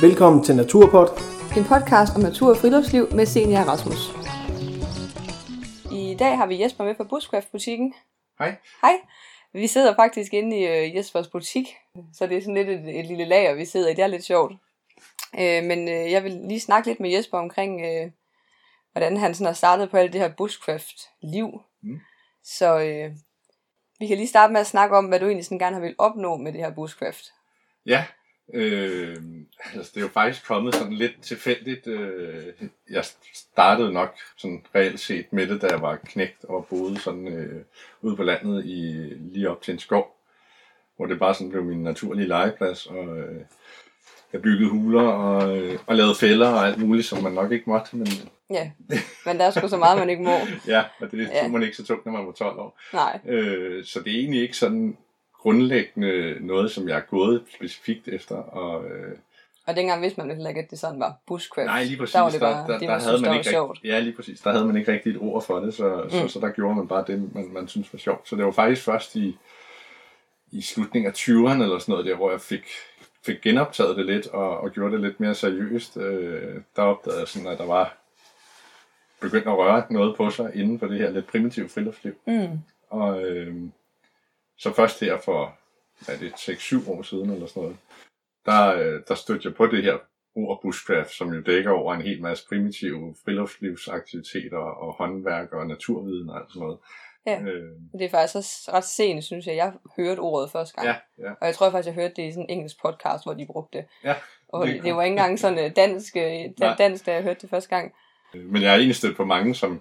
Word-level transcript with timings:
Velkommen 0.00 0.44
til 0.44 0.56
Naturpod. 0.56 1.08
En 1.56 1.64
podcast 1.64 2.16
om 2.16 2.22
natur 2.22 2.50
og 2.50 2.56
friluftsliv 2.56 3.14
med 3.14 3.26
Senior 3.26 3.60
Rasmus. 3.60 4.00
I 5.92 6.16
dag 6.18 6.36
har 6.36 6.46
vi 6.46 6.62
Jesper 6.62 6.84
med 6.84 6.94
fra 6.94 7.04
Bushcraft-butikken. 7.04 7.94
Hej. 8.38 8.56
Hej. 8.82 8.94
Vi 9.52 9.66
sidder 9.66 9.94
faktisk 9.94 10.34
inde 10.34 10.58
i 10.58 10.66
øh, 10.66 10.96
Jespers 10.96 11.28
butik, 11.28 11.66
så 12.12 12.26
det 12.26 12.36
er 12.36 12.40
sådan 12.40 12.54
lidt 12.54 12.68
et, 12.68 12.98
et 12.98 13.06
lille 13.06 13.24
lager, 13.24 13.54
vi 13.54 13.64
sidder 13.64 13.88
i. 13.88 13.94
Det 13.94 14.02
er 14.02 14.06
lidt 14.06 14.24
sjovt. 14.24 14.52
Øh, 15.38 15.64
men 15.64 15.88
øh, 15.88 16.12
jeg 16.12 16.24
vil 16.24 16.32
lige 16.32 16.60
snakke 16.60 16.88
lidt 16.88 17.00
med 17.00 17.10
Jesper 17.10 17.38
omkring, 17.38 17.80
øh, 17.80 18.10
hvordan 18.92 19.16
han 19.16 19.34
sådan 19.34 19.46
har 19.46 19.54
startet 19.54 19.90
på 19.90 19.96
alt 19.96 20.12
det 20.12 20.20
her 20.20 20.32
Bushcraft-liv. 20.36 21.60
Mm. 21.82 22.00
Så 22.44 22.78
øh, 22.78 23.10
vi 23.98 24.06
kan 24.06 24.16
lige 24.16 24.28
starte 24.28 24.52
med 24.52 24.60
at 24.60 24.66
snakke 24.66 24.96
om, 24.96 25.04
hvad 25.04 25.20
du 25.20 25.26
egentlig 25.26 25.44
sådan 25.44 25.58
gerne 25.58 25.74
har 25.74 25.80
vil 25.80 25.94
opnå 25.98 26.36
med 26.36 26.52
det 26.52 26.60
her 26.60 26.70
Bushcraft. 26.70 27.24
Ja, 27.86 28.04
øh, 28.54 29.16
altså 29.74 29.90
det 29.94 30.00
er 30.00 30.04
jo 30.04 30.08
faktisk 30.08 30.46
kommet 30.46 30.74
sådan 30.74 30.92
lidt 30.92 31.22
tilfældigt. 31.22 31.86
Øh, 31.86 32.44
jeg 32.90 33.04
startede 33.34 33.92
nok 33.92 34.14
sådan 34.36 34.64
reelt 34.74 35.00
set 35.00 35.32
med 35.32 35.46
det, 35.46 35.62
da 35.62 35.66
jeg 35.66 35.82
var 35.82 35.96
knægt 35.96 36.44
og 36.44 36.66
boede 36.70 37.00
sådan 37.00 37.28
øh, 37.28 37.62
ude 38.02 38.16
på 38.16 38.22
landet 38.22 38.64
i 38.64 38.92
lige 39.32 39.50
op 39.50 39.62
til 39.62 39.72
en 39.72 39.78
skov, 39.78 40.16
hvor 40.96 41.06
det 41.06 41.18
bare 41.18 41.34
sådan 41.34 41.50
blev 41.50 41.64
min 41.64 41.82
naturlige 41.82 42.28
legeplads, 42.28 42.86
og 42.86 43.18
øh, 43.18 43.40
jeg 44.32 44.42
byggede 44.42 44.70
huler 44.70 45.02
og, 45.02 45.58
øh, 45.58 45.78
og 45.86 45.96
lavede 45.96 46.14
fælder 46.14 46.48
og 46.48 46.66
alt 46.66 46.78
muligt, 46.78 47.06
som 47.06 47.22
man 47.22 47.32
nok 47.32 47.52
ikke 47.52 47.70
måtte, 47.70 47.96
men 47.96 48.06
Ja, 48.50 48.70
men 49.26 49.38
der 49.38 49.44
er 49.44 49.50
sgu 49.50 49.68
så 49.68 49.76
meget, 49.76 49.98
man 49.98 50.10
ikke 50.10 50.22
må. 50.22 50.30
ja, 50.74 50.84
og 51.00 51.10
det 51.10 51.28
Ja. 51.32 51.40
tog 51.42 51.50
man 51.50 51.62
ikke 51.62 51.76
så 51.76 51.84
tungt, 51.84 52.06
når 52.06 52.12
man 52.12 52.26
var 52.26 52.32
12 52.32 52.58
år. 52.58 52.80
Nej. 52.92 53.20
Øh, 53.26 53.84
så 53.84 54.00
det 54.00 54.14
er 54.14 54.18
egentlig 54.18 54.42
ikke 54.42 54.56
sådan 54.56 54.96
grundlæggende 55.44 56.36
noget, 56.40 56.70
som 56.70 56.88
jeg 56.88 56.96
er 56.96 57.00
gået 57.00 57.42
specifikt 57.54 58.08
efter. 58.08 58.36
Og, 58.36 58.84
øh, 58.90 59.12
Og 59.66 59.76
dengang 59.76 60.02
vidste 60.02 60.20
man 60.20 60.30
heller 60.30 60.48
ikke, 60.48 60.60
at 60.60 60.70
det 60.70 60.78
sådan 60.78 61.00
var 61.00 61.14
bushcraft. 61.26 61.66
nej, 61.66 61.84
lige 61.84 61.96
præcis. 61.96 62.12
Der 62.12 62.20
var 62.20 62.30
det 62.30 62.40
bare, 62.40 62.66
der, 62.66 62.72
det 62.72 62.80
der, 62.80 62.86
var, 62.86 62.98
der 62.98 63.04
havde 63.10 63.22
man 63.22 63.34
ikke 63.38 63.50
sjovt. 63.50 63.70
Rigtig, 63.70 63.88
ja, 63.88 63.98
lige 64.00 64.16
præcis. 64.16 64.40
Der 64.40 64.50
havde 64.52 64.66
man 64.66 64.76
ikke 64.76 64.92
rigtig 64.92 65.10
et 65.10 65.18
ord 65.20 65.44
for 65.46 65.60
det, 65.60 65.74
så, 65.74 66.00
mm. 66.04 66.10
så, 66.10 66.22
Mm. 66.22 66.28
så 66.28 66.40
der 66.40 66.48
gjorde 66.50 66.74
man 66.74 66.88
bare 66.88 67.04
det, 67.06 67.34
man, 67.34 67.52
man 67.52 67.68
synes 67.68 67.92
var 67.92 67.98
sjovt. 67.98 68.28
Så 68.28 68.36
det 68.36 68.44
var 68.44 68.50
faktisk 68.50 68.82
først 68.84 69.16
i, 69.16 69.36
i 70.52 70.62
slutningen 70.62 71.08
af 71.10 71.14
20'erne 71.14 71.62
eller 71.62 71.78
sådan 71.78 71.92
noget 71.92 72.06
der, 72.06 72.16
hvor 72.16 72.30
jeg 72.30 72.40
fik, 72.40 72.64
fik 73.26 73.40
genoptaget 73.42 73.96
det 73.96 74.06
lidt 74.06 74.26
og, 74.26 74.58
og 74.60 74.70
gjorde 74.70 74.92
det 74.92 75.00
lidt 75.00 75.20
mere 75.20 75.34
seriøst. 75.34 75.96
Øh, 75.96 76.54
der 76.76 76.82
opdagede 76.82 77.20
jeg 77.20 77.28
sådan, 77.28 77.48
at 77.48 77.58
der 77.58 77.66
var 77.66 77.96
begyndt 79.20 79.46
at 79.46 79.58
røre 79.58 79.82
noget 79.90 80.16
på 80.16 80.30
sig 80.30 80.50
inden 80.54 80.78
for 80.78 80.86
det 80.86 80.98
her 80.98 81.10
lidt 81.10 81.26
primitive 81.26 81.68
friluftsliv. 81.68 82.14
Mm. 82.26 82.58
Og 82.90 83.22
øh, 83.22 83.54
så 84.58 84.72
først 84.72 85.00
her 85.00 85.18
for, 85.20 85.58
er 86.08 86.16
det, 86.18 86.32
6-7 86.32 86.90
år 86.90 87.02
siden 87.02 87.30
eller 87.30 87.46
sådan 87.46 87.62
noget, 87.62 87.76
der, 88.46 88.74
øh, 88.74 89.00
der 89.08 89.14
stødte 89.14 89.48
jeg 89.48 89.54
på 89.54 89.66
det 89.66 89.82
her 89.82 89.98
ord 90.36 90.62
bushcraft, 90.62 91.10
som 91.10 91.32
jo 91.32 91.40
dækker 91.40 91.70
over 91.70 91.94
en 91.94 92.02
hel 92.02 92.22
masse 92.22 92.44
primitive 92.48 93.14
friluftslivsaktiviteter 93.24 94.58
og 94.58 94.92
håndværk 94.92 95.52
og 95.52 95.66
naturviden 95.66 96.30
og 96.30 96.36
alt 96.40 96.48
sådan 96.52 96.60
noget. 96.60 96.78
Ja. 97.26 97.40
Øh, 97.40 97.72
Det 97.92 98.04
er 98.04 98.08
faktisk 98.10 98.36
også 98.36 98.70
ret 98.72 98.84
sent, 98.84 99.24
synes 99.24 99.46
jeg. 99.46 99.56
Jeg 99.56 99.72
hørte 99.96 100.20
ordet 100.20 100.50
første 100.50 100.74
gang. 100.74 100.86
ja, 100.86 101.24
ja. 101.28 101.30
Og 101.40 101.46
jeg 101.46 101.54
tror 101.54 101.70
faktisk, 101.70 101.86
jeg 101.86 101.94
hørte 101.94 102.14
det 102.16 102.28
i 102.28 102.32
sådan 102.32 102.44
en 102.44 102.50
engelsk 102.50 102.76
podcast, 102.82 103.24
hvor 103.24 103.34
de 103.34 103.46
brugte 103.46 103.78
det. 103.78 103.86
ja. 104.04 104.14
Og 104.48 104.66
Det 104.66 104.86
er 104.88 104.92
var 104.92 105.02
ikke 105.02 105.12
engang 105.12 105.38
sådan 105.38 105.64
øh, 105.64 105.76
dansk, 105.76 106.16
øh, 106.16 106.22
dan- 106.60 106.76
dansk, 106.78 107.06
da 107.06 107.12
jeg 107.14 107.22
hørte 107.22 107.40
det 107.40 107.50
første 107.50 107.68
gang. 107.76 107.94
Men 108.34 108.62
jeg 108.62 108.70
har 108.70 108.76
egentlig 108.76 108.96
stødt 108.96 109.16
på 109.16 109.24
mange, 109.24 109.54
som, 109.54 109.80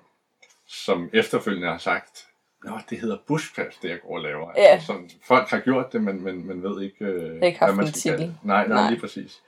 som 0.67 1.09
efterfølgende 1.13 1.67
har 1.67 1.77
sagt, 1.77 2.27
Nå, 2.63 2.71
det 2.89 2.99
hedder 2.99 3.17
bushcraft, 3.27 3.81
det 3.81 3.89
jeg 3.89 3.99
går 4.01 4.15
og 4.17 4.21
laver. 4.23 4.51
Ja. 4.57 4.61
Altså, 4.61 4.87
sådan, 4.87 5.09
folk 5.23 5.49
har 5.49 5.59
gjort 5.59 5.93
det, 5.93 6.03
men, 6.03 6.23
men, 6.23 6.47
men 6.47 6.63
ved 6.63 6.81
ikke, 6.81 7.05
øh, 7.05 7.41
ikke 7.41 7.57
hvad 7.59 7.73
man 7.73 7.87
skal 7.87 8.01
kalde 8.11 8.17
titel. 8.17 8.19
det. 8.19 8.35
Nej, 8.43 8.67
nej, 8.67 8.77
Nej. 8.81 8.89
lige 8.89 8.99
præcis. 8.99 9.41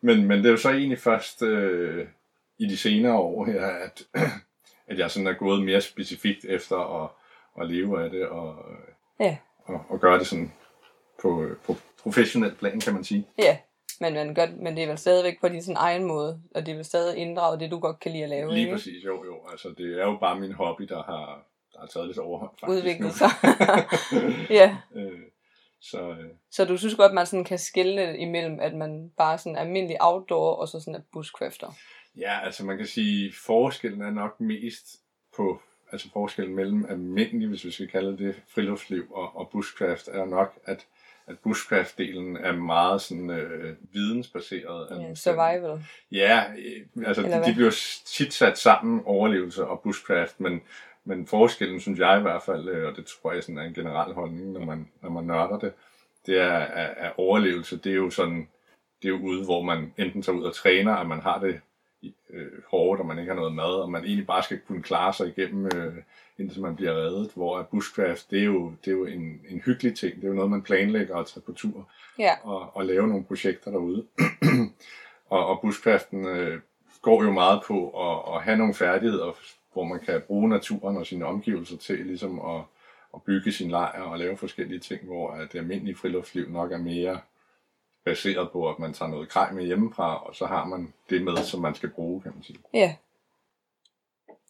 Men, 0.00 0.24
men 0.26 0.38
det 0.38 0.46
er 0.46 0.50
jo 0.50 0.56
så 0.56 0.70
egentlig 0.70 0.98
først 0.98 1.42
øh, 1.42 2.06
i 2.58 2.66
de 2.66 2.76
senere 2.76 3.18
år 3.18 3.44
her, 3.44 3.66
at, 3.66 4.02
at 4.90 4.98
jeg 4.98 5.10
sådan 5.10 5.26
er 5.26 5.32
gået 5.32 5.62
mere 5.64 5.80
specifikt 5.80 6.44
efter 6.44 7.02
at, 7.04 7.10
at 7.62 7.70
leve 7.70 8.04
af 8.04 8.10
det, 8.10 8.26
og, 8.28 8.56
Ja. 9.20 9.36
og, 9.64 9.80
og 9.88 10.00
gøre 10.00 10.18
det 10.18 10.26
sådan 10.26 10.52
på, 11.22 11.46
på 11.66 11.76
professionelt 12.02 12.58
plan, 12.58 12.80
kan 12.80 12.94
man 12.94 13.04
sige. 13.04 13.26
Ja, 13.38 13.56
men, 14.00 14.14
man 14.14 14.34
gør, 14.34 14.46
men 14.56 14.76
det 14.76 14.82
er 14.84 14.88
vel 14.88 14.98
stadigvæk 14.98 15.40
på 15.40 15.48
din 15.48 15.62
sådan 15.62 15.76
egen 15.80 16.04
måde, 16.04 16.40
og 16.54 16.66
det 16.66 16.72
er 16.72 16.76
vel 16.76 16.84
stadig 16.84 17.16
inddraget 17.16 17.60
det, 17.60 17.70
du 17.70 17.78
godt 17.78 18.00
kan 18.00 18.12
lide 18.12 18.22
at 18.24 18.30
lave, 18.30 18.50
Lige 18.50 18.60
ikke? 18.60 18.72
præcis, 18.72 19.04
jo, 19.04 19.24
jo. 19.24 19.36
Altså, 19.52 19.74
det 19.78 20.00
er 20.00 20.04
jo 20.04 20.16
bare 20.20 20.40
min 20.40 20.52
hobby, 20.52 20.82
der 20.82 21.02
har, 21.02 21.42
der 21.74 21.80
har 21.80 21.86
taget 21.86 22.06
lidt 22.06 22.18
overhånd, 22.18 22.50
faktisk. 22.60 22.78
Udviklet 22.78 23.08
nu. 23.08 23.14
sig. 23.22 23.30
ja, 24.60 24.76
øh, 24.94 25.20
så, 25.90 26.10
øh, 26.10 26.30
så 26.50 26.64
du 26.64 26.76
synes 26.76 26.94
godt, 26.94 27.14
man 27.14 27.26
sådan 27.26 27.44
kan 27.44 27.58
skille 27.58 28.18
imellem, 28.18 28.60
at 28.60 28.74
man 28.74 29.10
bare 29.16 29.38
sådan 29.38 29.56
er 29.56 29.60
almindelig 29.60 29.96
outdoor, 30.00 30.54
og 30.54 30.68
så 30.68 30.80
sådan 30.80 30.94
er 30.94 31.00
bushcrafter. 31.12 31.74
Ja, 32.16 32.44
altså 32.44 32.64
man 32.64 32.76
kan 32.76 32.86
sige, 32.86 33.32
forskellen 33.46 34.02
er 34.02 34.10
nok 34.10 34.40
mest 34.40 34.86
på, 35.36 35.60
altså 35.92 36.10
forskellen 36.12 36.56
mellem 36.56 36.86
almindelig, 36.88 37.48
hvis 37.48 37.64
vi 37.64 37.70
skal 37.70 37.88
kalde 37.88 38.18
det, 38.18 38.42
friluftsliv 38.54 39.12
og, 39.12 39.36
og 39.36 39.48
bushcraft, 39.52 40.08
er 40.08 40.24
nok, 40.24 40.58
at, 40.64 40.86
at 41.26 41.36
bushcraft-delen 41.46 42.46
er 42.46 42.52
meget 42.52 43.00
sådan 43.00 43.30
øh, 43.30 43.76
vidensbaseret. 43.92 45.00
Ja, 45.00 45.14
survival. 45.14 45.84
Ja, 46.12 46.44
øh, 46.58 47.06
altså 47.06 47.22
de, 47.22 47.42
de 47.46 47.54
bliver 47.54 48.00
tit 48.06 48.32
sat 48.32 48.58
sammen, 48.58 49.02
overlevelse 49.04 49.66
og 49.66 49.80
bushcraft, 49.80 50.40
men, 50.40 50.60
men 51.04 51.26
forskellen, 51.26 51.80
synes 51.80 51.98
jeg 51.98 52.18
i 52.18 52.22
hvert 52.22 52.42
fald, 52.42 52.68
øh, 52.68 52.88
og 52.88 52.96
det 52.96 53.06
tror 53.06 53.32
jeg 53.32 53.42
sådan 53.42 53.58
er 53.58 53.62
en 53.62 53.74
generel 53.74 54.14
holdning, 54.14 54.52
når 54.52 54.64
man, 54.64 54.88
når 55.02 55.10
man 55.10 55.24
nørder 55.24 55.58
det, 55.58 55.72
det 56.26 56.40
er, 56.40 56.58
at 56.96 57.12
overlevelse, 57.16 57.78
det 57.78 57.92
er 57.92 57.96
jo 57.96 58.10
sådan, 58.10 58.48
det 59.02 59.08
er 59.08 59.12
jo 59.12 59.18
ude, 59.18 59.44
hvor 59.44 59.62
man 59.62 59.94
enten 59.96 60.22
tager 60.22 60.38
ud 60.38 60.44
og 60.44 60.54
træner, 60.54 60.94
at 60.94 61.06
man 61.06 61.20
har 61.20 61.38
det 61.38 61.60
øh, 62.30 62.62
hårdt, 62.70 63.00
og 63.00 63.06
man 63.06 63.18
ikke 63.18 63.32
har 63.32 63.36
noget 63.36 63.54
mad, 63.54 63.74
og 63.82 63.90
man 63.90 64.04
egentlig 64.04 64.26
bare 64.26 64.42
skal 64.42 64.60
kunne 64.66 64.82
klare 64.82 65.12
sig 65.12 65.28
igennem, 65.28 65.66
øh, 65.66 65.94
indtil 66.38 66.62
man 66.62 66.76
bliver 66.76 66.92
reddet, 66.92 67.30
hvor 67.34 67.58
at 67.58 67.68
bushcraft, 67.68 68.30
det 68.30 68.40
er 68.40 68.44
jo, 68.44 68.72
det 68.84 68.90
er 68.90 68.96
jo 68.96 69.04
en, 69.04 69.40
en 69.48 69.62
hyggelig 69.64 69.96
ting, 69.96 70.16
det 70.16 70.24
er 70.24 70.28
jo 70.28 70.34
noget, 70.34 70.50
man 70.50 70.62
planlægger 70.62 71.16
at 71.16 71.26
tage 71.26 71.42
på 71.46 71.52
tur, 71.52 71.88
Ja, 72.18 72.32
og, 72.42 72.76
og 72.76 72.84
lave 72.84 73.08
nogle 73.08 73.24
projekter 73.24 73.70
derude. 73.70 74.06
og, 75.30 75.46
og 75.46 75.60
bushcraften 75.60 76.26
øh, 76.26 76.60
går 77.02 77.24
jo 77.24 77.32
meget 77.32 77.62
på 77.66 77.90
at, 77.90 78.34
at 78.34 78.42
have 78.42 78.56
nogle 78.56 78.74
færdigheder, 78.74 79.36
hvor 79.74 79.84
man 79.84 80.00
kan 80.00 80.22
bruge 80.26 80.48
naturen 80.48 80.96
og 80.96 81.06
sine 81.06 81.26
omgivelser 81.26 81.76
til 81.76 82.06
ligesom 82.06 82.40
at, 82.40 82.62
at 83.14 83.22
bygge 83.22 83.52
sin 83.52 83.70
lejr 83.70 84.02
og 84.02 84.18
lave 84.18 84.36
forskellige 84.36 84.80
ting, 84.80 85.04
hvor 85.04 85.30
at 85.30 85.52
det 85.52 85.58
almindelige 85.58 85.96
friluftsliv 85.96 86.50
nok 86.50 86.72
er 86.72 86.78
mere 86.78 87.20
baseret 88.04 88.50
på, 88.52 88.68
at 88.70 88.78
man 88.78 88.92
tager 88.92 89.10
noget 89.10 89.28
grej 89.28 89.52
med 89.52 89.64
hjemmefra, 89.64 90.26
og 90.26 90.34
så 90.34 90.46
har 90.46 90.64
man 90.64 90.92
det 91.10 91.22
med, 91.24 91.36
som 91.36 91.60
man 91.60 91.74
skal 91.74 91.88
bruge, 91.90 92.20
kan 92.22 92.32
man 92.34 92.42
sige. 92.42 92.58
ja. 92.74 92.94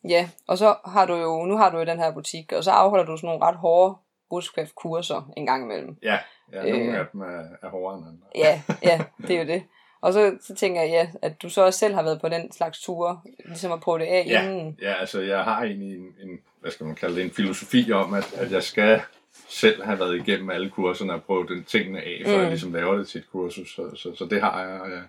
Ja, 0.09 0.29
og 0.47 0.59
så 0.59 0.77
har 0.85 1.07
du 1.07 1.15
jo, 1.15 1.45
nu 1.45 1.57
har 1.57 1.71
du 1.71 1.79
jo 1.79 1.85
den 1.85 1.99
her 1.99 2.13
butik, 2.13 2.53
og 2.53 2.65
så 2.65 2.71
afholder 2.71 3.05
du 3.05 3.17
sådan 3.17 3.27
nogle 3.27 3.45
ret 3.45 3.57
hårde 3.57 3.95
bushcraft-kurser 4.31 5.31
en 5.37 5.47
gang 5.47 5.65
imellem. 5.65 5.97
Ja, 6.03 6.19
ja 6.53 6.63
nogle 6.63 6.93
Øh. 6.93 6.99
af 7.01 7.07
dem 7.13 7.21
er, 7.21 7.45
er 7.63 7.69
hårdere 7.69 7.99
end 7.99 8.07
andre. 8.07 8.27
Ja, 8.35 8.63
ja, 8.83 9.05
det 9.27 9.31
er 9.37 9.41
jo 9.41 9.47
det. 9.47 9.63
Og 10.05 10.13
så, 10.13 10.33
så 10.41 10.55
tænker 10.55 10.81
jeg, 10.81 10.91
ja, 10.91 11.09
at 11.23 11.43
du 11.43 11.49
så 11.49 11.65
også 11.65 11.79
selv 11.79 11.95
har 11.95 12.03
været 12.03 12.21
på 12.21 12.29
den 12.29 12.53
slags 12.53 12.81
ture, 12.81 13.21
ligesom 13.45 13.73
at 13.73 13.81
prøve 13.81 13.99
det 13.99 14.05
af 14.05 14.25
Ja. 14.29 14.43
inden. 14.43 14.79
Ja, 14.83 14.93
altså 14.95 15.21
jeg 15.21 15.45
har 15.45 15.63
egentlig 15.63 15.97
en, 15.97 16.15
en 16.23 16.39
hvad 16.61 16.71
skal 16.71 16.87
man 16.87 16.95
kalde 16.95 17.17
det, 17.17 17.25
en 17.25 17.31
filosofi 17.31 17.93
om, 17.93 18.15
at, 18.15 18.35
at 18.37 18.53
jeg 18.53 18.63
skal 18.63 19.01
selv 19.49 19.83
have 19.85 19.99
været 19.99 20.17
igennem 20.17 20.51
alle 20.51 20.71
kurserne 20.71 21.13
og 21.13 21.23
prøvet 21.23 21.49
den 21.49 21.65
tingene 21.65 21.99
af, 22.01 22.23
før 22.27 22.35
mm. 22.37 22.41
jeg 22.41 22.49
ligesom 22.49 22.73
laver 22.73 22.97
det 22.97 23.09
til 23.09 23.19
et 23.19 23.31
kursus. 23.33 23.75
Så, 23.75 23.97
så, 23.97 24.15
så 24.15 24.25
det 24.25 24.41
har 24.41 24.61
jeg. 24.63 24.81
jeg 24.91 25.03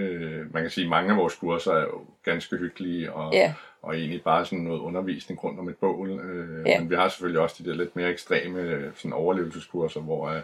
øh, 0.00 0.54
man 0.54 0.62
kan 0.62 0.70
sige, 0.70 0.84
at 0.84 0.90
mange 0.90 1.10
af 1.10 1.16
vores 1.16 1.34
kurser 1.34 1.72
er 1.72 1.80
jo 1.80 2.00
ganske 2.24 2.56
hyggelige 2.56 3.12
og, 3.12 3.32
Ja, 3.32 3.54
og 3.82 3.96
egentlig 3.96 4.22
bare 4.22 4.44
sådan 4.44 4.58
noget 4.58 4.80
undervisning 4.80 5.44
rundt 5.44 5.60
om 5.60 5.68
et 5.68 5.76
bål. 5.76 6.10
Øh, 6.10 6.66
Ja. 6.66 6.80
Men 6.80 6.90
vi 6.90 6.94
har 6.94 7.08
selvfølgelig 7.08 7.40
også 7.40 7.62
de 7.62 7.68
der 7.70 7.76
lidt 7.76 7.96
mere 7.96 8.10
ekstreme 8.10 8.60
øh, 8.60 8.92
sådan 8.94 9.12
overlevelseskurser, 9.12 10.00
hvor 10.00 10.28
øh, 10.28 10.40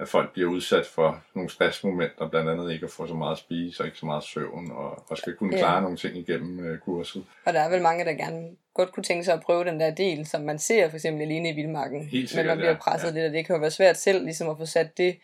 at 0.00 0.08
folk 0.08 0.32
bliver 0.32 0.50
udsat 0.50 0.86
for 0.86 1.20
nogle 1.34 1.50
stressmomenter, 1.50 2.28
blandt 2.28 2.50
andet 2.50 2.72
ikke 2.72 2.84
at 2.84 2.90
få 2.90 3.06
så 3.06 3.14
meget 3.14 3.32
at 3.32 3.38
spise 3.38 3.82
og 3.82 3.86
ikke 3.86 3.98
så 3.98 4.06
meget 4.06 4.24
søvn, 4.24 4.70
og, 4.72 5.04
og 5.10 5.18
skal 5.18 5.34
kunne 5.34 5.56
Ja. 5.56 5.58
klare 5.62 5.82
nogle 5.82 5.96
ting 5.96 6.16
igennem 6.16 6.64
øh, 6.66 6.78
kurset. 6.78 7.24
og 7.44 7.52
der 7.52 7.60
er 7.60 7.70
vel 7.70 7.82
mange, 7.82 8.04
der 8.04 8.12
gerne 8.12 8.48
godt 8.74 8.92
kunne 8.92 9.04
tænke 9.04 9.24
sig 9.24 9.34
at 9.34 9.40
prøve 9.40 9.64
den 9.64 9.80
der 9.80 9.90
del, 9.94 10.26
som 10.26 10.40
man 10.42 10.58
ser 10.58 10.88
for 10.88 10.96
eksempel 10.96 11.22
alene 11.22 11.48
i 11.50 11.52
Vildmarken. 11.52 12.00
Helt 12.00 12.12
Men 12.22 12.26
sikkert, 12.28 12.46
man 12.46 12.56
bliver 12.58 12.70
ja, 12.72 12.76
presset 12.78 13.08
ja. 13.08 13.14
lidt, 13.14 13.26
og 13.26 13.32
det 13.32 13.46
kan 13.46 13.54
jo 13.56 13.60
være 13.60 13.70
svært 13.70 13.96
selv 13.98 14.24
ligesom 14.24 14.48
at 14.48 14.58
få 14.58 14.66
sat 14.66 14.98
det 14.98 15.16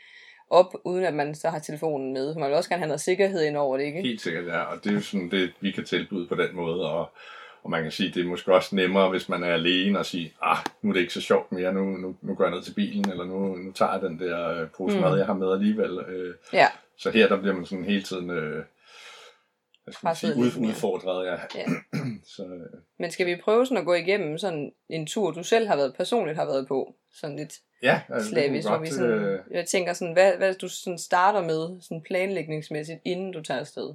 op, 0.51 0.75
uden 0.85 1.05
at 1.05 1.15
man 1.15 1.35
så 1.35 1.49
har 1.51 1.59
telefonen 1.59 2.13
med. 2.13 2.35
For 2.35 2.41
man 2.41 2.49
vil 2.49 2.57
også 2.57 2.69
gerne 2.71 2.81
have 2.81 2.89
noget 2.89 3.01
sikkerhed 3.01 3.43
ind 3.45 3.57
over 3.57 3.77
det, 3.77 3.85
ikke? 3.85 4.03
Helt 4.03 4.21
sikkert, 4.21 4.47
ja. 4.47 4.59
Og 4.63 4.85
det 4.85 4.91
er 4.91 4.95
jo 4.95 5.01
sådan 5.01 5.31
det, 5.31 5.53
vi 5.61 5.71
kan 5.71 5.85
tilbyde 5.85 6.27
på 6.29 6.35
den 6.35 6.57
måde. 6.57 6.91
Og, 6.93 7.11
og 7.67 7.71
man 7.71 7.83
kan 7.83 7.93
sige, 7.93 8.11
det 8.11 8.21
er 8.21 8.29
måske 8.29 8.55
også 8.55 8.77
nemmere, 8.77 9.11
hvis 9.11 9.29
man 9.29 9.43
er 9.43 9.53
alene 9.55 9.99
og 9.99 10.07
sige, 10.07 10.33
ah, 10.43 10.57
nu 10.83 10.89
er 10.91 10.95
det 10.95 11.01
ikke 11.01 11.13
så 11.13 11.21
sjovt 11.21 11.53
mere, 11.53 11.73
nu, 11.73 11.85
nu, 11.85 12.17
nu 12.23 12.35
går 12.35 12.45
jeg 12.45 12.55
ned 12.55 12.63
til 12.63 12.75
bilen, 12.75 13.11
eller 13.11 13.25
nu, 13.25 13.57
nu 13.57 13.73
tager 13.73 13.93
jeg 13.93 14.03
den 14.03 14.19
der 14.19 14.49
øh, 14.49 14.69
pose 14.77 14.97
Mm. 14.97 15.03
mad, 15.03 15.17
jeg 15.17 15.27
har 15.27 15.35
med 15.35 15.53
alligevel. 15.53 15.99
Øh, 15.99 16.35
Ja, 16.53 16.67
så 16.99 17.11
her, 17.11 17.29
der 17.29 17.41
bliver 17.41 17.55
man 17.55 17.67
sådan 17.67 17.85
hele 17.85 18.03
tiden 18.03 18.31
øh, 18.31 18.65
hvad 19.85 19.93
skal 19.93 20.07
man 20.07 20.17
sige, 20.17 20.37
ud, 20.37 20.69
udfordret. 20.69 21.27
Ja. 21.27 21.33
ja. 21.33 21.65
Så, 22.37 22.43
øh, 22.43 22.81
Men 22.99 23.11
skal 23.11 23.27
vi 23.27 23.37
prøve 23.45 23.67
sådan 23.67 23.79
at 23.79 23.85
gå 23.85 23.95
igennem 23.95 24.39
sådan 24.39 24.73
en 24.91 25.07
tur, 25.07 25.31
du 25.31 25.43
selv 25.43 25.67
har 25.69 25.77
været 25.77 25.95
personligt 25.97 26.39
har 26.39 26.45
været 26.45 26.69
på? 26.69 26.95
Sådan 27.21 27.37
lidt 27.37 27.53
Ja, 27.83 28.01
altså, 28.09 28.29
slavisk, 28.31 28.69
hvor 28.69 28.79
vi 28.79 28.87
sådan, 28.87 29.11
øh, 29.11 29.41
jeg 29.51 29.67
tænker 29.67 29.93
sådan, 29.93 30.13
hvad, 30.13 30.37
hvad 30.37 30.55
du 30.55 30.69
sådan 30.69 30.99
starter 30.99 31.43
med, 31.43 31.81
sådan 31.81 32.03
planlægningsmæssigt, 32.07 32.99
inden 33.05 33.33
du 33.33 33.43
tager 33.43 33.61
afsted. 33.61 33.95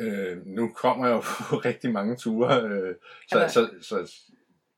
Øh, 0.00 0.46
nu 0.46 0.72
kommer 0.76 1.06
jeg 1.06 1.14
jo 1.14 1.20
på 1.50 1.56
rigtig 1.56 1.92
mange 1.92 2.16
ture, 2.16 2.62
øh, 2.62 2.94
så, 3.28 3.48
så, 3.48 3.70
så, 3.80 4.12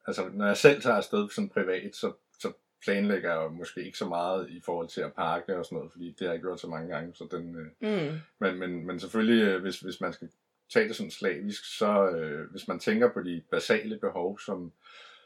altså, 0.07 0.29
når 0.33 0.47
jeg 0.47 0.57
selv 0.57 0.83
tager 0.83 0.97
afsted 0.97 1.29
sådan 1.29 1.49
privat, 1.49 1.97
så, 1.97 2.13
så 2.39 2.53
planlægger 2.85 3.31
jeg 3.31 3.43
jo 3.45 3.49
måske 3.49 3.85
ikke 3.85 3.99
så 3.99 4.09
meget 4.09 4.51
i 4.51 4.61
forhold 4.65 4.89
til 4.89 5.01
at 5.01 5.13
pakke 5.13 5.59
og 5.59 5.65
sådan 5.65 5.77
noget, 5.77 5.93
fordi 5.93 6.17
det 6.19 6.27
har 6.27 6.35
jeg 6.35 6.41
gjort 6.41 6.61
så 6.61 6.67
mange 6.67 6.95
gange, 6.95 7.15
så 7.15 7.29
den, 7.31 7.57
øh, 7.57 7.67
Mm. 7.81 8.19
men, 8.41 8.59
men, 8.59 8.87
men 8.87 9.01
selvfølgelig, 9.01 9.45
øh, 9.45 9.61
hvis, 9.63 9.81
hvis 9.81 10.01
man 10.01 10.13
skal 10.13 10.29
tage 10.73 10.89
det 10.89 10.97
sådan 10.97 11.11
slavisk, 11.11 11.79
så 11.79 12.09
øh, 12.09 12.51
hvis 12.51 12.69
man 12.69 12.79
tænker 12.79 13.13
på 13.13 13.23
de 13.23 13.43
basale 13.51 13.99
behov, 13.99 14.39
som, 14.39 14.73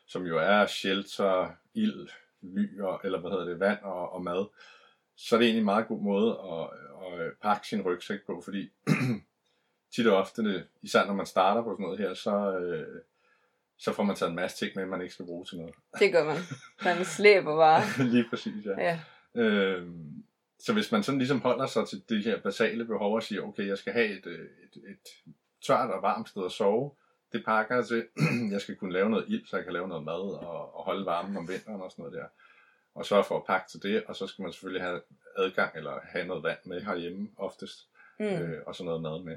som 0.07 0.27
jo 0.27 0.39
er 0.39 0.67
shelter, 0.67 1.51
ild, 1.75 2.09
ly, 2.43 2.81
og, 2.81 3.01
eller 3.05 3.21
hvad 3.21 3.31
hedder 3.31 3.45
det, 3.45 3.61
vand 3.61 3.79
og, 3.83 4.13
og 4.13 4.23
mad, 4.23 4.47
så 5.17 5.35
er 5.35 5.39
det 5.39 5.47
egentlig 5.47 5.61
en 5.61 5.65
meget 5.65 5.89
god 5.89 6.03
måde 6.03 6.39
at, 6.53 6.71
at 7.21 7.33
pakke 7.43 7.67
sin 7.69 7.83
rygsæk 7.83 8.19
på, 8.27 8.41
fordi 8.45 8.71
tit 9.95 10.07
og 10.07 10.17
ofte, 10.17 10.67
især 10.83 11.07
når 11.07 11.15
man 11.15 11.27
starter 11.27 11.63
på 11.63 11.73
sådan 11.73 11.83
noget 11.83 11.99
her, 11.99 12.15
så, 12.15 12.59
øh, 12.59 13.01
så 13.77 13.93
får 13.93 14.03
man 14.03 14.17
taget 14.17 14.31
en 14.31 14.37
masse 14.37 14.57
ting 14.57 14.73
med, 14.77 14.87
man 14.87 15.01
ikke 15.03 15.15
skal 15.15 15.27
bruge 15.27 15.45
til 15.45 15.59
noget. 15.59 15.75
Det 15.99 16.13
gør 16.13 16.25
man. 16.25 16.37
Man 16.85 17.05
slæber 17.05 17.57
bare. 17.57 17.83
Lige 18.13 18.27
præcis, 18.31 18.67
ja. 18.67 18.83
Ja. 18.83 19.01
Øhm, 19.43 20.25
så 20.59 20.73
hvis 20.73 20.93
man 20.93 21.03
sådan 21.03 21.19
ligesom 21.19 21.41
holder 21.41 21.67
sig 21.67 21.89
til 21.89 22.03
de 22.09 22.21
her 22.23 22.41
basale 22.41 22.85
behov 22.85 23.15
og 23.15 23.23
siger, 23.23 23.43
okay, 23.43 23.67
jeg 23.69 23.79
skal 23.79 23.93
have 23.93 24.07
et, 24.19 24.27
øh, 24.27 24.39
et, 24.41 24.83
et 24.91 25.35
tørt 25.67 25.91
og 25.91 26.03
varmt 26.03 26.29
sted 26.29 26.45
at 26.45 26.53
sove, 26.53 26.91
det 27.33 27.45
pakker 27.45 27.75
jeg 27.75 27.87
til. 27.87 28.07
jeg 28.53 28.61
skal 28.61 28.77
kunne 28.77 28.93
lave 28.93 29.11
noget 29.11 29.25
ild, 29.29 29.47
så 29.47 29.57
jeg 29.57 29.65
kan 29.65 29.73
lave 29.73 29.89
noget 29.89 30.05
mad 30.05 30.15
og, 30.39 30.77
og 30.77 30.85
holde 30.85 31.07
varmen 31.07 31.37
om 31.37 31.49
vinteren 31.49 31.81
og 31.81 31.91
sådan 31.91 32.03
noget 32.03 32.19
der. 32.19 32.27
Og 32.95 33.07
sørge 33.07 33.25
for 33.25 33.37
at 33.37 33.45
pakke 33.47 33.71
til 33.71 33.83
det, 33.83 34.05
og 34.05 34.17
så 34.17 34.27
skal 34.27 34.43
man 34.43 34.53
selvfølgelig 34.53 34.83
have 34.83 35.01
adgang 35.37 35.77
eller 35.77 36.01
have 36.03 36.27
noget 36.27 36.43
vand 36.43 36.59
med 36.65 36.81
herhjemme 36.83 37.29
oftest, 37.37 37.89
Mm. 38.19 38.25
øh, 38.27 38.63
og 38.67 38.75
så 38.75 38.85
noget 38.85 39.03
mad 39.03 39.23
med. 39.23 39.37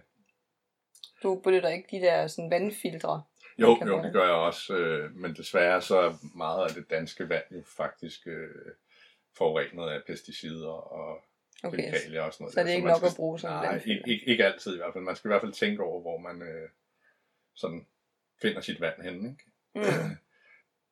Du 1.23 1.39
benytter 1.43 1.69
ikke 1.69 1.87
de 1.91 2.01
der 2.05 2.27
sådan 2.27 2.51
vandfiltre. 2.51 3.23
Jo, 3.57 3.77
jo, 3.87 4.03
det 4.03 4.13
gør 4.13 4.23
jeg 4.23 4.33
også, 4.33 4.73
øh, 4.75 5.15
men 5.15 5.35
desværre 5.35 5.81
så 5.81 5.99
er 5.99 6.13
meget 6.37 6.69
af 6.69 6.75
det 6.75 6.89
danske 6.89 7.29
vand 7.29 7.43
jo 7.51 7.63
faktisk 7.77 8.27
øh, 8.27 8.49
forurenet 9.37 9.89
af 9.89 10.01
pesticider 10.07 10.69
og 10.69 11.23
Okay. 11.63 11.77
kemikalier 11.77 12.21
og 12.21 12.33
sådan 12.33 12.43
noget. 12.43 12.53
så 12.53 12.59
er 12.59 12.63
det 12.63 12.69
der. 12.71 12.75
ikke 12.75 12.87
nok 12.87 12.97
skal, 12.97 13.07
at 13.07 13.15
bruge 13.15 13.39
som 13.39 13.49
Nej, 13.49 13.71
vandfilter. 13.71 14.05
ikke, 14.05 14.11
ikke, 14.11 14.25
ikke 14.31 14.45
altid 14.45 14.73
i 14.73 14.77
hvert 14.77 14.93
fald. 14.93 15.03
Man 15.03 15.15
skal 15.15 15.27
i 15.27 15.31
hvert 15.31 15.41
fald 15.41 15.53
tænke 15.53 15.83
over, 15.83 16.01
hvor 16.01 16.17
man 16.17 16.41
øh, 16.41 16.69
sådan 17.55 17.87
finder 18.41 18.61
sit 18.61 18.81
vand 18.81 19.01
henne. 19.01 19.29
Ikke? 19.29 19.43
Mm. 19.75 20.15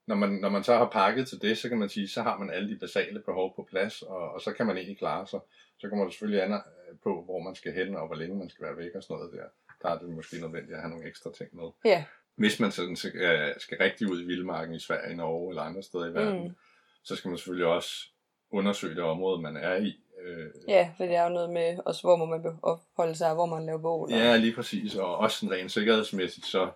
Når, 0.08 0.16
man, 0.16 0.30
når 0.30 0.50
man 0.50 0.64
så 0.64 0.78
har 0.78 0.90
pakket 0.90 1.28
til 1.28 1.42
det, 1.42 1.58
så 1.58 1.70
kan 1.70 1.78
man 1.80 1.90
sige, 1.90 2.08
så 2.08 2.22
har 2.22 2.38
man 2.38 2.50
alle 2.52 2.70
de 2.74 2.80
basale 2.80 3.20
behov 3.20 3.56
på 3.56 3.68
plads, 3.70 4.02
og, 4.02 4.32
og 4.32 4.42
så 4.42 4.54
kan 4.54 4.66
man 4.66 4.78
egentlig 4.78 4.98
klare 4.98 5.28
sig. 5.28 5.40
Så 5.78 5.90
kommer 5.90 6.06
det 6.06 6.14
selvfølgelig 6.14 6.44
an 6.44 6.52
øh, 6.54 6.98
på, 7.04 7.24
hvor 7.24 7.40
man 7.40 7.56
skal 7.56 7.74
hen, 7.74 7.96
og 7.96 8.08
hvor 8.08 8.16
længe 8.16 8.38
man 8.38 8.50
skal 8.50 8.66
være 8.66 8.78
væk 8.78 8.96
og 8.96 9.04
sådan 9.04 9.16
noget 9.18 9.34
der. 9.34 9.48
Der 9.86 9.92
er 9.92 10.00
det 10.00 10.10
måske 10.10 10.42
nødvendigt 10.42 10.74
at 10.76 10.82
have 10.82 10.90
nogle 10.90 11.08
ekstra 11.08 11.32
ting 11.32 11.56
med. 11.56 11.70
Ja. 11.86 12.04
Hvis 12.36 12.60
man 12.60 12.72
sådan 12.72 12.96
skal, 12.96 13.16
øh, 13.16 13.54
skal 13.58 13.78
rigtig 13.78 14.12
ud 14.12 14.22
i 14.22 14.26
vildmarken 14.26 14.76
i 14.76 14.80
Sverige, 14.80 15.16
Norge 15.16 15.50
eller 15.52 15.62
andre 15.62 15.84
steder 15.84 16.06
i 16.06 16.14
verden, 16.14 16.44
Mm. 16.44 16.56
så 17.04 17.16
skal 17.16 17.30
man 17.30 17.38
selvfølgelig 17.38 17.68
også 17.68 18.08
undersøge 18.52 18.96
det 18.96 19.04
område, 19.04 19.42
man 19.42 19.58
er 19.58 19.76
i. 19.76 20.00
Øh, 20.22 20.48
Ja, 20.68 20.94
for 20.98 21.06
det 21.06 21.16
er 21.16 21.24
jo 21.24 21.30
noget 21.30 21.50
med, 21.50 21.78
også 21.86 22.02
hvor 22.02 22.16
må 22.16 22.26
man 22.26 22.60
opholde 22.64 23.16
sig, 23.16 23.34
hvor 23.34 23.46
man 23.46 23.66
laver 23.66 23.80
bål. 23.80 24.12
og- 24.12 24.18
Ja, 24.18 24.38
lige 24.38 24.56
præcis. 24.56 24.96
Og 24.96 25.18
også 25.18 25.38
sådan 25.40 25.56
rent 25.56 25.72
sikkerhedsmæssigt, 25.72 26.46
så 26.46 26.72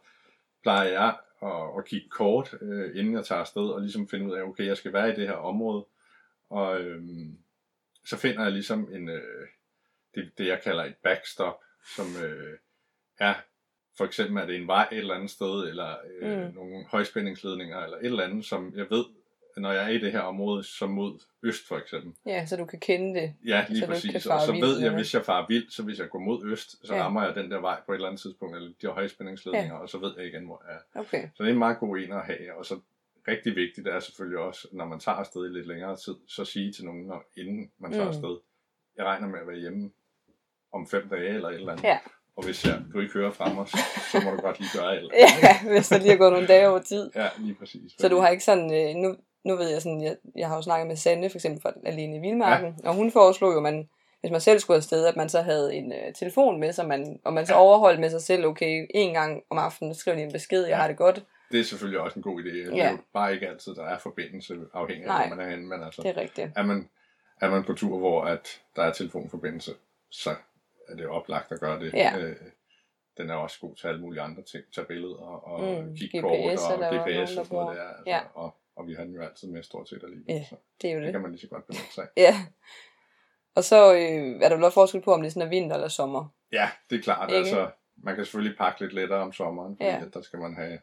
plejer 0.64 0.90
jeg 0.90 1.18
at, 1.44 1.78
at 1.78 1.86
kigge 1.86 2.10
kort, 2.10 2.56
øh, 2.62 3.00
inden 3.00 3.14
jeg 3.14 3.26
tager 3.26 3.42
afsted, 3.42 3.70
og 3.70 3.82
ligesom 3.82 4.08
finde 4.08 4.26
ud 4.26 4.32
af, 4.34 4.42
okay, 4.42 4.66
jeg 4.66 4.78
skal 4.78 4.94
være 4.94 5.10
i 5.12 5.16
det 5.16 5.28
her 5.28 5.34
område. 5.36 5.86
Og 6.50 6.80
øhm, 6.82 7.38
så 8.06 8.18
finder 8.18 8.44
jeg 8.44 8.52
ligesom 8.52 8.94
en, 8.94 9.10
øh, 9.10 9.48
det, 10.16 10.32
det, 10.38 10.48
jeg 10.48 10.62
kalder 10.64 10.84
et 10.84 10.96
backstop, 11.04 11.60
som 11.96 12.06
øh, 12.24 12.58
er, 13.20 13.34
for 13.98 14.06
eksempel 14.06 14.38
er 14.44 14.46
det 14.46 14.56
en 14.56 14.68
vej 14.68 14.88
et 14.92 14.98
eller 14.98 15.14
andet 15.16 15.30
sted, 15.30 15.70
eller 15.70 15.96
øh, 16.22 16.38
Mm. 16.48 16.54
nogle 16.56 16.86
højspændingsledninger, 16.86 17.80
eller 17.80 17.98
et 17.98 18.06
eller 18.06 18.24
andet, 18.24 18.46
som 18.46 18.74
jeg 18.76 18.86
ved, 18.90 19.06
når 19.58 19.72
jeg 19.72 19.84
er 19.84 19.88
i 19.90 19.98
det 19.98 20.12
her 20.12 20.20
område, 20.20 20.64
som 20.64 20.90
mod 20.90 21.20
øst 21.44 21.68
for 21.68 21.78
eksempel. 21.78 22.14
Ja, 22.26 22.46
så 22.46 22.56
du 22.58 22.66
kan 22.66 22.80
kende 22.80 23.20
det. 23.22 23.34
Ja, 23.46 23.66
lige 23.70 23.80
Så 23.80 23.86
præcis. 23.88 24.26
Og 24.26 24.42
så 24.42 24.52
ved 24.52 24.80
jeg, 24.82 24.94
hvis 24.94 25.14
jeg 25.14 25.26
farer 25.26 25.46
vild, 25.50 25.70
så 25.70 25.84
hvis 25.84 26.00
jeg 26.00 26.10
går 26.10 26.20
mod 26.20 26.46
øst, 26.46 26.88
så 26.88 26.96
Ja. 26.96 27.04
rammer 27.04 27.24
jeg 27.26 27.36
den 27.36 27.52
der 27.52 27.60
vej 27.60 27.82
på 27.86 27.92
et 27.92 27.96
eller 27.96 28.08
andet 28.08 28.22
tidspunkt, 28.22 28.56
eller 28.56 28.72
de 28.82 28.88
højspændingsledninger, 28.88 29.76
ja. 29.76 29.82
og 29.82 29.90
så 29.90 29.98
ved 29.98 30.14
jeg 30.18 30.26
igen, 30.28 30.46
hvor 30.46 30.64
jeg 30.68 30.76
er. 30.76 31.00
Okay. 31.00 31.30
Så 31.36 31.44
det 31.44 31.50
er 31.50 31.54
en 31.54 31.60
meget 31.60 31.80
god 31.80 31.98
en 31.98 32.12
at 32.12 32.26
have, 32.26 32.54
og 32.58 32.66
så 32.66 32.80
rigtig 33.28 33.56
vigtigt 33.56 33.88
er 33.88 34.00
selvfølgelig 34.00 34.40
også, 34.40 34.68
når 34.72 34.86
man 34.86 35.00
tager 35.00 35.16
afsted 35.16 35.46
i 35.46 35.54
lidt 35.54 35.68
længere 35.68 35.98
tid, 35.98 36.16
så 36.28 36.46
sige 36.46 36.72
til 36.74 36.86
nogen, 36.86 37.06
når, 37.06 37.24
inden 37.38 37.72
man 37.80 37.92
tager 37.92 38.04
Mm. 38.04 38.10
afsted, 38.10 38.38
jeg 38.98 39.06
regner 39.06 39.28
med 39.28 39.40
at 39.40 39.48
være 39.48 39.58
hjemme 39.58 39.92
om 40.74 40.88
fem 40.88 41.10
dage 41.10 41.30
eller 41.30 41.50
et 41.50 41.56
eller 41.56 41.72
andet. 41.72 41.84
Ja. 41.84 42.00
Og 42.40 42.46
hvis 42.46 42.66
jeg, 42.66 42.82
du 42.94 43.00
ikke 43.00 43.14
hører 43.14 43.32
fra 43.32 43.54
mig, 43.54 43.68
så, 43.68 43.78
så 44.12 44.22
må 44.26 44.32
du 44.32 44.38
godt 44.42 44.60
lige 44.60 44.70
gøre 44.80 44.96
eller 44.98 45.10
Ja, 45.44 45.72
hvis 45.72 45.88
der 45.90 45.98
lige 45.98 46.14
er 46.14 46.18
gået 46.18 46.32
nogle 46.32 46.48
dage 46.48 46.70
over 46.70 46.80
tid. 46.80 47.12
Ja, 47.16 47.28
lige 47.38 47.56
præcis. 47.56 47.92
Så 48.00 48.08
du 48.10 48.18
har 48.20 48.30
ikke 48.30 48.44
sådan, 48.44 48.74
øh, 48.74 48.96
nu, 48.96 49.16
nu 49.46 49.56
ved 49.56 49.70
jeg 49.70 49.82
sådan, 49.82 50.02
jeg, 50.04 50.16
jeg 50.36 50.48
har 50.48 50.56
jo 50.56 50.62
snakket 50.62 50.88
med 50.88 50.96
Sande, 50.96 51.30
for 51.30 51.38
eksempel 51.38 51.62
fra 51.62 51.74
Alene 51.86 52.16
i 52.16 52.20
Vildmarken, 52.20 52.76
ja. 52.84 52.90
og 52.90 52.96
hun 52.96 53.12
foreslog 53.12 53.54
jo, 53.54 53.60
man, 53.60 53.90
hvis 54.22 54.32
man 54.32 54.42
selv 54.42 54.60
skulle 54.60 54.78
afsted, 54.78 55.06
at 55.06 55.16
man 55.16 55.30
så 55.30 55.42
havde 55.42 55.76
en 55.76 55.92
øh, 55.94 56.14
telefon 56.14 56.60
med 56.60 56.74
sig, 56.74 56.88
man, 56.88 57.20
og 57.26 57.34
man 57.34 57.46
så 57.46 57.54
overholdt 57.54 58.00
med 58.00 58.10
sig 58.10 58.22
selv, 58.22 58.46
okay, 58.46 58.88
en 58.90 59.14
gang 59.14 59.42
om 59.50 59.58
aftenen 59.58 59.96
skriver 59.96 60.16
lige 60.16 60.26
en 60.26 60.32
besked, 60.34 60.62
jeg 60.62 60.70
Ja. 60.70 60.76
har 60.76 60.88
det 60.88 60.98
godt. 60.98 61.24
Det 61.52 61.60
er 61.60 61.64
selvfølgelig 61.64 62.00
også 62.00 62.20
en 62.20 62.24
god 62.24 62.42
idé. 62.42 62.70
Det 62.70 62.76
Ja. 62.78 62.86
er 62.88 62.92
jo 62.92 62.98
bare 63.14 63.34
ikke 63.34 63.48
altid, 63.48 63.76
der 63.76 63.84
er 63.86 63.98
forbindelse 64.00 64.56
afhængig 64.74 65.04
af, 65.06 65.08
Nej. 65.10 65.28
hvor 65.28 65.36
man 65.36 65.46
er 65.46 65.50
henne, 65.50 65.66
men 65.68 65.84
altså, 65.84 66.02
Det 66.02 66.10
er 66.10 66.18
rigtigt. 66.22 66.50
er 66.56 66.64
man, 66.64 66.90
er 67.42 67.50
man 67.50 67.64
på 67.64 67.74
tur, 67.74 67.98
hvor 67.98 68.24
at 68.24 68.62
der 68.76 68.84
er 68.84 68.94
telefonforbindelse, 68.94 69.72
så 70.12 70.36
er 70.90 70.96
det 70.96 71.08
oplagt 71.08 71.52
at 71.52 71.60
gøre 71.60 71.80
det. 71.80 71.94
Ja. 71.94 72.18
Øh, 72.20 72.36
den 73.18 73.30
er 73.30 73.34
også 73.36 73.58
god 73.62 73.76
til 73.76 73.88
alle 73.88 74.02
mulige 74.02 74.22
andre 74.22 74.44
ting. 74.44 74.64
Tage 74.76 74.86
billeder 74.88 75.16
og 75.18 75.84
Mm, 75.84 75.96
kigge 75.96 76.22
kort 76.22 76.32
er 76.40 76.44
og 76.44 76.50
GPS 76.54 77.32
og 77.32 77.38
der 77.38 77.44
sådan 77.44 77.48
noget 77.52 77.78
der. 77.78 77.84
Altså, 77.84 78.04
Ja. 78.08 78.20
og, 78.34 78.56
og 78.76 78.88
vi 78.88 78.94
har 78.94 79.04
den 79.04 79.14
jo 79.14 79.22
altid 79.22 79.48
med 79.52 79.64
stort 79.64 79.90
set 79.90 80.04
alligevel. 80.04 80.26
Ja, 80.36 80.44
Så 80.50 80.56
Det 80.82 80.90
er 80.90 80.94
jo 80.94 81.00
det 81.00 81.06
det. 81.06 81.14
kan 81.14 81.22
man 81.22 81.32
lige 81.32 81.42
så 81.42 81.48
godt 81.48 81.68
benytte 81.68 81.94
sig 81.94 82.04
af. 82.04 82.22
Ja. 82.22 82.36
Og 83.56 83.64
så 83.64 83.94
øh, 83.94 84.42
er 84.42 84.50
der 84.50 84.56
også 84.66 84.74
forskel 84.74 85.02
på, 85.02 85.14
om 85.14 85.22
det 85.22 85.34
sådan 85.34 85.48
er 85.48 85.50
vinter 85.50 85.76
eller 85.76 85.88
sommer. 85.88 86.34
Ja, 86.52 86.70
det 86.90 86.98
er 86.98 87.02
klart. 87.02 87.30
Ikke? 87.30 87.38
Altså, 87.38 87.72
man 87.98 88.16
kan 88.16 88.26
selvfølgelig 88.26 88.58
pakke 88.58 88.82
lidt 88.82 88.94
lettere 88.94 89.20
om 89.20 89.34
sommeren, 89.34 89.76
fordi 89.78 89.86
Ja. 89.90 89.96
ja. 89.98 90.06
at 90.06 90.14
der 90.14 90.22
skal 90.22 90.40
man 90.40 90.56
have 90.56 90.80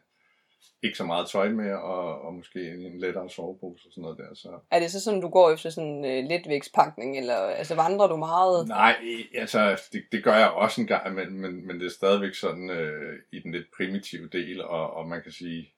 ikke 0.83 0.97
så 0.97 1.03
meget 1.03 1.29
tøj 1.29 1.49
med, 1.49 1.73
og, 1.73 2.21
og 2.21 2.33
måske 2.33 2.71
en 2.71 2.99
lettere 2.99 3.29
sovepose 3.29 3.87
og 3.87 3.91
sådan 3.91 4.01
noget 4.01 4.17
der. 4.17 4.35
Så 4.35 4.59
Er 4.71 4.79
det 4.79 4.91
så 4.91 5.01
sådan, 5.01 5.21
du 5.21 5.29
går 5.29 5.51
efter 5.51 5.69
sådan 5.69 6.05
øh, 6.05 6.23
letvægtspakning, 6.29 7.17
eller 7.17 7.35
altså 7.35 7.75
vandrer 7.75 8.07
du 8.07 8.17
meget? 8.17 8.67
Nej, 8.67 8.95
altså 9.35 9.81
det, 9.93 10.03
det 10.11 10.23
gør 10.23 10.35
jeg 10.35 10.49
også 10.49 10.81
en 10.81 10.87
gang 10.87 11.07
imellem, 11.07 11.35
men, 11.35 11.67
men 11.67 11.79
det 11.79 11.85
er 11.85 11.91
stadigvæk 11.91 12.33
sådan 12.35 12.69
øh, 12.69 13.19
i 13.31 13.39
den 13.39 13.51
lidt 13.51 13.67
primitive 13.77 14.27
del, 14.27 14.63
og, 14.63 14.93
og 14.93 15.07
man 15.07 15.23
kan 15.23 15.31
sige, 15.31 15.73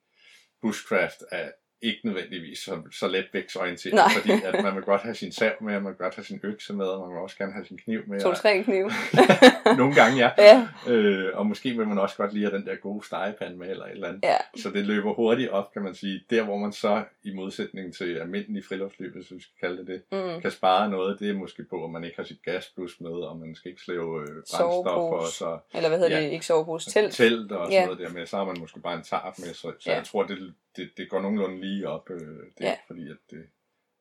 bushcraft 0.61 1.23
er 1.31 1.51
ikke 1.81 1.99
nødvendigvis 2.03 2.59
så, 2.59 2.81
så 2.91 3.07
letvægtsorienteret, 3.07 3.95
Nej. 3.95 4.09
fordi 4.17 4.31
at 4.45 4.63
man 4.63 4.75
vil 4.75 4.83
godt 4.83 5.01
have 5.01 5.15
sin 5.15 5.31
sav 5.31 5.51
med, 5.61 5.75
og 5.75 5.81
man 5.81 5.89
vil 5.91 5.97
godt 5.97 6.15
have 6.15 6.25
sin 6.25 6.39
økse 6.43 6.73
med, 6.73 6.85
og 6.85 7.07
man 7.07 7.15
vil 7.15 7.21
også 7.23 7.37
gerne 7.37 7.53
have 7.53 7.65
sin 7.65 7.77
kniv 7.77 8.01
med. 8.07 8.25
og- 8.25 8.35
To-tre 8.35 8.63
knive. 8.63 8.91
Nogle 9.77 9.95
gange, 9.95 10.17
ja. 10.17 10.29
ja, 10.37 10.67
Øh, 10.87 11.37
og 11.37 11.45
måske 11.45 11.69
vil 11.77 11.87
man 11.87 11.99
også 11.99 12.15
godt 12.17 12.37
have 12.37 12.51
den 12.51 12.65
der 12.65 12.75
gode 12.75 13.05
stegepande 13.05 13.57
med, 13.57 13.69
eller 13.69 13.85
et 13.85 13.91
eller 13.91 14.07
andet. 14.07 14.19
ja. 14.23 14.37
Så 14.57 14.69
det 14.69 14.85
løber 14.85 15.13
hurtigt 15.13 15.49
op, 15.49 15.73
kan 15.73 15.81
man 15.81 15.95
sige. 15.95 16.21
Der, 16.29 16.43
hvor 16.43 16.57
man 16.57 16.71
så, 16.73 17.03
i 17.23 17.33
modsætning 17.33 17.93
til 17.95 18.15
almindelig 18.17 18.65
friluftsløb, 18.65 19.15
hvis 19.15 19.31
vi 19.31 19.41
skal 19.41 19.53
kalde 19.67 19.77
det 19.77 19.87
det, 19.87 20.01
Mm. 20.35 20.41
kan 20.41 20.51
spare 20.51 20.89
noget, 20.89 21.19
det 21.19 21.29
er 21.29 21.33
måske 21.33 21.63
på, 21.69 21.83
at 21.85 21.89
man 21.91 22.03
ikke 22.03 22.15
har 22.17 22.23
sit 22.23 22.43
gasplus 22.45 23.01
med, 23.01 23.09
og 23.11 23.37
man 23.37 23.55
skal 23.55 23.71
ikke 23.71 23.81
slæve 23.81 24.21
øh, 24.21 24.27
brændstoffer, 24.27 24.91
og 24.91 25.27
så 25.27 25.57
Eller 25.73 25.89
hvad 25.89 25.99
hedder 25.99 26.17
Ja. 26.17 26.23
det? 26.25 26.31
Ikke 26.31 26.45
sovepose, 26.45 26.91
telt. 26.91 27.13
telt 27.13 27.51
og 27.51 27.65
sådan 27.67 27.79
Ja. 27.79 27.85
noget 27.85 27.99
der 27.99 28.09
med. 28.09 28.25
Så 28.25 28.37
har 28.37 28.43
man 28.45 28.55
måske 28.59 28.79
bare 28.79 28.95
en 28.95 29.03
tarp 29.03 29.39
med, 29.39 29.47
så, 29.53 29.71
så 29.79 29.91
Ja. 29.91 29.95
jeg 29.95 30.03
tror, 30.03 30.23
det, 30.23 30.53
det, 30.75 30.91
det 30.97 31.09
går 31.09 31.21
nogenlunde 31.21 31.61
lige 31.61 31.87
op. 31.89 32.09
Øh, 32.09 32.19
det 32.19 32.65
er 32.65 32.69
Ja. 32.69 32.77
fordi, 32.87 33.09
at 33.09 33.17
det 33.29 33.45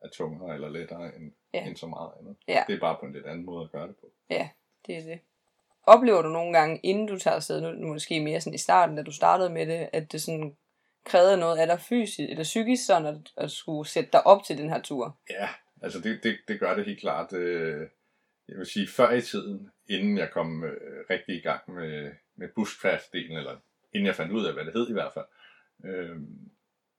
er 0.03 0.09
tungere 0.09 0.55
eller 0.55 0.69
lettere 0.69 1.17
end, 1.17 1.33
Ja. 1.55 1.67
end 1.67 1.77
så 1.77 1.87
meget 1.87 2.11
andet. 2.21 2.37
Ja. 2.49 2.65
Det 2.67 2.75
er 2.75 2.81
bare 2.81 2.97
på 3.01 3.07
en 3.07 3.13
lidt 3.13 3.27
anden 3.27 3.45
måde 3.47 3.65
at 3.65 3.71
gøre 3.73 3.89
det 3.89 3.97
på. 3.97 4.13
Det 4.87 4.97
er 4.97 5.03
det. 5.03 5.21
Oplever 5.83 6.23
du 6.23 6.29
nogle 6.29 6.53
gange, 6.59 6.81
inden 6.83 7.07
du 7.07 7.19
tager 7.19 7.35
afsted, 7.37 7.61
nu 7.61 7.71
nu 7.73 7.87
måske 7.93 8.21
mere 8.21 8.41
sådan 8.41 8.55
i 8.55 8.59
starten, 8.59 8.97
da 8.97 9.03
du 9.03 9.13
startede 9.13 9.51
med 9.51 9.67
det, 9.67 9.89
at 9.93 10.13
det 10.13 10.23
sådan 10.23 10.57
krævede 11.05 11.37
noget 11.37 11.59
af 11.59 11.67
dig 11.67 11.81
fysisk 11.81 12.31
eller 12.31 12.43
psykisk, 12.43 12.87
sådan 12.87 13.07
at, 13.07 13.33
at 13.37 13.51
skulle 13.51 13.89
sætte 13.89 14.11
dig 14.13 14.27
op 14.27 14.45
til 14.45 14.59
den 14.59 14.71
her 14.71 14.83
tur? 14.83 15.19
Ja, 15.31 15.49
altså 15.83 16.01
det, 16.01 16.21
det, 16.23 16.39
det 16.49 16.61
gør 16.61 16.75
det 16.75 16.85
helt 16.85 17.01
klart. 17.01 17.33
Øh, 17.33 17.89
jeg 18.49 18.57
vil 18.59 18.67
sige, 18.67 18.89
før 18.89 19.11
i 19.11 19.21
tiden, 19.21 19.71
inden 19.89 20.19
jeg 20.19 20.31
kom 20.31 20.65
øh, 20.65 21.05
rigtig 21.11 21.37
i 21.37 21.41
gang 21.41 21.71
med, 21.75 22.13
med 22.37 22.49
bushcraft-delen, 22.49 23.37
eller 23.39 23.57
inden 23.93 24.07
jeg 24.07 24.15
fandt 24.15 24.33
ud 24.33 24.47
af, 24.47 24.53
hvad 24.55 24.65
det 24.65 24.73
hed 24.73 24.89
i 24.91 24.93
hvert 24.93 25.13
fald, 25.13 25.27
øh, 25.85 26.17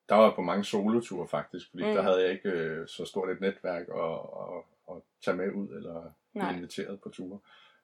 der 0.09 0.15
var 0.15 0.23
jeg 0.23 0.33
på 0.35 0.41
mange 0.41 0.63
soloture 0.63 1.27
faktisk, 1.27 1.69
fordi 1.69 1.83
Mm. 1.83 1.93
der 1.93 2.01
havde 2.01 2.21
jeg 2.21 2.31
ikke 2.31 2.49
øh, 2.49 2.87
så 2.87 3.05
stort 3.05 3.29
et 3.29 3.41
netværk 3.41 3.87
at, 3.89 4.19
at, 4.41 4.63
at 4.95 5.01
tage 5.21 5.37
med 5.37 5.51
ud, 5.51 5.69
eller 5.69 6.11
blive 6.33 6.53
inviteret 6.53 7.01
på 7.01 7.09
ture. 7.09 7.39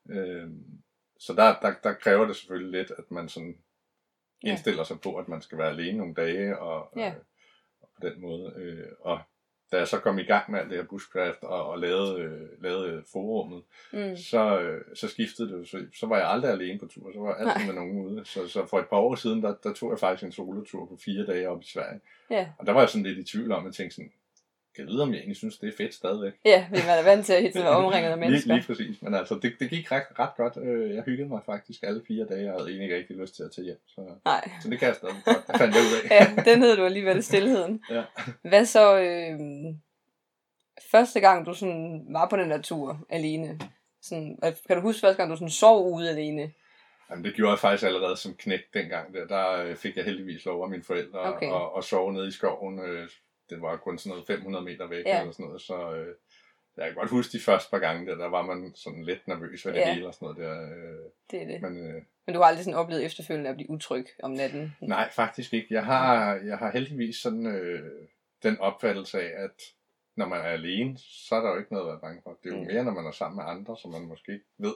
Øh, 0.09 0.49
så 1.19 1.33
der, 1.33 1.59
der, 1.61 1.73
der 1.83 1.93
kræver 1.93 2.25
det 2.25 2.35
selvfølgelig 2.35 2.71
lidt, 2.79 2.91
at 2.97 3.11
man 3.11 3.29
sådan 3.29 3.57
indstiller 4.41 4.83
sig 4.83 5.01
på, 5.01 5.15
at 5.15 5.27
man 5.27 5.41
skal 5.41 5.57
være 5.57 5.69
alene 5.69 5.97
nogle 5.97 6.13
dage, 6.13 6.59
og, 6.59 6.91
Ja. 6.95 7.07
øh, 7.09 7.15
og 7.81 7.89
på 7.95 8.09
den 8.09 8.21
måde. 8.21 8.53
Øh, 8.55 8.87
og 8.99 9.19
da 9.71 9.77
jeg 9.77 9.87
så 9.87 9.99
kom 9.99 10.19
i 10.19 10.23
gang 10.23 10.51
med 10.51 10.59
alt 10.59 10.69
det 10.69 10.77
her 10.77 10.85
bushcraft 10.85 11.43
og, 11.43 11.69
og 11.69 11.79
lavede, 11.79 12.19
øh, 12.21 12.63
lavede 12.63 13.03
forummet, 13.11 13.61
Mm. 13.93 14.17
så, 14.17 14.59
øh, 14.59 14.81
så 14.95 15.07
skiftede 15.07 15.49
det 15.51 15.59
jo. 15.59 15.65
Så, 15.65 15.85
så 15.99 16.05
var 16.07 16.17
jeg 16.17 16.29
aldrig 16.29 16.51
alene 16.51 16.79
på 16.79 16.85
tur, 16.87 17.11
så 17.13 17.19
var 17.19 17.35
jeg 17.37 17.47
altid 17.47 17.65
med 17.67 17.75
nogen 17.75 18.05
ude. 18.05 18.25
Så, 18.25 18.47
så 18.47 18.65
for 18.65 18.79
et 18.79 18.87
par 18.89 18.97
år 18.97 19.15
siden, 19.15 19.43
der, 19.43 19.55
der 19.63 19.73
tog 19.73 19.91
jeg 19.91 19.99
faktisk 19.99 20.23
en 20.25 20.31
solotur 20.31 20.85
på 20.85 20.97
fire 21.05 21.25
dage 21.25 21.49
op 21.49 21.61
i 21.61 21.65
Sverige. 21.67 21.99
Ja. 22.29 22.47
Og 22.57 22.65
der 22.65 22.71
var 22.73 22.79
jeg 22.79 22.89
sådan 22.89 23.03
lidt 23.05 23.17
i 23.19 23.31
tvivl 23.31 23.51
om, 23.51 23.67
at 23.67 23.73
tænkte 23.73 23.95
sådan, 23.95 24.11
kan 24.75 24.87
vide, 24.87 25.03
om 25.03 25.09
jeg 25.09 25.17
egentlig 25.17 25.37
synes, 25.37 25.57
det 25.57 25.67
er 25.67 25.77
fedt 25.77 25.93
stadigvæk. 25.93 26.33
Ja, 26.45 26.65
fordi 26.69 26.81
man 26.87 26.97
er 26.99 27.03
vant 27.03 27.25
til 27.25 27.33
at 27.33 27.41
hele 27.41 27.53
tiden 27.53 27.65
være 27.65 27.75
omringet 27.75 28.09
af 28.11 28.17
Lige, 28.19 28.29
mennesker. 28.29 28.53
lige 28.53 28.65
præcis. 28.67 29.01
Men 29.01 29.13
altså, 29.13 29.35
det, 29.41 29.53
det 29.59 29.69
gik 29.69 29.91
ret, 29.91 30.03
ret 30.19 30.35
godt. 30.37 30.57
Øh, 30.57 30.95
Jeg 30.95 31.03
hyggede 31.03 31.29
mig 31.29 31.41
faktisk 31.45 31.83
alle 31.83 32.01
fire 32.07 32.25
dage. 32.25 32.43
Jeg 32.43 32.51
havde 32.51 32.63
egentlig 32.69 32.83
ikke 32.83 32.95
rigtig 32.97 33.15
lyst 33.17 33.35
til 33.35 33.43
at 33.43 33.51
tage 33.55 33.65
hjem. 33.65 33.79
Så, 33.87 34.01
Nej. 34.25 34.49
så 34.61 34.69
det 34.69 34.79
kan 34.79 34.87
jeg 34.87 34.95
stadig 34.95 35.15
godt. 35.25 35.47
Det 35.47 35.55
fandt 35.57 35.75
jeg 35.75 35.81
ud 35.81 36.09
af. 36.11 36.15
Ja, 36.15 36.51
den 36.51 36.61
hed 36.61 36.75
du 36.77 36.85
alligevel 36.85 37.23
stillheden. 37.23 37.81
Ja. 37.95 38.03
Hvad 38.49 38.65
så 38.65 38.99
øh, 38.99 39.39
første 40.91 41.19
gang, 41.19 41.45
du 41.45 41.53
sådan 41.53 42.05
var 42.09 42.27
på 42.29 42.37
den 42.37 42.49
der 42.51 42.61
tur 42.61 43.05
alene? 43.09 43.59
Sådan, 44.01 44.39
øh, 44.45 44.51
kan 44.67 44.75
du 44.75 44.81
huske 44.81 45.01
første 45.01 45.17
gang, 45.17 45.31
du 45.31 45.35
sådan 45.35 45.49
sov 45.49 45.93
ude 45.93 46.09
alene? 46.09 46.51
Jamen, 47.09 47.25
det 47.25 47.33
gjorde 47.33 47.51
jeg 47.51 47.59
faktisk 47.59 47.83
allerede 47.87 48.17
som 48.17 48.33
knæk 48.33 48.59
dengang. 48.73 49.13
Der, 49.13 49.27
der 49.27 49.63
øh, 49.63 49.75
fik 49.75 49.97
jeg 49.97 50.05
heldigvis 50.05 50.45
lov 50.45 50.63
af 50.63 50.69
mine 50.69 50.83
forældre 50.83 51.19
Okay. 51.19 51.47
og, 51.49 51.75
og 51.75 51.83
sove 51.83 52.13
nede 52.13 52.27
i 52.27 52.31
skoven. 52.31 52.79
Øh, 52.79 53.09
Det 53.49 53.61
var 53.61 53.77
kun 53.77 53.97
sådan 53.97 54.09
noget 54.09 54.27
500 54.27 54.65
meter 54.65 54.87
væk 54.87 55.05
Ja. 55.05 55.19
eller 55.19 55.31
sådan 55.31 55.45
noget. 55.45 55.61
Så 55.61 55.95
øh, 55.95 56.15
jeg 56.77 56.85
kan 56.85 56.95
godt 56.95 57.09
huske 57.09 57.37
de 57.37 57.43
første 57.43 57.69
par 57.71 57.79
gange, 57.79 58.07
der, 58.07 58.15
der 58.15 58.27
var 58.27 58.41
man 58.41 58.71
sådan 58.75 59.03
lidt 59.03 59.27
nervøs 59.27 59.65
ved 59.65 59.73
det 59.73 59.79
Ja. 59.79 59.93
hele 59.93 60.07
og 60.07 60.13
sådan 60.13 60.25
noget 60.25 60.37
der. 60.37 60.61
Øh, 60.61 60.99
Det 61.31 61.41
er 61.41 61.45
det. 61.47 61.61
men 61.61 61.77
øh, 61.77 62.01
Men 62.25 62.33
du 62.35 62.39
har 62.41 62.47
aldrig 62.47 62.65
sådan 62.65 62.79
oplevet 62.79 63.05
efterfølgende 63.05 63.49
at 63.49 63.55
blive 63.55 63.69
utryg 63.69 64.05
om 64.23 64.31
natten? 64.31 64.75
nej, 64.81 65.11
faktisk 65.11 65.53
ikke. 65.53 65.67
Jeg 65.73 65.85
har, 65.85 66.35
jeg 66.35 66.57
har 66.57 66.71
heldigvis 66.71 67.15
sådan 67.15 67.45
øh, 67.45 68.07
den 68.43 68.57
opfattelse 68.59 69.21
af, 69.21 69.43
at 69.43 69.61
når 70.15 70.27
man 70.27 70.39
er 70.39 70.43
alene, 70.49 70.97
så 70.97 71.35
er 71.35 71.41
der 71.41 71.49
jo 71.51 71.57
ikke 71.57 71.73
noget 71.73 71.85
at 71.85 71.91
være 71.91 71.99
bange 72.01 72.21
for. 72.23 72.37
Det 72.43 72.51
er 72.51 72.55
jo 72.57 72.61
Mm. 72.61 72.67
mere, 72.67 72.83
når 72.83 72.91
man 72.93 73.05
er 73.05 73.11
sammen 73.11 73.35
med 73.37 73.45
andre, 73.47 73.77
så 73.77 73.87
man 73.87 74.01
måske 74.01 74.31
ikke 74.33 74.45
ved, 74.57 74.73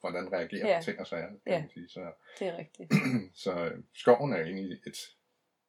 hvordan 0.00 0.32
reagerer 0.32 0.68
Ja. 0.68 0.78
på 0.78 0.84
ting 0.84 1.00
og 1.00 1.06
sager. 1.06 1.26
Kan 1.28 1.38
Ja. 1.46 1.60
man 1.60 1.70
sige. 1.70 1.88
Så, 1.88 2.12
Det 2.38 2.48
er 2.48 2.58
rigtigt. 2.58 2.92
så 3.44 3.64
øh, 3.64 3.78
skoven 3.94 4.32
er 4.32 4.40
egentlig 4.40 4.72
et, 4.86 4.96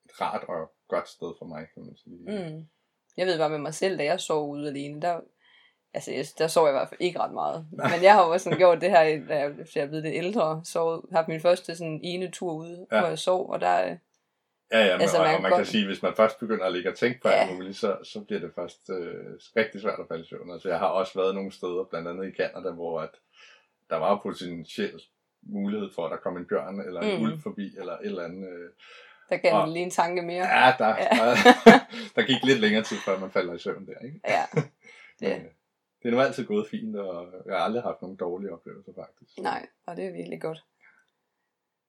et 0.06 0.22
rart 0.22 0.44
og 0.48 0.72
godt 0.96 1.10
sted 1.10 1.34
for 1.40 1.46
mig, 1.46 1.68
kan 1.74 1.84
man 1.86 1.96
sige. 2.04 2.18
Mm. 2.52 2.66
Jeg 3.18 3.28
ved 3.28 3.38
bare 3.38 3.50
med 3.50 3.58
mig 3.60 3.74
selv, 3.74 3.98
da 3.98 4.04
jeg 4.04 4.20
sov 4.20 4.50
ude 4.50 4.68
alene, 4.70 5.02
der, 5.02 5.20
altså, 5.94 6.12
jeg- 6.12 6.26
der 6.38 6.48
sov 6.48 6.66
jeg 6.66 6.72
i 6.74 6.78
hvert 6.78 6.90
fald 6.90 7.02
ikke 7.02 7.20
ret 7.20 7.34
meget. 7.34 7.68
Men 7.72 8.04
jeg 8.04 8.14
har 8.14 8.26
jo 8.26 8.32
også 8.32 8.44
sådan 8.44 8.58
gjort 8.60 8.82
det 8.82 8.90
her, 8.90 9.00
da 9.30 9.40
jeg, 9.40 9.52
da 9.58 9.66
jeg 9.76 9.84
er 9.84 9.88
blevet 9.88 10.04
lidt 10.04 10.16
ældre, 10.16 10.62
så 10.64 11.02
haft 11.12 11.28
min 11.28 11.42
første 11.42 11.76
sådan 11.76 12.00
ene 12.04 12.32
tur 12.32 12.54
ude, 12.54 12.88
ja. 12.92 13.00
Hvor 13.00 13.08
jeg 13.08 13.20
sov, 13.20 13.50
og 13.50 13.62
der, 13.62 13.98
Ja, 14.74 14.86
ja, 14.86 14.94
men, 14.94 15.02
Altså, 15.02 15.18
og, 15.18 15.24
man 15.24 15.28
man, 15.32 15.36
og 15.36 15.42
man 15.42 15.52
kan 15.52 15.58
godt- 15.60 15.68
sige, 15.68 15.86
hvis 15.86 16.02
man 16.04 16.14
først 16.16 16.40
begynder 16.40 16.66
at 16.66 16.74
ligge 16.74 16.90
og 16.90 16.96
tænke 16.98 17.20
på 17.22 17.28
Ja. 17.30 17.34
alt 17.34 17.54
muligt, 17.56 17.78
så, 17.78 17.98
så 18.04 18.22
bliver 18.22 18.40
det 18.40 18.52
først 18.56 18.90
øh, 18.90 19.26
rigtig 19.56 19.82
svært 19.82 20.00
at 20.00 20.06
falde 20.08 20.24
i 20.24 20.28
søvn. 20.28 20.52
Altså, 20.52 20.70
jeg 20.70 20.80
har 20.80 20.88
også 20.88 21.20
været 21.20 21.36
nogle 21.36 21.52
steder, 21.52 21.84
blandt 21.90 22.08
andet 22.08 22.28
i 22.28 22.36
Canada, 22.38 22.72
hvor 22.72 23.00
at 23.02 23.10
der 23.90 23.96
var 23.96 24.20
potentielt 24.24 25.02
mulighed 25.44 25.90
for, 25.96 26.06
at 26.06 26.12
der 26.12 26.18
kom 26.18 26.38
en 26.38 26.46
bjørn 26.46 26.80
eller 26.88 27.02
en 27.02 27.18
mm. 27.18 27.24
ulv 27.24 27.42
forbi, 27.42 27.76
eller 27.78 27.94
et 27.98 28.06
eller 28.06 28.24
andet. 28.24 28.50
Øh. 28.50 28.70
Der 29.32 29.38
gav 29.38 29.54
Og- 29.54 29.64
den 29.66 29.74
lige 29.74 29.84
en 29.84 29.92
tanke 29.92 30.22
mere. 30.22 30.46
Ja, 30.60 30.74
der, 30.78 30.88
Ja. 30.88 31.08
Der, 31.10 31.36
der 32.16 32.22
gik 32.28 32.44
lidt 32.44 32.60
længere 32.60 32.84
tid, 32.84 32.98
før 33.06 33.20
man 33.20 33.32
falder 33.32 33.54
i 33.54 33.60
søvn 33.60 33.86
der, 33.88 34.00
ikke? 34.06 34.20
Ja, 34.28 34.44
Men, 34.56 34.64
det, 35.20 35.36
øh, 35.36 35.44
det 36.04 36.08
er 36.08 36.12
nu 36.12 36.20
altid 36.22 36.46
gået 36.46 36.68
fint, 36.72 36.96
og 36.96 37.34
jeg 37.46 37.56
har 37.58 37.64
aldrig 37.64 37.84
haft 37.84 38.02
nogen 38.02 38.18
dårlige 38.18 38.54
oplevelser, 38.54 38.92
faktisk. 39.04 39.32
nej, 39.40 39.68
og 39.88 39.96
det 39.96 40.06
er 40.06 40.12
virkelig 40.12 40.42
godt. 40.42 40.64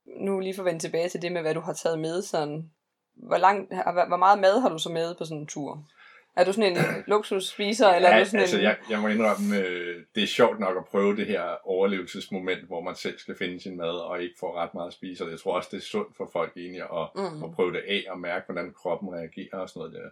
Nu 0.07 0.41
lige 0.41 0.55
for 0.55 0.63
at 0.63 0.67
vende 0.67 0.81
tilbage 0.81 1.09
til 1.09 1.23
det 1.23 1.33
med, 1.33 1.41
hvad 1.41 1.55
du 1.55 1.61
har 1.61 1.73
taget 1.73 1.99
med, 1.99 2.23
sådan, 2.23 2.71
hvor, 3.15 3.37
lang, 3.37 3.67
hvor 3.93 4.09
hvor 4.09 4.17
meget 4.17 4.39
mad 4.39 4.61
har 4.61 4.69
du 4.69 4.79
så 4.79 4.93
med 4.93 5.15
på 5.19 5.25
sådan 5.25 5.41
en 5.41 5.47
tur? 5.47 5.89
Er 6.37 6.45
du 6.45 6.53
sådan 6.53 6.77
en 6.77 7.05
luksusspiser, 7.07 7.89
eller 7.89 8.09
er 8.09 8.15
ja, 8.17 8.21
du 8.21 8.27
sådan 8.27 8.41
altså, 8.41 8.57
en... 8.57 8.63
jeg, 8.63 8.77
jeg 8.91 8.99
må 9.01 9.09
indrømme, 9.09 9.59
øh, 9.59 10.03
det 10.15 10.23
er 10.23 10.27
sjovt 10.27 10.61
nok 10.61 10.77
at 10.77 10.85
prøve 10.85 11.17
det 11.17 11.27
her 11.27 11.69
overlevelsesmoment, 11.69 12.67
hvor 12.67 12.81
man 12.81 12.95
selv 12.95 13.19
skal 13.19 13.37
finde 13.37 13.61
sin 13.61 13.77
mad 13.77 13.89
og 13.91 14.23
ikke 14.23 14.35
får 14.41 14.57
ret 14.57 14.75
meget 14.75 14.87
at 14.87 14.93
spise. 14.93 15.25
Og 15.25 15.31
jeg 15.31 15.41
tror 15.41 15.57
også, 15.57 15.69
det 15.73 15.77
er 15.77 15.81
sundt 15.83 16.17
for 16.17 16.31
folk 16.33 16.53
egentlig 16.57 16.83
at, 16.83 17.09
Mm. 17.15 17.45
at 17.45 17.51
prøve 17.55 17.73
det 17.73 17.83
af 17.89 18.05
og 18.11 18.21
mærke, 18.21 18.45
hvordan 18.47 18.73
kroppen 18.83 19.09
reagerer 19.15 19.59
og 19.59 19.69
sådan 19.69 19.81
noget 19.81 19.93
der. 19.95 20.11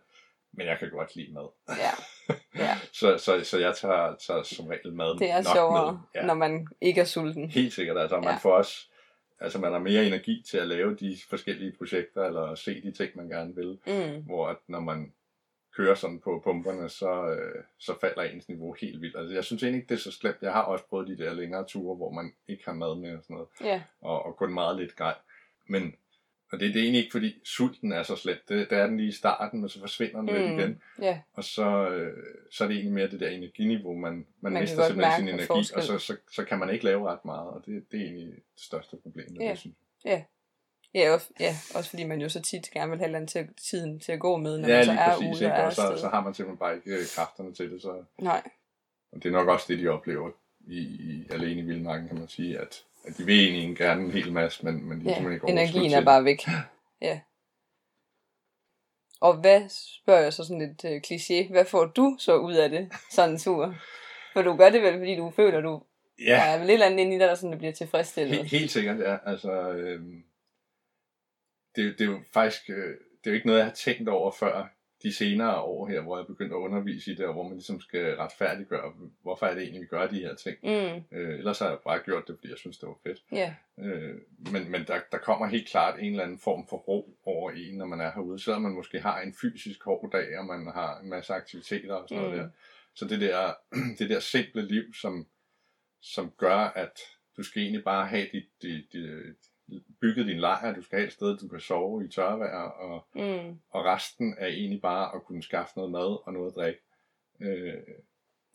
Men 0.52 0.66
jeg 0.66 0.76
kan 0.78 0.90
godt 0.90 1.16
lide 1.16 1.32
mad. 1.32 1.48
Ja, 1.68 1.90
ja. 2.64 2.78
Så, 2.92 3.18
så, 3.18 3.40
så 3.44 3.58
jeg 3.58 3.76
tager, 3.76 4.14
tager 4.26 4.42
som 4.42 4.66
regel 4.66 4.92
mad 4.92 5.18
det 5.18 5.30
er 5.30 5.42
nok 5.42 5.56
sjovere, 5.56 5.92
med. 5.92 6.00
ja. 6.14 6.26
når 6.26 6.34
man 6.34 6.66
ikke 6.80 7.00
er 7.00 7.04
sulten. 7.04 7.50
Helt 7.50 7.72
sikkert. 7.72 7.98
Altså, 7.98 8.16
man 8.16 8.24
Ja. 8.24 8.36
får 8.36 8.52
også, 8.56 8.76
altså 9.40 9.58
man 9.58 9.72
har 9.72 9.78
mere 9.78 10.06
energi 10.06 10.42
til 10.50 10.58
at 10.58 10.68
lave 10.68 10.96
de 10.96 11.16
forskellige 11.30 11.72
projekter, 11.78 12.24
eller 12.24 12.54
se 12.54 12.82
de 12.82 12.92
ting, 12.92 13.10
man 13.16 13.28
gerne 13.28 13.54
vil. 13.54 13.78
Mm. 13.86 14.22
Hvor 14.26 14.48
at 14.48 14.56
når 14.68 14.80
man 14.80 15.12
kører 15.76 15.94
sådan 15.94 16.20
på 16.20 16.40
pumperne, 16.44 16.88
så, 16.88 17.30
øh, 17.30 17.64
så 17.78 17.94
falder 18.00 18.22
ens 18.22 18.48
niveau 18.48 18.76
helt 18.80 19.00
vildt. 19.00 19.16
Altså, 19.16 19.34
jeg 19.34 19.44
synes 19.44 19.62
egentlig 19.62 19.78
ikke, 19.82 19.88
det 19.88 19.94
er 19.94 20.10
så 20.10 20.12
slemt. 20.12 20.36
Jeg 20.42 20.52
har 20.52 20.62
også 20.62 20.84
prøvet 20.84 21.08
de 21.08 21.18
der 21.18 21.34
længere 21.34 21.64
ture, 21.64 21.96
hvor 21.96 22.10
man 22.12 22.32
ikke 22.48 22.64
har 22.64 22.72
mad 22.72 22.96
med 22.96 23.16
og 23.16 23.22
sådan 23.22 23.34
noget, 23.34 23.48
Ja, 23.60 23.82
og, 24.00 24.26
og 24.26 24.36
kun 24.36 24.54
meget 24.54 24.76
lidt 24.76 24.96
grej. 24.96 25.14
Men 25.68 25.94
og 26.52 26.60
det, 26.60 26.74
det 26.74 26.80
er 26.80 26.82
egentlig 26.82 27.00
ikke, 27.04 27.12
fordi 27.12 27.40
sulten 27.44 27.92
er 27.92 28.02
så 28.02 28.16
slemt. 28.16 28.48
Det, 28.48 28.70
det 28.70 28.78
er 28.78 28.86
den 28.86 28.96
lige 28.96 29.08
i 29.08 29.12
starten, 29.12 29.60
men 29.60 29.68
så 29.68 29.80
forsvinder 29.80 30.16
den 30.20 30.26
mm. 30.30 30.34
lidt 30.34 30.60
igen. 30.60 30.82
ja, 31.02 31.20
Og 31.32 31.44
så, 31.44 31.88
øh, 31.88 32.16
så 32.50 32.64
er 32.64 32.68
det 32.68 32.74
egentlig 32.74 32.92
mere 32.94 33.10
det 33.10 33.20
der 33.20 33.28
energiniveau, 33.28 33.96
man, 33.96 34.26
man, 34.40 34.52
Man 34.52 34.62
mister 34.62 34.86
simpelthen 34.86 35.16
sin 35.18 35.28
energi, 35.28 35.46
forskel. 35.46 35.76
og 35.78 35.82
så, 35.84 35.98
så, 35.98 36.16
så 36.30 36.44
kan 36.44 36.58
man 36.58 36.70
ikke 36.70 36.84
lave 36.84 37.08
ret 37.08 37.24
meget, 37.24 37.50
og 37.50 37.62
det, 37.66 37.92
det 37.92 38.00
er 38.00 38.04
egentlig 38.04 38.26
det 38.26 38.42
største 38.56 38.96
problem, 39.02 39.36
Ja. 39.40 39.50
det, 39.50 39.58
synes 39.58 39.76
jeg. 40.04 40.10
ja, 40.12 40.24
også, 40.94 41.26
ja, 41.40 41.56
også 41.74 41.90
fordi 41.90 42.04
man 42.04 42.20
jo 42.20 42.28
så 42.28 42.42
tit 42.42 42.70
gerne 42.70 42.90
vil 42.90 42.98
have 43.00 43.16
andet 43.16 43.30
til, 43.30 43.48
tiden 43.70 44.00
til 44.00 44.12
at 44.12 44.20
gå 44.20 44.36
med, 44.36 44.58
når 44.58 44.68
Ja, 44.68 44.76
man 44.76 44.84
så 44.84 44.92
er 44.92 45.08
præcis, 45.14 45.22
ude 45.22 45.30
og 45.30 45.34
ikke? 45.36 45.46
er 45.46 45.66
og 45.66 45.72
så, 45.72 45.82
afsted. 45.82 45.98
så 45.98 46.08
har 46.08 46.20
man 46.20 46.34
simpelthen 46.34 46.58
bare 46.58 46.76
ikke 46.76 46.90
øh, 46.90 47.06
kræfterne 47.14 47.54
til 47.54 47.70
det, 47.72 47.82
så 47.82 48.04
Nej, 48.18 48.42
Og 49.12 49.22
det 49.22 49.28
er 49.28 49.32
nok 49.32 49.48
også 49.48 49.64
det, 49.68 49.78
de 49.78 49.88
oplever 49.88 50.30
i, 50.66 50.78
i 50.80 51.26
alene 51.30 51.60
i 51.60 51.64
Vildmarken, 51.64 52.08
kan 52.08 52.18
man 52.18 52.28
sige, 52.28 52.58
at, 52.58 52.84
at 53.06 53.18
de 53.18 53.24
vil 53.24 53.40
egentlig 53.48 53.76
gerne 53.76 54.04
en 54.04 54.10
hel 54.10 54.32
masse, 54.32 54.64
men, 54.64 54.84
men 54.88 55.00
de 55.00 55.04
ja, 55.04 55.10
ja, 55.10 55.16
simpelthen 55.16 55.48
ikke 55.58 55.60
energien 55.60 55.92
er 55.92 56.04
bare 56.04 56.24
væk. 56.24 56.42
Ja. 57.02 57.20
Og 59.20 59.34
hvad, 59.36 59.62
spørger 59.68 60.20
jeg 60.22 60.32
så 60.32 60.44
sådan 60.44 60.58
lidt 60.58 60.84
uh, 60.84 60.90
kliché, 61.06 61.52
hvad 61.52 61.64
får 61.64 61.84
du 61.84 62.16
så 62.18 62.36
ud 62.36 62.54
af 62.54 62.70
det, 62.70 62.92
sådan 63.10 63.30
en 63.30 63.38
tur? 63.38 63.74
For 64.32 64.42
du 64.42 64.56
gør 64.56 64.70
det 64.70 64.82
vel, 64.82 64.98
fordi 64.98 65.16
du 65.16 65.30
føler, 65.30 65.60
du 65.60 65.72
det. 66.18 66.26
der 66.26 66.34
Ja, 66.34 66.54
er 66.54 66.58
vel 66.58 66.66
et 66.68 66.72
eller 66.72 66.86
andet 66.86 66.98
inde 66.98 67.16
i 67.16 67.18
dig, 67.18 67.28
der 67.28 67.34
sådan 67.34 67.58
bliver 67.58 67.72
tilfredsstillet. 67.72 68.36
helt, 68.36 68.50
helt 68.50 68.70
sikkert, 68.70 68.98
ja. 69.00 69.16
Altså, 69.26 69.52
øhm, 69.70 70.24
det, 71.76 71.98
det 71.98 72.00
er 72.00 72.10
jo 72.10 72.20
faktisk, 72.32 72.70
øh, 72.70 72.76
det 72.94 73.26
er 73.26 73.30
jo 73.30 73.34
ikke 73.34 73.46
noget, 73.46 73.58
jeg 73.58 73.66
har 73.66 73.74
tænkt 73.74 74.08
over 74.08 74.30
før 74.30 74.68
de 75.02 75.12
senere 75.12 75.60
år 75.60 75.86
her, 75.88 76.00
hvor 76.00 76.16
jeg 76.18 76.26
begyndte 76.26 76.54
at 76.54 76.58
undervise 76.58 77.12
i 77.12 77.14
det, 77.14 77.26
og 77.26 77.32
hvor 77.32 77.42
man 77.42 77.52
ligesom 77.52 77.80
skal 77.80 78.16
retfærdiggøre, 78.16 78.92
hvorfor 79.22 79.46
er 79.46 79.54
det 79.54 79.62
egentlig, 79.62 79.82
vi 79.82 79.86
gør 79.86 80.06
de 80.06 80.18
her 80.18 80.34
ting. 80.34 80.56
Mm, 80.62 81.18
Øh, 81.18 81.38
ellers 81.38 81.58
har 81.58 81.68
jeg 81.68 81.78
bare 81.84 81.98
gjort 82.04 82.28
det, 82.28 82.36
fordi 82.38 82.50
jeg 82.50 82.58
synes, 82.58 82.78
det 82.78 82.88
var 82.88 82.98
fedt. 83.06 83.22
ja, 83.32 83.54
Øh, 83.78 84.14
men 84.52 84.70
men 84.70 84.84
der, 84.86 85.00
der 85.12 85.18
kommer 85.18 85.46
helt 85.46 85.68
klart 85.68 85.98
en 85.98 86.10
eller 86.10 86.22
anden 86.22 86.38
form 86.38 86.66
for 86.68 86.76
ro 86.76 87.18
over 87.24 87.50
en, 87.50 87.74
når 87.78 87.86
man 87.86 88.00
er 88.00 88.12
herude. 88.12 88.38
Selvom 88.42 88.62
man 88.62 88.72
måske 88.72 89.00
har 89.00 89.20
en 89.20 89.34
fysisk 89.40 89.84
hård 89.84 90.10
dag, 90.12 90.38
og 90.38 90.46
man 90.46 90.66
har 90.66 91.00
en 91.00 91.08
masse 91.08 91.32
aktiviteter 91.32 91.94
og 91.94 92.08
sådan 92.08 92.24
mm. 92.24 92.30
noget 92.30 92.44
der. 92.44 92.50
Så 92.94 93.04
det 93.04 93.20
der, 93.20 93.54
det 93.98 94.10
der 94.10 94.20
simple 94.20 94.66
liv, 94.66 94.94
som, 94.94 95.26
som 96.02 96.32
gør, 96.38 96.56
at 96.56 97.00
du 97.36 97.42
skal 97.42 97.62
egentlig 97.62 97.84
bare 97.84 98.06
have 98.06 98.26
dit, 98.32 98.48
dit, 98.62 98.92
dit, 98.92 99.36
bygget 100.00 100.26
din 100.26 100.38
lejr, 100.40 100.74
du 100.74 100.82
skal 100.82 100.98
have 100.98 101.06
et 101.06 101.12
sted, 101.12 101.38
du 101.38 101.48
kan 101.48 101.60
sove 101.60 102.04
i 102.04 102.08
tørvejr, 102.08 102.58
og, 102.62 103.04
mm, 103.14 103.58
og 103.70 103.84
resten 103.84 104.34
er 104.38 104.46
egentlig 104.46 104.80
bare 104.82 105.14
at 105.14 105.24
kunne 105.24 105.42
skaffe 105.42 105.72
noget 105.76 105.90
mad 105.92 106.26
og 106.26 106.32
noget 106.32 106.48
at 106.50 106.54
drikke. 106.56 106.80
Øh, 107.40 107.74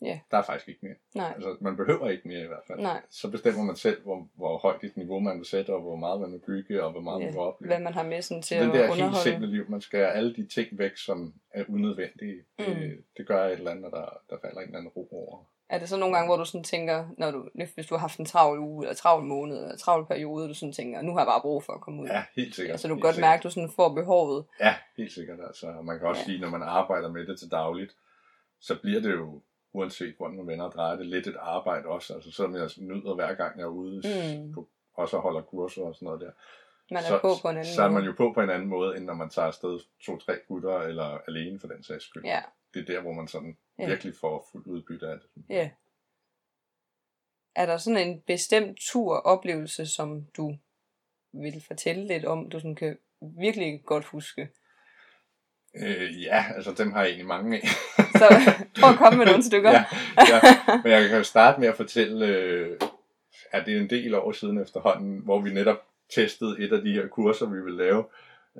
Ja. 0.02 0.20
Der 0.30 0.36
er 0.36 0.42
faktisk 0.42 0.68
ikke 0.68 0.80
mere. 0.86 0.94
nej, 1.14 1.32
Altså, 1.34 1.56
man 1.60 1.76
behøver 1.76 2.08
ikke 2.08 2.28
mere 2.28 2.44
i 2.44 2.46
hvert 2.46 2.62
fald. 2.66 2.80
nej. 2.80 3.02
Så 3.10 3.30
bestemmer 3.30 3.62
man 3.64 3.76
selv, 3.76 4.02
hvor, 4.02 4.28
hvor 4.34 4.58
højt 4.58 4.84
et 4.84 4.96
niveau 4.96 5.18
man 5.18 5.36
vil 5.38 5.46
sætte, 5.46 5.70
og 5.74 5.80
hvor 5.80 5.96
meget 5.96 6.20
man 6.20 6.32
vil 6.32 6.38
bygge, 6.38 6.84
og 6.84 6.90
hvor 6.90 7.00
meget 7.00 7.20
Ja, 7.20 7.24
man 7.24 7.32
vil 7.34 7.40
opleve. 7.40 7.68
Hvad 7.68 7.80
man 7.80 7.92
har 7.94 8.02
med 8.02 8.22
sådan 8.22 8.42
til 8.42 8.56
den 8.60 8.68
at 8.68 8.74
der 8.74 8.80
helt 8.80 8.90
underholde. 8.92 9.18
simple 9.30 9.46
liv, 9.46 9.70
man 9.70 9.80
skal 9.80 9.98
alle 10.00 10.34
de 10.34 10.46
ting 10.46 10.78
væk, 10.78 10.96
som 10.96 11.34
er 11.50 11.64
unødvendige. 11.68 12.42
Mm. 12.58 12.64
Det, 12.64 13.04
det 13.16 13.26
gør 13.26 13.44
et 13.46 13.52
eller 13.52 13.70
andet, 13.70 13.92
der, 13.92 14.18
der 14.30 14.38
falder 14.42 14.60
en 14.60 14.66
eller 14.66 14.78
anden 14.78 14.92
ro 14.96 15.08
over. 15.12 15.44
Er 15.68 15.78
det 15.78 15.88
så 15.88 15.96
nogle 15.96 16.14
gange, 16.16 16.28
hvor 16.28 16.36
du 16.36 16.44
sådan 16.44 16.64
tænker, 16.64 17.06
når 17.18 17.30
du, 17.30 17.48
hvis 17.74 17.86
du 17.86 17.94
har 17.94 17.98
haft 18.00 18.18
en 18.18 18.26
travl 18.26 18.58
uge, 18.58 18.84
eller 18.84 18.94
travl 18.94 19.24
måned, 19.24 19.56
eller 19.62 19.76
travl 19.76 20.06
periode, 20.06 20.48
du 20.48 20.54
sådan 20.54 20.72
tænker, 20.72 21.02
nu 21.02 21.12
har 21.12 21.20
jeg 21.20 21.26
bare 21.26 21.40
brug 21.40 21.62
for 21.64 21.72
at 21.72 21.80
komme 21.80 22.02
ud. 22.02 22.08
Ja, 22.08 22.24
helt 22.36 22.54
sikkert. 22.54 22.72
Altså, 22.72 22.88
du 22.88 22.94
kan 22.94 23.00
godt 23.00 23.14
sikkert. 23.14 23.28
mærke, 23.28 23.40
at 23.40 23.44
du 23.44 23.50
sådan 23.50 23.70
får 23.76 23.94
behovet. 23.94 24.44
Ja, 24.60 24.74
helt 24.96 25.12
sikkert. 25.12 25.38
Altså, 25.46 25.66
man 25.84 25.98
kan 25.98 26.08
også 26.08 26.20
Ja. 26.20 26.24
sige, 26.24 26.40
når 26.40 26.48
man 26.50 26.62
arbejder 26.62 27.08
med 27.08 27.26
det 27.26 27.38
til 27.38 27.50
dagligt, 27.50 27.96
så 28.60 28.78
bliver 28.82 29.00
det 29.00 29.12
jo, 29.12 29.40
uanset 29.72 30.14
hvordan 30.18 30.36
man 30.36 30.46
vender 30.46 30.64
og 30.64 30.72
drejer 30.72 30.96
det, 30.96 31.06
lidt 31.06 31.26
et 31.26 31.36
arbejde 31.40 31.86
også. 31.86 32.14
Altså, 32.14 32.30
selvom 32.32 32.54
jeg 32.56 32.70
nyder 32.78 33.14
hver 33.14 33.34
gang, 33.34 33.56
jeg 33.58 33.64
er 33.64 33.68
ude, 33.68 34.02
Mm. 34.40 34.52
på, 34.52 34.68
også 34.94 35.18
holder 35.18 35.40
kurser 35.42 35.82
og 35.82 35.94
sådan 35.94 36.06
noget 36.06 36.20
der. 36.20 36.30
Man 36.90 37.02
er 37.02 37.06
så, 37.06 37.18
på 37.18 37.32
på 37.42 37.48
en 37.48 37.56
anden 37.56 37.72
så 37.74 37.82
er 37.82 37.88
man 37.90 38.04
jo 38.04 38.12
på 38.16 38.32
på 38.34 38.40
en 38.40 38.50
anden 38.50 38.68
måde, 38.68 38.96
end 38.96 39.04
når 39.04 39.14
man 39.14 39.30
tager 39.30 39.46
afsted 39.46 39.78
to-tre 40.04 40.38
gutter, 40.48 40.78
eller 40.78 41.18
alene 41.28 41.60
for 41.60 41.68
den 41.68 41.82
sags 41.82 42.04
skyld. 42.04 42.24
Ja, 42.24 42.42
Det 42.74 42.80
er 42.88 42.94
der, 42.94 43.00
hvor 43.00 43.12
man 43.12 43.28
sådan 43.28 43.56
Ja. 43.78 43.86
virkelig 43.86 44.14
får 44.20 44.48
fuldt 44.52 44.66
udbytte 44.66 45.06
af 45.06 45.16
det. 45.18 45.44
ja. 45.48 45.70
Er 47.54 47.66
der 47.66 47.76
sådan 47.76 48.08
en 48.08 48.20
bestemt 48.20 48.78
turoplevelse, 48.80 49.86
som 49.86 50.26
du 50.36 50.56
vil 51.32 51.64
fortælle 51.66 52.06
lidt 52.06 52.24
om, 52.24 52.50
du 52.50 52.58
sådan 52.60 52.74
kan 52.74 52.98
virkelig 53.20 53.82
godt 53.84 54.04
huske? 54.04 54.48
Øh, 55.74 56.22
ja, 56.22 56.44
altså 56.54 56.72
dem 56.72 56.92
har 56.92 57.00
jeg 57.00 57.08
egentlig 57.08 57.26
mange 57.26 57.56
af. 57.56 57.66
Så 57.96 58.28
prøv 58.80 58.90
at 58.90 58.98
komme 58.98 59.18
med 59.18 59.26
nogle 59.26 59.42
stykker. 59.50 59.70
ja, 59.70 59.84
ja, 60.18 60.40
men 60.82 60.92
jeg 60.92 61.08
kan 61.08 61.18
jo 61.18 61.22
starte 61.24 61.60
med 61.60 61.68
at 61.68 61.76
fortælle, 61.76 62.26
øh, 62.26 62.80
at 63.52 63.66
det 63.66 63.76
er 63.76 63.80
en 63.80 63.90
del 63.90 64.14
år 64.14 64.32
siden 64.32 64.58
efterhånden, 64.58 65.18
hvor 65.18 65.40
vi 65.40 65.50
netop 65.52 65.82
testede 66.14 66.60
et 66.60 66.72
af 66.72 66.82
de 66.82 66.92
her 66.92 67.08
kurser, 67.08 67.46
vi 67.46 67.62
ville 67.62 67.78
lave. 67.84 68.04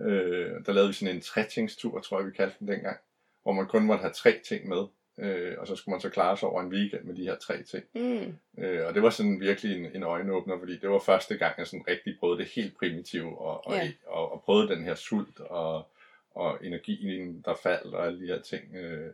Øh, 0.01 0.65
der 0.67 0.73
lavede 0.73 0.89
vi 0.89 0.95
sådan 0.95 1.15
en 1.15 1.21
trætingstur, 1.21 2.01
tror 2.01 2.19
jeg 2.19 2.27
vi 2.27 2.33
kaldte 2.33 2.57
den 2.61 2.69
dengang, 2.69 2.97
hvor 3.43 3.53
man 3.53 3.67
kun 3.67 3.85
måtte 3.87 4.03
have 4.03 4.13
tre 4.13 4.41
ting 4.49 4.69
med. 4.69 4.87
Øh, 5.19 5.55
og 5.59 5.67
så 5.67 5.77
skulle 5.77 5.93
man 5.93 6.01
så 6.01 6.09
klare 6.11 6.37
sig 6.37 6.49
over 6.49 6.63
en 6.63 6.69
weekend 6.73 7.05
med 7.05 7.15
de 7.15 7.23
her 7.25 7.37
tre 7.37 7.63
ting. 7.63 7.85
Mm. 7.95 8.35
Øh, 8.65 8.87
og 8.87 8.95
det 8.95 9.03
var 9.03 9.11
sådan 9.11 9.41
virkelig 9.41 9.77
en, 9.77 9.97
en 9.97 10.03
øjenåbner, 10.03 10.59
fordi 10.59 10.79
det 10.79 10.91
var 10.91 10.99
første 10.99 11.37
gang, 11.37 11.55
jeg 11.59 11.67
sådan 11.67 11.85
rigtig 11.89 12.17
prøvede 12.21 12.39
det 12.39 12.49
helt 12.55 12.79
primitive, 12.79 13.39
og, 13.39 13.67
og, 13.67 13.75
Ja. 13.75 13.93
og, 14.07 14.33
og 14.33 14.43
prøvede 14.43 14.69
den 14.69 14.85
her 14.85 14.95
sult, 14.95 15.41
og, 15.41 15.89
og 16.35 16.59
energien, 16.65 17.43
der 17.45 17.55
faldt, 17.63 17.95
og 17.95 18.07
alle 18.07 18.21
de 18.21 18.27
her 18.27 18.43
ting. 18.43 18.75
Øh, 18.75 19.11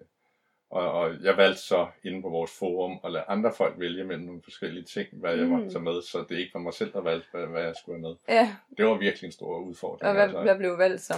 og, 0.73 0.93
og 0.93 1.23
jeg 1.23 1.37
valgte 1.37 1.61
så 1.63 1.87
inde 2.05 2.23
på 2.23 2.29
vores 2.29 2.59
forum 2.59 3.01
at 3.05 3.13
lade 3.13 3.25
andre 3.29 3.53
folk 3.57 3.75
vælge 3.81 4.05
mellem 4.05 4.25
nogle 4.27 4.43
forskellige 4.43 4.85
ting, 4.85 5.09
hvad 5.13 5.35
jeg 5.37 5.45
Mm. 5.45 5.51
måtte 5.51 5.71
tage 5.71 5.83
med, 5.83 6.03
så 6.03 6.25
det 6.29 6.39
ikke 6.39 6.55
var 6.55 6.61
mig 6.61 6.75
selv, 6.75 6.93
der 6.93 7.01
valgte, 7.01 7.29
hvad, 7.33 7.47
hvad 7.47 7.63
jeg 7.63 7.75
skulle 7.77 7.97
have 8.01 8.09
med. 8.09 8.17
Ja, 8.37 8.57
Det 8.79 8.87
var 8.87 8.95
virkelig 8.99 9.27
en 9.29 9.33
stor 9.33 9.59
udfordring. 9.59 10.09
og 10.09 10.13
hvad, 10.15 10.23
altså. 10.23 10.43
hvad 10.43 10.57
blev 10.59 10.79
valgt 10.79 11.01
så? 11.01 11.15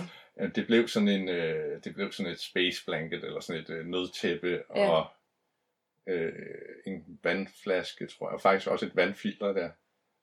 Det 0.55 0.67
blev 0.67 0.89
sådan 0.89 1.09
en, 1.09 1.29
øh, 1.29 1.85
det 1.85 1.95
blev 1.95 2.13
sådan 2.13 2.33
et 2.33 2.41
space 2.41 2.85
blanket, 2.87 3.25
eller 3.25 3.41
sådan 3.41 3.63
et 3.63 3.71
øh, 3.71 3.87
nødtæppe, 3.87 4.63
Ja. 4.77 4.91
og 4.91 5.07
øh, 6.09 6.33
en 6.87 7.19
vandflaske, 7.23 8.07
tror 8.07 8.29
jeg, 8.29 8.35
og 8.35 8.41
faktisk 8.41 8.71
også 8.71 8.87
et 8.87 8.97
vandfilter 8.97 9.53
der. 9.53 9.71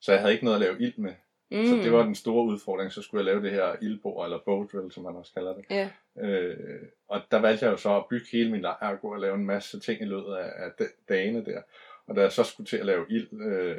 Så 0.02 0.12
jeg 0.12 0.22
havde 0.22 0.34
ikke 0.34 0.46
noget 0.46 0.56
at 0.56 0.62
lave 0.62 0.82
ild 0.82 0.98
med. 0.98 1.14
Mm. 1.52 1.66
Så 1.66 1.76
det 1.76 1.92
var 1.92 2.04
den 2.04 2.16
store 2.16 2.46
udfordring, 2.46 2.92
så 2.92 3.02
skulle 3.02 3.20
jeg 3.20 3.26
lave 3.26 3.44
det 3.44 3.52
her 3.52 3.76
ildbord, 3.82 4.26
eller 4.26 4.40
bow 4.46 4.68
drill, 4.68 4.92
som 4.92 5.04
man 5.04 5.16
også 5.16 5.34
kalder 5.34 5.54
det. 5.56 5.66
Ja, 5.70 5.90
Øh, 6.20 6.82
og 7.08 7.22
der 7.32 7.40
valgte 7.40 7.66
jeg 7.66 7.72
jo 7.72 7.78
så 7.78 7.96
at 7.98 8.06
bygge 8.10 8.26
hele 8.32 8.52
min 8.52 8.62
lejr 8.62 8.88
og 8.94 9.00
gå 9.02 9.14
og 9.14 9.20
lave 9.20 9.36
en 9.36 9.46
masse 9.46 9.80
ting 9.80 10.02
i 10.02 10.06
løbet 10.06 10.34
af, 10.36 10.52
af 10.66 10.72
dagene 11.10 11.46
der. 11.46 11.62
Og 12.08 12.16
da 12.16 12.22
jeg 12.22 12.32
så 12.32 12.44
skulle 12.44 12.68
til 12.68 12.78
at 12.78 12.86
lave 12.86 13.06
ild, 13.10 13.42
øh, 13.42 13.78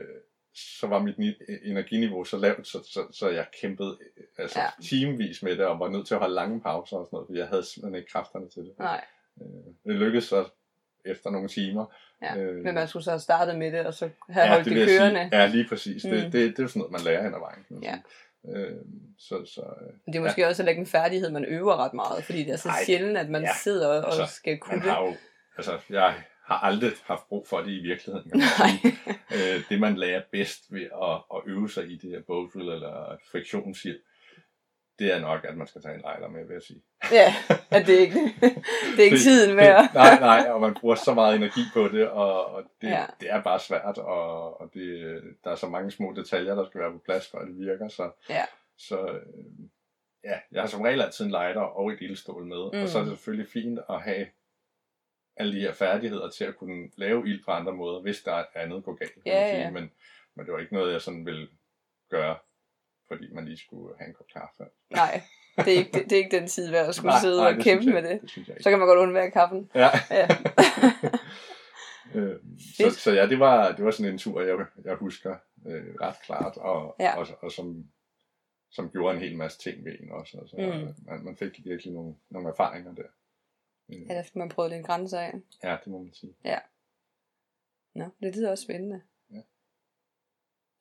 så 0.54 0.86
var 0.86 1.02
mit 1.02 1.18
ni- 1.18 1.38
energiniveau 1.64 2.24
så 2.24 2.36
lavt, 2.38 2.66
så, 2.66 2.78
så, 2.84 3.06
så 3.10 3.28
jeg 3.28 3.46
kæmpede 3.60 3.98
øh, 4.16 4.24
altså 4.38 4.60
ja. 4.60 4.66
timevis 4.82 5.42
med 5.42 5.56
det, 5.56 5.66
og 5.66 5.80
var 5.80 5.88
nødt 5.88 6.06
til 6.06 6.14
at 6.14 6.20
holde 6.20 6.34
lange 6.34 6.60
pauser 6.60 6.96
og 6.96 7.06
sådan 7.06 7.16
noget, 7.16 7.26
fordi 7.26 7.38
jeg 7.38 7.48
havde 7.48 7.64
simpelthen 7.64 7.94
ikke 7.98 8.10
kræfterne 8.10 8.48
til 8.48 8.62
det. 8.62 8.78
nej. 8.78 9.04
Øh, 9.40 9.46
det 9.86 9.94
lykkedes 10.00 10.24
så 10.24 10.44
efter 11.04 11.30
nogle 11.30 11.48
timer. 11.48 11.86
Ja. 12.22 12.36
Øh, 12.36 12.64
Men 12.64 12.74
man 12.74 12.88
skulle 12.88 13.02
så 13.04 13.10
have 13.10 13.20
startet 13.20 13.58
med 13.58 13.72
det, 13.72 13.86
og 13.86 13.94
så 13.94 14.08
have 14.28 14.44
ja, 14.46 14.52
holdt 14.52 14.64
det, 14.64 14.78
jeg 14.78 14.88
kørende. 14.88 15.20
Sige. 15.30 15.40
Ja, 15.40 15.46
lige 15.46 15.66
præcis. 15.68 16.04
Mm. 16.04 16.10
Det, 16.10 16.22
det, 16.24 16.32
det 16.32 16.58
er 16.58 16.62
jo 16.62 16.68
sådan 16.68 16.80
noget, 16.80 16.92
man 16.92 17.00
lærer 17.00 17.22
hen 17.22 17.34
ad 17.34 17.38
vejen. 17.38 17.64
Kan 17.68 17.74
man 17.76 17.82
Ja. 17.82 17.90
sige. 17.92 18.56
Øh, 18.56 18.76
så, 19.18 19.44
så, 19.54 19.60
øh, 19.60 19.92
det 20.12 20.16
er 20.18 20.22
måske 20.22 20.40
ja. 20.42 20.48
også 20.48 20.62
heller 20.62 20.70
ikke 20.70 20.80
en 20.80 20.86
færdighed, 20.86 21.30
man 21.30 21.44
øver 21.44 21.76
ret 21.84 21.94
meget, 21.94 22.24
fordi 22.24 22.38
det 22.44 22.52
er 22.52 22.56
så 22.56 22.68
Nej. 22.68 22.84
sjældent, 22.86 23.18
at 23.18 23.28
man 23.30 23.42
Ja. 23.42 23.48
sidder 23.62 23.88
og, 23.88 24.06
Altså, 24.20 24.34
skal 24.36 24.58
kunne 24.58 24.76
man 24.76 24.84
det. 24.86 24.92
har 24.92 25.02
jo, 25.02 25.14
altså, 25.56 25.78
jeg 25.90 26.14
har 26.44 26.58
aldrig 26.58 26.92
haft 27.04 27.28
brug 27.28 27.46
for 27.48 27.58
det 27.58 27.70
i 27.70 27.80
virkeligheden. 27.82 28.30
Kan 28.30 28.40
man 28.40 28.48
sige. 28.82 29.54
øh, 29.56 29.62
det 29.68 29.80
man 29.80 29.96
lærer 29.96 30.22
bedst 30.32 30.60
ved 30.70 30.82
at, 31.02 31.14
at 31.34 31.40
øve 31.46 31.70
sig 31.70 31.84
i 31.90 31.96
det 31.96 32.10
her 32.10 32.20
bow 32.26 32.46
drill 32.54 32.68
eller 32.68 33.16
friktionshjælp, 33.32 34.00
det 35.02 35.12
er 35.14 35.20
nok, 35.20 35.44
at 35.44 35.56
man 35.56 35.66
skal 35.66 35.82
tage 35.82 35.94
en 35.94 36.00
lejder 36.00 36.28
med, 36.28 36.44
vil 36.46 36.54
jeg 36.54 36.62
sige. 36.62 36.82
ja, 37.12 37.34
at 37.70 37.86
det 37.86 37.94
er 37.96 38.00
ikke, 38.00 38.20
det 38.96 38.98
er 38.98 39.04
ikke 39.04 39.16
tiden 39.16 39.58
at... 39.58 39.94
Nej, 39.94 40.18
nej, 40.20 40.50
og 40.50 40.60
man 40.60 40.74
bruger 40.74 40.94
så 40.94 41.14
meget 41.14 41.36
energi 41.36 41.60
på 41.74 41.88
det, 41.88 42.08
og, 42.08 42.46
og 42.46 42.62
det, 42.80 42.88
Ja. 42.88 43.04
det 43.20 43.30
er 43.30 43.42
bare 43.42 43.60
svært, 43.60 43.98
og, 43.98 44.60
og 44.60 44.70
det, 44.74 45.20
der 45.44 45.50
er 45.50 45.54
så 45.54 45.68
mange 45.68 45.90
små 45.90 46.12
detaljer, 46.16 46.54
der 46.54 46.64
skal 46.66 46.80
være 46.80 46.92
på 46.92 46.98
plads, 47.04 47.30
for 47.30 47.38
at 47.38 47.46
det 47.48 47.58
virker. 47.58 47.88
Så, 47.88 48.10
Ja. 48.30 48.44
så 48.78 49.06
øh, 49.06 49.22
ja, 50.24 50.38
jeg 50.52 50.62
har 50.62 50.66
som 50.68 50.80
regel 50.82 51.02
altid 51.02 51.24
en 51.24 51.30
lighter 51.30 51.60
og 51.60 51.92
et 51.92 51.98
ildstål 52.00 52.44
med, 52.44 52.70
mm. 52.72 52.76
Mm. 52.78 52.82
og 52.82 52.88
så 52.88 52.98
er 52.98 53.02
det 53.02 53.10
selvfølgelig 53.12 53.48
fint 53.52 53.78
at 53.90 54.02
have 54.02 54.26
alle 55.36 55.56
de 55.56 55.60
her 55.60 55.72
færdigheder 55.72 56.30
til 56.30 56.44
at 56.44 56.56
kunne 56.56 56.88
lave 56.96 57.28
ild 57.28 57.44
på 57.44 57.50
andre 57.50 57.72
måder, 57.72 58.00
hvis 58.00 58.22
der 58.22 58.32
er 58.34 58.44
andet 58.54 58.84
går 58.84 58.94
galt. 58.94 59.12
Ja, 59.26 59.46
ja. 59.60 59.70
Men, 59.70 59.90
men 60.34 60.46
det 60.46 60.52
var 60.54 60.60
ikke 60.60 60.74
noget, 60.74 60.92
jeg 60.92 61.00
sådan 61.00 61.26
ville 61.26 61.48
gøre, 62.10 62.36
fordi 63.12 63.32
man 63.34 63.44
lige 63.44 63.58
skulle 63.58 63.94
have 63.98 64.08
en 64.08 64.14
kop 64.14 64.26
kaffe. 64.32 64.64
Nej, 64.90 65.22
det 65.56 65.74
er, 65.74 65.78
ikke, 65.78 65.90
det, 65.94 66.04
det 66.04 66.12
er 66.12 66.16
ikke 66.24 66.36
den 66.40 66.48
tid 66.48 66.70
værd 66.70 66.88
at 66.88 66.94
skulle 66.94 67.20
sidde 67.20 67.46
og 67.46 67.54
det 67.54 67.64
kæmpe 67.64 67.84
jeg, 67.84 67.94
med 67.94 68.02
det. 68.02 68.20
det. 68.22 68.62
Så 68.62 68.70
kan 68.70 68.78
man 68.78 68.88
godt 68.88 68.98
undvære 68.98 69.30
kaffen. 69.30 69.70
Ja. 69.74 69.88
Ja. 70.10 70.28
Øh, 72.14 72.36
så, 72.76 72.90
så 72.90 73.12
ja, 73.12 73.26
det 73.26 73.38
var, 73.40 73.72
det 73.72 73.84
var 73.84 73.90
sådan 73.90 74.12
en 74.12 74.18
tur, 74.18 74.40
jeg, 74.42 74.66
jeg 74.84 74.94
husker 74.94 75.36
øh, 75.66 75.94
ret 76.00 76.16
klart, 76.24 76.56
og, 76.56 76.96
Ja. 77.00 77.16
og, 77.18 77.26
og 77.42 77.52
som, 77.52 77.84
som 78.70 78.90
gjorde 78.90 79.14
en 79.16 79.22
hel 79.22 79.36
masse 79.36 79.58
ting 79.58 79.84
ved 79.84 79.92
en 80.00 80.12
også. 80.12 80.38
Altså, 80.38 80.56
Mm. 80.56 80.62
mm. 80.88 80.94
man, 81.06 81.24
man 81.24 81.36
fik 81.36 81.60
virkelig 81.64 81.92
nogle, 81.92 82.14
nogle 82.30 82.48
erfaringer 82.48 82.94
der. 82.94 83.02
Øh, 83.92 84.00
Ja, 84.08 84.14
der 84.14 84.22
fik 84.22 84.36
man 84.36 84.48
prøvet 84.48 84.70
lidt 84.72 84.86
grænser 84.86 85.20
af. 85.20 85.34
ja, 85.64 85.76
det 85.84 85.86
må 85.92 85.98
man 86.02 86.12
sige. 86.14 86.34
Nå, 87.94 88.04
det 88.22 88.36
lyder 88.36 88.50
også 88.50 88.64
spændende. 88.64 89.02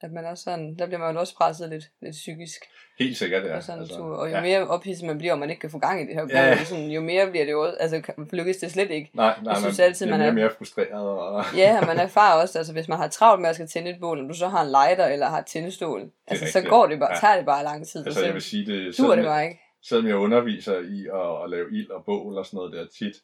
At 0.03 0.11
man 0.11 0.25
også 0.25 0.43
sådan, 0.43 0.75
der 0.79 0.85
bliver 0.85 0.99
man 0.99 1.13
jo 1.13 1.19
også 1.19 1.35
presset 1.35 1.69
lidt, 1.69 1.83
lidt 2.01 2.11
psykisk. 2.11 2.61
Helt 2.99 3.17
sikkert, 3.17 3.43
ja. 3.45 3.53
Ja, 3.53 3.61
sådan 3.61 3.81
altså, 3.81 3.99
og 3.99 4.29
jo 4.29 4.35
ja. 4.35 4.41
mere 4.41 4.67
ophidset 4.67 5.07
man 5.07 5.17
bliver, 5.17 5.33
og 5.33 5.39
man 5.39 5.49
ikke 5.49 5.59
kan 5.59 5.69
få 5.69 5.79
gang 5.79 6.01
i 6.01 6.05
det 6.07 6.13
her 6.15 6.27
Ja, 6.29 6.47
ja. 6.47 6.63
sådan, 6.63 6.85
jo 6.91 7.01
mere 7.01 7.29
bliver 7.29 7.45
det 7.45 7.51
jo 7.51 7.61
også, 7.61 7.77
altså 7.79 8.01
lykkes 8.33 8.57
det 8.57 8.71
slet 8.71 8.91
ikke. 8.91 9.09
Nej, 9.13 9.35
nej, 9.43 9.53
Jeg 9.53 9.61
synes 9.61 9.77
man 9.79 9.85
altid, 9.85 10.05
man 10.09 10.19
mere 10.19 10.27
er- 10.27 10.33
mere 10.33 10.49
frustreret. 10.57 10.91
Og, 10.93 11.43
Ja, 11.57 11.79
og 11.81 11.87
man 11.87 11.97
erfarer 11.99 12.41
også, 12.41 12.57
altså 12.57 12.73
hvis 12.73 12.87
man 12.87 12.97
har 12.97 13.07
travlt 13.07 13.41
med 13.41 13.49
at 13.49 13.55
skal 13.55 13.67
tænde 13.67 13.89
et 13.91 13.99
bål, 13.99 14.19
og 14.23 14.29
du 14.29 14.33
så 14.33 14.47
har 14.47 14.61
en 14.61 14.69
lighter 14.69 15.05
eller 15.13 15.25
har 15.29 15.39
et 15.39 15.45
tændestål, 15.45 16.09
altså 16.27 16.45
så 16.51 16.57
rigtigt. 16.57 16.69
går 16.69 16.87
det 16.87 16.99
bare, 16.99 17.11
Ja. 17.13 17.19
tager 17.19 17.35
det 17.37 17.45
bare 17.45 17.63
lang 17.63 17.87
tid. 17.87 18.05
altså, 18.05 18.19
og 18.21 18.25
jeg 18.25 18.33
vil 18.33 18.41
så 18.41 18.49
sige 18.49 18.65
det, 18.65 18.77
dur 18.77 18.85
det 18.85 18.95
selvom, 18.95 19.25
bare 19.25 19.43
ikke. 19.45 19.59
selvom 19.83 20.07
jeg 20.07 20.15
underviser 20.15 20.79
i 20.79 21.07
at, 21.13 21.43
at 21.43 21.49
lave 21.49 21.67
ild 21.71 21.89
og 21.91 22.05
bål 22.05 22.37
og 22.37 22.45
sådan 22.45 22.57
noget 22.57 22.73
der 22.73 22.85
tit, 22.97 23.15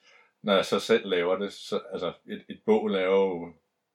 når 0.44 0.56
jeg 0.56 0.66
så 0.66 0.80
selv 0.80 1.08
laver 1.10 1.38
det, 1.38 1.54
så, 1.54 1.80
altså 1.94 2.12
et, 2.30 2.42
et 2.50 2.60
bål 2.66 2.96
er 2.96 3.02
jo 3.06 3.48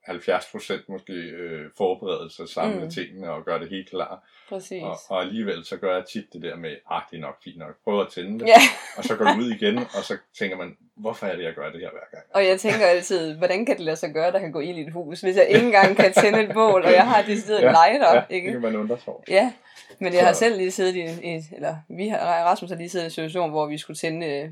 70% 0.08 0.84
måske 0.88 1.12
øh, 1.12 1.70
forberedelse, 1.76 2.46
samle 2.46 2.84
Mm. 2.84 2.90
tingene 2.90 3.30
og 3.30 3.44
gøre 3.44 3.58
det 3.60 3.68
helt 3.70 3.90
klar. 3.90 4.24
Præcis. 4.48 4.82
Og, 4.82 4.96
og 5.08 5.20
alligevel 5.22 5.64
så 5.64 5.76
gør 5.76 5.94
jeg 5.96 6.04
tit 6.12 6.24
det 6.32 6.42
der 6.42 6.56
med, 6.56 6.76
ah, 6.90 7.02
det 7.10 7.16
er 7.16 7.20
nok 7.20 7.36
fint 7.44 7.58
nok, 7.58 7.74
prøv 7.84 8.00
at 8.00 8.08
tænde 8.08 8.40
det. 8.40 8.46
Ja, 8.46 8.60
Og 8.96 9.04
så 9.04 9.16
går 9.16 9.24
du 9.24 9.40
ud 9.40 9.50
igen, 9.50 9.78
og 9.78 10.02
så 10.02 10.16
tænker 10.38 10.56
man, 10.56 10.76
hvorfor 10.96 11.26
er 11.26 11.36
det, 11.36 11.44
jeg 11.44 11.54
gør 11.54 11.70
det 11.70 11.80
her 11.80 11.90
hver 11.90 12.06
gang? 12.10 12.24
og 12.34 12.46
jeg 12.46 12.60
tænker 12.60 12.86
altid, 12.86 13.34
hvordan 13.38 13.66
kan 13.66 13.76
det 13.76 13.84
lade 13.84 13.96
sig 13.96 14.12
gøre, 14.14 14.32
der 14.32 14.38
kan 14.38 14.52
gå 14.52 14.60
ind 14.60 14.78
i 14.78 14.82
et 14.82 14.92
hus, 14.92 15.20
hvis 15.20 15.36
jeg 15.36 15.46
ikke 15.48 15.66
engang 15.66 15.96
kan 15.96 16.12
tænde 16.12 16.42
et 16.42 16.50
bål, 16.54 16.82
og 16.84 16.92
jeg 16.92 17.06
har 17.08 17.22
de 17.22 17.40
steder 17.40 17.58
en 17.58 17.64
lighter, 17.84 18.14
ja, 18.14 18.22
det 18.28 18.34
ikke? 18.34 18.50
kan 18.52 18.60
man 18.60 18.76
undre 18.76 18.98
sig. 18.98 19.12
Ja, 19.28 19.52
men 19.98 20.14
jeg 20.14 20.26
har 20.26 20.32
selv 20.32 20.56
lige 20.56 20.70
siddet 20.70 20.94
i, 20.96 21.00
i 21.34 21.40
eller 21.56 21.76
vi 21.88 22.08
har, 22.08 22.18
Rasmus 22.18 22.70
har 22.70 22.76
lige 22.76 22.88
siddet 22.88 23.04
i 23.04 23.06
en 23.06 23.10
situation, 23.10 23.50
hvor 23.50 23.66
vi 23.66 23.78
skulle 23.78 23.96
tænde 23.96 24.26
øh, 24.26 24.48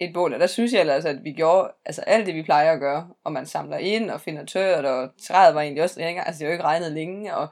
et 0.00 0.14
bål, 0.14 0.34
og 0.34 0.40
der 0.40 0.46
synes 0.46 0.72
jeg 0.72 0.88
altså, 0.88 1.08
at 1.08 1.24
vi 1.24 1.32
gjorde 1.32 1.72
altså 1.84 2.02
alt 2.02 2.26
det, 2.26 2.34
vi 2.34 2.42
plejer 2.42 2.72
at 2.72 2.80
gøre, 2.80 3.08
og 3.24 3.32
man 3.32 3.46
samler 3.46 3.76
ind 3.76 4.10
og 4.10 4.20
finder 4.20 4.44
tørt, 4.44 4.84
og 4.84 5.10
træet 5.28 5.54
var 5.54 5.60
egentlig 5.60 5.82
også 5.82 6.00
længere, 6.00 6.26
altså 6.26 6.38
det 6.38 6.46
jo 6.46 6.52
ikke 6.52 6.64
regnet 6.64 6.92
længe, 6.92 7.34
og, 7.36 7.42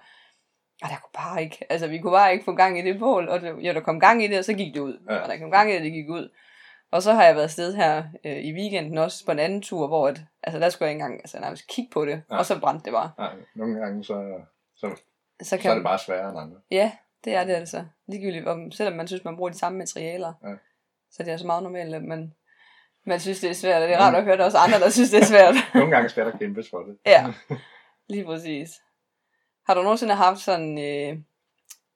og 0.83 0.89
der 0.89 0.97
kunne 1.03 1.25
bare 1.27 1.43
ikke, 1.43 1.67
altså 1.71 1.87
vi 1.87 1.99
kunne 1.99 2.13
bare 2.13 2.33
ikke 2.33 2.45
få 2.45 2.53
gang 2.55 2.79
i 2.79 2.83
det 2.83 2.99
bål, 2.99 3.29
og 3.29 3.41
det, 3.41 3.49
jo, 3.49 3.75
der 3.75 3.81
kom 3.81 4.01
gang 4.01 4.25
i 4.25 4.27
det, 4.29 4.39
og 4.39 4.45
så 4.45 4.53
gik 4.53 4.75
det 4.75 4.81
ud, 4.81 4.99
Ja. 5.11 5.17
og 5.17 5.29
der 5.29 5.39
kom 5.39 5.51
gang 5.51 5.71
i 5.71 5.75
det, 5.75 5.83
det 5.83 5.93
gik 5.93 6.09
ud. 6.09 6.29
Og 6.91 7.03
så 7.03 7.13
har 7.13 7.25
jeg 7.25 7.35
været 7.35 7.45
afsted 7.45 7.75
her 7.75 8.05
øh, 8.25 8.37
i 8.37 8.53
weekenden 8.53 8.99
også 8.99 9.25
på 9.27 9.33
en 9.33 9.39
anden 9.39 9.63
tur, 9.63 9.87
hvor 9.87 10.09
at, 10.09 10.21
altså 10.43 10.61
der 10.61 10.69
skulle 10.69 10.87
jeg 10.87 10.93
ikke 10.95 11.03
engang 11.05 11.21
altså, 11.21 11.41
nærmest 11.41 11.67
kigge 11.67 11.91
på 11.93 12.05
det, 12.07 12.23
Nej. 12.31 12.39
og 12.39 12.47
så 12.47 12.61
brændte 12.61 12.85
det 12.85 12.93
bare. 12.93 13.11
Nej, 13.19 13.33
nogle 13.55 13.79
gange 13.81 14.05
så, 14.05 14.41
så, 14.77 14.97
Så, 15.43 15.59
så 15.61 15.69
er 15.69 15.75
det 15.75 15.83
bare 15.83 15.99
sværere 15.99 16.31
end 16.31 16.39
andre. 16.39 16.57
Ja, 16.71 16.93
det 17.25 17.35
er 17.35 17.45
det 17.45 17.53
altså. 17.53 17.85
Ligegyldigt, 18.09 18.47
om, 18.47 18.71
selvom 18.71 18.97
man 18.97 19.07
synes, 19.07 19.25
man 19.25 19.37
bruger 19.37 19.51
de 19.51 19.59
samme 19.59 19.79
materialer. 19.79 20.33
Ja. 20.45 20.49
Så 21.17 21.23
det 21.23 21.33
er 21.33 21.37
så 21.37 21.47
meget 21.47 21.63
normalt, 21.63 21.95
at 21.95 22.03
man, 22.05 22.33
man 23.07 23.21
synes, 23.21 23.41
det 23.41 23.51
er 23.51 23.55
svært. 23.55 23.83
Og 23.83 23.89
det 23.89 23.95
er 23.97 24.01
rart 24.01 24.15
at 24.15 24.23
høre, 24.25 24.33
at 24.33 24.39
der 24.39 24.45
er 24.45 24.47
også 24.47 24.59
andre, 24.59 24.79
der 24.81 24.91
synes, 24.91 25.11
det 25.11 25.21
er 25.21 25.25
svært. 25.25 25.55
Nogle 25.75 25.91
gange 25.91 26.09
skal 26.09 26.27
der 26.27 26.39
kæmpes 26.39 26.71
for 26.71 26.79
det. 26.79 26.97
ja, 27.07 27.27
lige 28.13 28.25
præcis. 28.25 28.71
Har 29.67 29.75
du 29.75 29.83
nogensinde 29.83 30.15
haft 30.15 30.39
sådan 30.39 30.79
øh, 30.79 31.19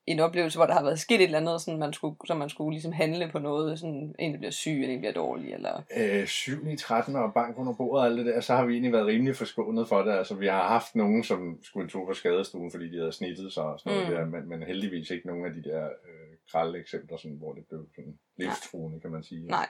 en 0.06 0.20
oplevelse, 0.20 0.58
hvor 0.58 0.66
der 0.66 0.74
har 0.74 0.82
været 0.82 1.00
sket 1.00 1.14
et 1.20 1.22
eller 1.24 1.38
andet, 1.38 1.60
sådan 1.60 1.78
man 1.80 1.92
skulle, 1.92 2.16
så 2.26 2.34
man 2.34 2.48
skulle 2.50 2.72
ligesom 2.72 2.92
handle 2.92 3.28
på 3.32 3.38
noget, 3.38 3.78
sådan 3.78 4.14
en, 4.18 4.38
bliver 4.38 4.50
syg, 4.50 4.70
eller 4.80 4.94
en, 4.94 5.00
bliver 5.00 5.12
dårlig, 5.12 5.52
eller... 5.54 5.82
Øh, 5.96 6.26
7 6.26 6.66
i 6.68 6.76
13 6.76 7.16
og 7.16 7.34
bank 7.34 7.58
under 7.58 7.72
bordet 7.72 8.00
og 8.00 8.06
alt 8.06 8.18
det 8.18 8.26
der, 8.26 8.40
så 8.40 8.54
har 8.54 8.64
vi 8.64 8.72
egentlig 8.72 8.92
været 8.92 9.06
rimelig 9.06 9.36
forskånet 9.36 9.88
for 9.88 10.02
det. 10.02 10.12
Altså, 10.12 10.34
vi 10.34 10.46
har 10.46 10.68
haft 10.68 10.94
nogen, 10.96 11.24
som 11.24 11.58
skulle 11.62 11.84
en 11.84 11.90
tur 11.90 12.06
på 12.06 12.14
skadestuen, 12.14 12.70
fordi 12.70 12.90
de 12.92 12.98
havde 12.98 13.12
snittet 13.12 13.52
sig 13.52 13.62
og 13.62 13.80
sådan 13.80 13.98
noget 13.98 14.10
Mm. 14.10 14.14
der, 14.16 14.40
men, 14.40 14.48
men 14.48 14.62
heldigvis 14.62 15.10
ikke 15.10 15.26
nogen 15.26 15.44
af 15.46 15.52
de 15.52 15.62
der 15.70 15.84
øh, 15.84 16.29
kralde 16.50 16.78
eksempler, 16.78 17.16
sådan, 17.16 17.36
hvor 17.36 17.52
det 17.52 17.64
blev 17.68 17.88
sådan 17.96 18.18
livstruende, 18.36 19.00
kan 19.00 19.10
man 19.10 19.22
sige. 19.22 19.46
Nej, 19.46 19.68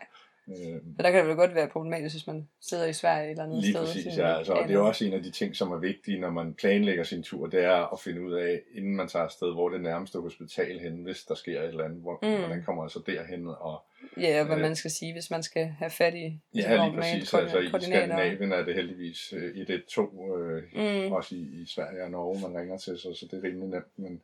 Øh, 0.49 0.57
så 0.97 1.03
der 1.03 1.11
kan 1.11 1.21
det 1.21 1.29
vel 1.29 1.37
godt 1.37 1.55
være 1.55 1.69
problematisk, 1.69 2.14
hvis 2.14 2.27
man 2.27 2.49
sidder 2.61 2.87
i 2.87 2.93
Sverige 2.93 3.25
et 3.25 3.31
eller 3.31 3.45
andet 3.45 3.59
Lige 3.62 3.73
sted. 3.73 3.87
præcis, 3.87 4.05
sådan, 4.05 4.19
ja. 4.19 4.37
Altså, 4.38 4.53
og 4.53 4.69
det 4.69 4.75
er 4.75 4.79
også 4.81 5.05
en 5.05 5.12
af 5.12 5.23
de 5.23 5.31
ting, 5.31 5.57
som 5.57 5.73
er 5.73 5.77
vigtige, 5.79 6.21
når 6.21 6.31
man 6.31 6.55
planlægger 6.55 7.05
sin 7.05 7.23
tur, 7.23 7.47
det 7.47 7.64
er 7.64 7.93
at 7.93 8.01
finde 8.01 8.23
ud 8.23 8.33
af, 8.33 8.61
inden 8.75 8.97
man 8.97 9.09
tager 9.09 9.25
afsted, 9.25 9.53
hvor 9.53 9.69
det 9.69 9.81
nærmeste 9.81 10.21
hospital 10.21 10.79
hen, 10.81 11.03
hvis 11.03 11.25
der 11.25 11.35
sker 11.35 11.61
et 11.62 11.69
eller 11.69 11.85
andet, 11.85 12.01
hvor, 12.01 12.19
Mm. 12.23 12.38
hvordan 12.38 12.62
kommer 12.64 12.83
man 12.83 12.90
så 12.90 13.03
derhen, 13.07 13.47
og 13.47 13.83
Ja, 14.21 14.40
og 14.40 14.47
hvad 14.47 14.57
Øh, 14.57 14.62
man 14.62 14.77
skal 14.77 14.90
sige, 14.90 15.12
hvis 15.12 15.31
man 15.31 15.43
skal 15.43 15.66
have 15.66 15.90
fat 15.90 16.14
i... 16.14 16.40
ja, 16.55 16.87
lige 16.87 16.97
præcis, 16.97 17.35
altså 17.35 17.59
i. 17.59 17.69
Skandinavien 17.69 18.53
er 18.53 18.64
det 18.64 18.75
heldigvis 18.75 19.33
øh, 19.37 19.57
112, 19.57 20.09
øh, 20.40 20.62
Mm. 21.07 21.12
også 21.12 21.35
i, 21.35 21.38
i 21.62 21.66
Sverige 21.66 22.03
og 22.05 22.11
Norge, 22.11 22.49
man 22.51 22.61
ringer 22.61 22.77
til, 22.79 22.99
så, 22.99 23.14
så 23.14 23.27
det 23.31 23.38
er 23.38 23.43
rimelig 23.49 23.69
nemt, 23.69 23.99
men, 23.99 24.23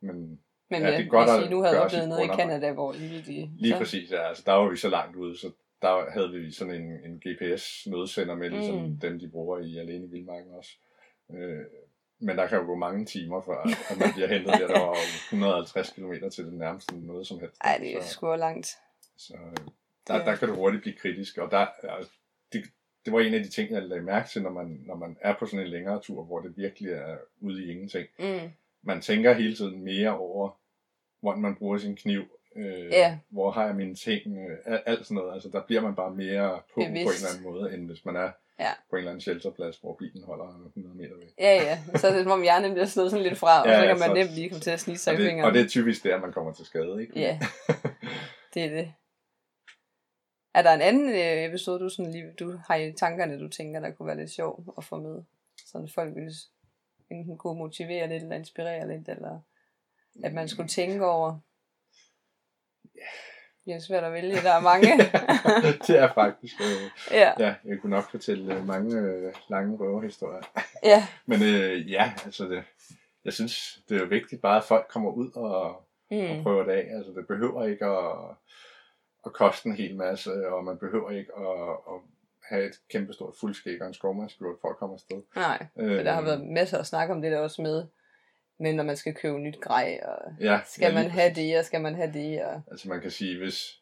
men 0.00 0.40
Men 0.72 0.82
Ja, 0.82 0.96
det 0.96 1.06
er 1.06 1.08
godt 1.08 1.30
at 1.30 1.46
I 1.46 1.50
nu 1.50 1.62
havde 1.62 1.80
oplevet 1.82 2.08
noget 2.08 2.24
i. 2.24 2.28
Canada, 2.28 2.72
hvor 2.72 2.94
I 2.94 2.98
virkelig... 2.98 3.50
lige 3.56 3.72
så, 3.72 3.78
præcis, 3.78 4.10
ja, 4.10 4.28
altså 4.28 4.42
der 4.46 4.52
var 4.52 4.68
vi 4.70 4.76
så 4.76 4.88
langt 4.88 5.16
ude, 5.16 5.38
så 5.38 5.50
der 5.82 6.10
havde 6.10 6.30
vi 6.30 6.52
sådan 6.52 6.74
en, 6.74 6.90
en 7.04 7.22
GPS-nødsender 7.26 8.34
med, 8.34 8.50
ligesom 8.50 8.74
Mm. 8.82 8.96
dem, 8.98 9.18
de 9.18 9.28
bruger 9.28 9.58
i 9.58 9.78
Alene 9.78 10.04
i 10.04 10.08
Vildmarken 10.08 10.54
også. 10.54 10.70
Øh, 11.34 11.60
men 12.20 12.38
der 12.38 12.46
kan 12.46 12.58
jo 12.58 12.64
gå 12.64 12.74
mange 12.74 13.04
timer, 13.04 13.40
før 13.40 13.58
at- 13.62 13.98
man 13.98 14.12
bliver 14.14 14.28
hentet 14.28 14.52
der, 14.60 14.66
der 14.66 14.80
var 14.80 14.96
150 15.32 15.90
km 15.90 16.12
til 16.32 16.44
det 16.44 16.52
nærmeste 16.54 16.96
noget 17.06 17.26
som 17.26 17.40
helst. 17.40 17.56
Ej, 17.64 17.76
det 17.80 17.96
er 17.96 18.02
sgu 18.02 18.34
langt. 18.36 18.66
så 19.16 19.34
øh, 19.34 19.56
der, 20.08 20.16
Ja. 20.18 20.24
der 20.24 20.36
kan 20.36 20.48
du 20.48 20.54
hurtigt 20.54 20.82
blive 20.82 20.96
kritisk, 20.96 21.38
og 21.38 21.50
der, 21.50 21.66
altså, 21.82 22.12
det, 22.52 22.64
det 23.04 23.12
var 23.12 23.20
en 23.20 23.34
af 23.34 23.42
de 23.42 23.48
ting, 23.48 23.70
jeg 23.70 23.82
lagde 23.82 24.02
mærke 24.02 24.28
til, 24.28 24.42
når 24.42 24.50
man, 24.50 24.80
når 24.86 24.94
man 24.96 25.16
er 25.20 25.34
på 25.38 25.46
sådan 25.46 25.60
en 25.60 25.70
længere 25.70 26.00
tur, 26.00 26.24
hvor 26.24 26.40
det 26.40 26.56
virkelig 26.56 26.92
er 26.92 27.16
ude 27.40 27.64
i 27.64 27.70
ingenting. 27.70 28.06
Mm. 28.18 28.50
Man 28.82 29.00
tænker 29.00 29.32
hele 29.32 29.54
tiden 29.56 29.84
mere 29.84 30.16
over, 30.18 30.50
hvordan 31.22 31.42
man 31.42 31.54
bruger 31.56 31.78
sin 31.78 31.96
kniv, 31.96 32.22
øh, 32.56 32.84
Ja. 32.90 33.18
hvor 33.28 33.50
har 33.50 33.66
jeg 33.66 33.74
mine 33.74 33.94
ting, 33.94 34.36
øh, 34.38 34.78
alt, 34.86 35.06
sådan 35.06 35.14
noget. 35.14 35.34
Altså, 35.34 35.48
der 35.48 35.62
bliver 35.66 35.82
man 35.82 35.94
bare 35.94 36.10
mere 36.14 36.60
på 36.74 36.80
Bevidst. 36.80 37.04
på 37.06 37.10
en 37.10 37.16
eller 37.16 37.28
anden 37.30 37.42
måde, 37.52 37.74
end 37.74 37.86
hvis 37.86 38.04
man 38.04 38.16
er 38.16 38.30
Ja. 38.60 38.70
på 38.90 38.96
en 38.96 38.98
eller 38.98 39.10
anden 39.10 39.20
shelterplads, 39.20 39.76
hvor 39.78 39.94
bilen 39.94 40.24
holder 40.24 40.44
100 40.74 40.96
meter 40.96 41.16
væk. 41.18 41.28
Ja, 41.38 41.54
ja. 41.54 41.78
Så 41.98 42.08
er 42.08 42.12
det 42.14 42.22
som 42.22 42.32
om 42.32 42.42
hjernen 42.42 42.72
bliver 42.72 42.86
slået 42.86 43.10
sådan 43.10 43.22
lidt 43.26 43.38
fra, 43.38 43.60
og 43.62 43.66
Ja, 43.68 43.80
så 43.80 43.86
kan 43.86 43.98
man 43.98 44.08
så- 44.08 44.14
nemt 44.14 44.30
lige 44.30 44.48
komme 44.48 44.60
til 44.60 44.70
at 44.70 44.80
snige 44.80 44.98
sig 44.98 45.14
Og 45.14 45.20
i 45.20 45.22
fingrene. 45.24 45.48
og 45.48 45.54
det 45.54 45.60
er 45.64 45.68
typisk 45.68 46.04
der, 46.04 46.20
man 46.20 46.32
kommer 46.32 46.52
til 46.52 46.64
skade, 46.66 47.00
ikke? 47.02 47.20
Ja, 47.20 47.38
det 48.54 48.64
er 48.64 48.68
det. 48.68 48.92
Er 50.54 50.62
der 50.62 50.72
en 50.72 50.80
anden 50.80 51.08
øh, 51.08 51.44
episode, 51.50 51.80
du, 51.80 51.88
sådan 51.88 52.12
lige, 52.12 52.32
du 52.40 52.58
har 52.66 52.74
i 52.76 52.92
tankerne, 52.92 53.40
du 53.40 53.48
tænker, 53.48 53.80
der 53.80 53.90
kunne 53.90 54.06
være 54.06 54.16
lidt 54.16 54.30
sjov 54.30 54.64
at 54.78 54.84
få 54.84 54.96
med? 54.96 55.22
Sådan 55.66 55.88
folk 55.88 56.14
ville 56.14 56.32
enten 57.10 57.38
kunne 57.38 57.58
motivere 57.58 58.08
lidt, 58.08 58.22
eller 58.22 58.36
inspirere 58.36 58.88
lidt, 58.88 59.08
eller 59.08 59.40
at 60.24 60.32
man 60.32 60.48
skulle 60.48 60.68
tænke 60.68 61.06
over? 61.06 61.38
Det 63.64 63.74
er 63.74 63.78
svært 63.78 64.04
at 64.04 64.12
vælge, 64.12 64.36
der 64.36 64.52
er 64.52 64.60
mange. 64.60 64.88
det 65.86 65.98
er 65.98 66.12
faktisk, 66.14 66.54
øh, 66.60 66.90
ja, 67.10 67.32
ja, 67.38 67.54
jeg 67.64 67.78
kunne 67.80 67.90
nok 67.90 68.10
fortælle 68.10 68.54
øh, 68.54 68.66
mange 68.66 68.96
øh, 68.98 69.34
lange 69.50 69.76
røverhistorier. 69.76 70.42
ja, 70.92 71.06
Men 71.26 71.42
øh, 71.42 71.90
ja, 71.90 72.12
altså 72.24 72.44
det, 72.48 72.64
jeg 73.24 73.32
synes, 73.32 73.78
det 73.88 74.00
er 74.00 74.06
vigtigt 74.06 74.42
bare, 74.42 74.56
at 74.56 74.64
folk 74.64 74.86
kommer 74.88 75.10
ud 75.10 75.30
og, 75.34 75.66
og 75.66 75.86
mm. 76.10 76.42
prøver 76.42 76.64
det 76.64 76.72
af. 76.72 76.96
Altså 76.96 77.12
det 77.16 77.26
behøver 77.26 77.64
ikke 77.66 77.84
at, 77.84 78.36
at 79.26 79.32
koste 79.32 79.68
en 79.68 79.76
hel 79.76 79.96
masse, 79.96 80.48
og 80.48 80.64
man 80.64 80.78
behøver 80.78 81.10
ikke 81.10 81.32
at, 81.38 81.70
at 81.94 82.00
have 82.42 82.66
et 82.66 82.74
kæmpestort 82.90 83.34
fuldskæg 83.40 83.82
og 83.82 83.88
en 83.88 83.94
skovmandskjort 83.94 84.56
for 84.60 84.68
at 84.68 84.76
komme 84.76 84.94
afsted. 84.94 85.22
nej. 85.36 85.66
Øh, 85.78 85.96
For 85.96 86.02
der 86.02 86.12
har 86.12 86.22
været 86.22 86.46
masser 86.46 86.78
at 86.78 86.86
snakke 86.86 87.14
om 87.14 87.22
det 87.22 87.32
der 87.32 87.38
også 87.38 87.62
med, 87.62 87.86
men 88.62 88.74
når 88.76 88.84
man 88.84 88.96
skal 88.96 89.14
købe 89.14 89.38
nyt 89.38 89.60
grej, 89.60 90.00
og 90.02 90.32
ja, 90.40 90.60
skal 90.66 90.94
man 90.94 91.10
have 91.10 91.34
det, 91.34 91.58
og 91.58 91.64
skal 91.64 91.80
man 91.80 91.94
have 91.94 92.12
det, 92.12 92.44
og 92.44 92.62
Altså 92.70 92.88
man 92.88 93.00
kan 93.00 93.10
sige, 93.10 93.38
hvis, 93.38 93.80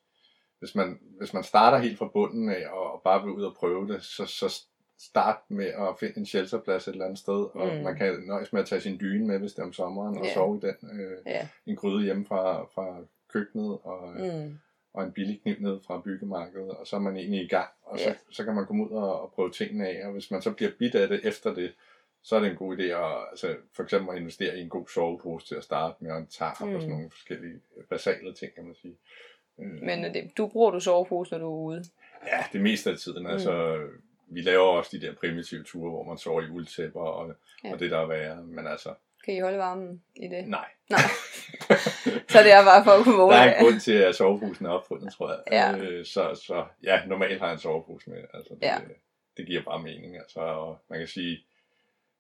hvis, 0.59 0.75
man, 0.75 0.99
hvis 1.19 1.35
man 1.35 1.45
starter 1.45 1.79
helt 1.79 1.99
fra 1.99 2.09
bunden 2.13 2.49
af 2.49 2.67
og, 2.73 2.93
og 2.93 3.01
bare 3.05 3.23
vil 3.25 3.33
ud 3.33 3.43
og 3.45 3.55
prøve 3.55 3.89
det, 3.89 4.03
så, 4.05 4.27
så 4.27 4.63
start 4.99 5.37
med 5.49 5.67
at 5.67 5.89
finde 6.01 6.19
en 6.19 6.27
shelterplads 6.27 6.89
et 6.89 6.93
eller 6.93 7.05
andet 7.05 7.19
sted, 7.19 7.47
og 7.55 7.77
Mm. 7.77 7.83
man 7.83 7.97
kan 7.97 8.21
nøjes 8.27 8.53
med 8.53 8.61
at 8.61 8.67
tage 8.67 8.81
sin 8.81 8.99
dyne 9.01 9.27
med, 9.27 9.39
hvis 9.39 9.53
det 9.53 9.63
er 9.63 9.67
om 9.67 9.73
sommeren, 9.73 10.19
og 10.19 10.25
Ja. 10.25 10.35
sove 10.35 10.57
i 10.57 10.61
den. 10.61 11.01
Øh, 11.01 11.19
ja. 11.27 11.49
en 11.67 11.77
gryde 11.77 12.05
hjemme 12.05 12.27
fra, 12.27 12.63
fra 12.75 12.97
køkkenet, 13.33 13.79
og, 13.83 14.09
mm. 14.17 14.25
Mm. 14.45 14.59
og 14.95 15.05
en 15.05 15.13
billig 15.13 15.41
kniv 15.43 15.57
ned 15.61 15.79
fra 15.87 16.01
byggemarkedet, 16.05 16.71
og 16.71 16.87
så 16.87 16.97
er 16.97 17.01
man 17.01 17.17
egentlig 17.17 17.43
i 17.45 17.49
gang, 17.49 17.69
og 17.83 17.99
så, 17.99 18.09
Ja. 18.09 18.15
så 18.31 18.45
kan 18.45 18.55
man 18.55 18.67
komme 18.67 18.85
ud 18.85 18.91
og, 18.91 19.23
og 19.23 19.33
prøve 19.33 19.51
tingene 19.51 19.89
af, 19.89 20.07
og 20.07 20.13
hvis 20.13 20.31
man 20.31 20.43
så 20.43 20.51
bliver 20.51 20.71
bidt 20.79 20.95
af 20.95 21.09
det 21.09 21.21
efter 21.25 21.55
det, 21.55 21.73
så 22.23 22.37
er 22.37 22.41
det 22.41 22.51
en 22.51 22.57
god 22.57 22.77
idé 22.77 22.83
at 22.83 23.27
altså, 23.31 23.57
for 23.77 23.83
eksempel 23.83 24.15
at 24.17 24.21
investere 24.21 24.57
i 24.57 24.61
en 24.61 24.69
god 24.69 24.87
sovepose 24.95 25.47
til 25.47 25.55
at 25.55 25.65
starte 25.65 25.97
med, 26.01 26.11
og 26.13 26.19
en 26.19 26.27
tarp 26.27 26.61
Mm. 26.61 26.75
og 26.75 26.81
sådan 26.81 26.95
nogle 26.95 27.11
forskellige 27.11 27.61
basale 27.91 28.35
ting, 28.35 28.55
kan 28.55 28.65
man 28.65 28.75
sige. 28.75 28.95
Øh, 29.61 29.67
Men 29.83 30.05
er 30.05 30.13
det, 30.13 30.31
du 30.39 30.47
bruger 30.49 30.71
du 30.71 30.81
sovepose, 30.81 31.31
når 31.33 31.39
du 31.39 31.47
er 31.47 31.59
ude? 31.59 31.85
Ja, 32.27 32.45
det 32.53 32.61
meste 32.61 32.91
af 32.91 32.97
tiden. 32.99 33.23
Mm. 33.23 33.27
Altså, 33.31 33.79
vi 34.27 34.41
laver 34.41 34.65
også 34.65 34.91
de 34.97 35.07
der 35.07 35.15
primitive 35.15 35.63
ture, 35.65 35.91
hvor 35.91 36.05
man 36.05 36.19
sover 36.19 36.43
i 36.43 36.51
uldtæpper 36.51 37.01
og, 37.01 37.35
Ja. 37.65 37.73
og 37.73 37.79
det 37.81 37.91
der 37.91 37.99
er 37.99 38.07
værre, 38.07 38.43
men 38.43 38.67
altså, 38.67 38.95
Kan 39.25 39.35
I 39.35 39.41
holde 39.41 39.59
varmen 39.59 40.03
i 40.17 40.29
det? 40.29 40.49
nej. 40.49 40.69
Nej. 40.91 41.01
Så 42.33 42.39
det 42.43 42.53
er 42.53 42.65
bare 42.65 42.85
for 42.85 42.91
at 42.91 43.05
kunne 43.05 43.17
måle. 43.17 43.37
Der 43.37 43.43
er 43.43 43.55
en 43.59 43.65
grund 43.65 43.81
til, 43.81 43.93
at 43.93 44.15
soveposen 44.15 44.67
er 44.67 44.71
opfundet, 44.71 45.13
tror 45.13 45.29
jeg. 45.31 45.41
Ja. 45.53 45.77
Øh, 45.79 46.05
så, 46.07 46.35
så 46.47 46.65
ja, 46.83 47.07
normalt 47.07 47.39
har 47.41 47.47
jeg 47.47 47.53
en 47.53 47.59
sovepose 47.59 48.11
med. 48.11 48.19
Altså, 48.35 48.55
det, 48.55 48.63
Ja. 48.63 48.79
det 49.37 49.47
giver 49.47 49.63
bare 49.63 49.83
mening. 49.83 50.17
Altså, 50.17 50.41
og 50.41 50.79
man 50.91 50.99
kan 50.99 51.09
sige, 51.09 51.45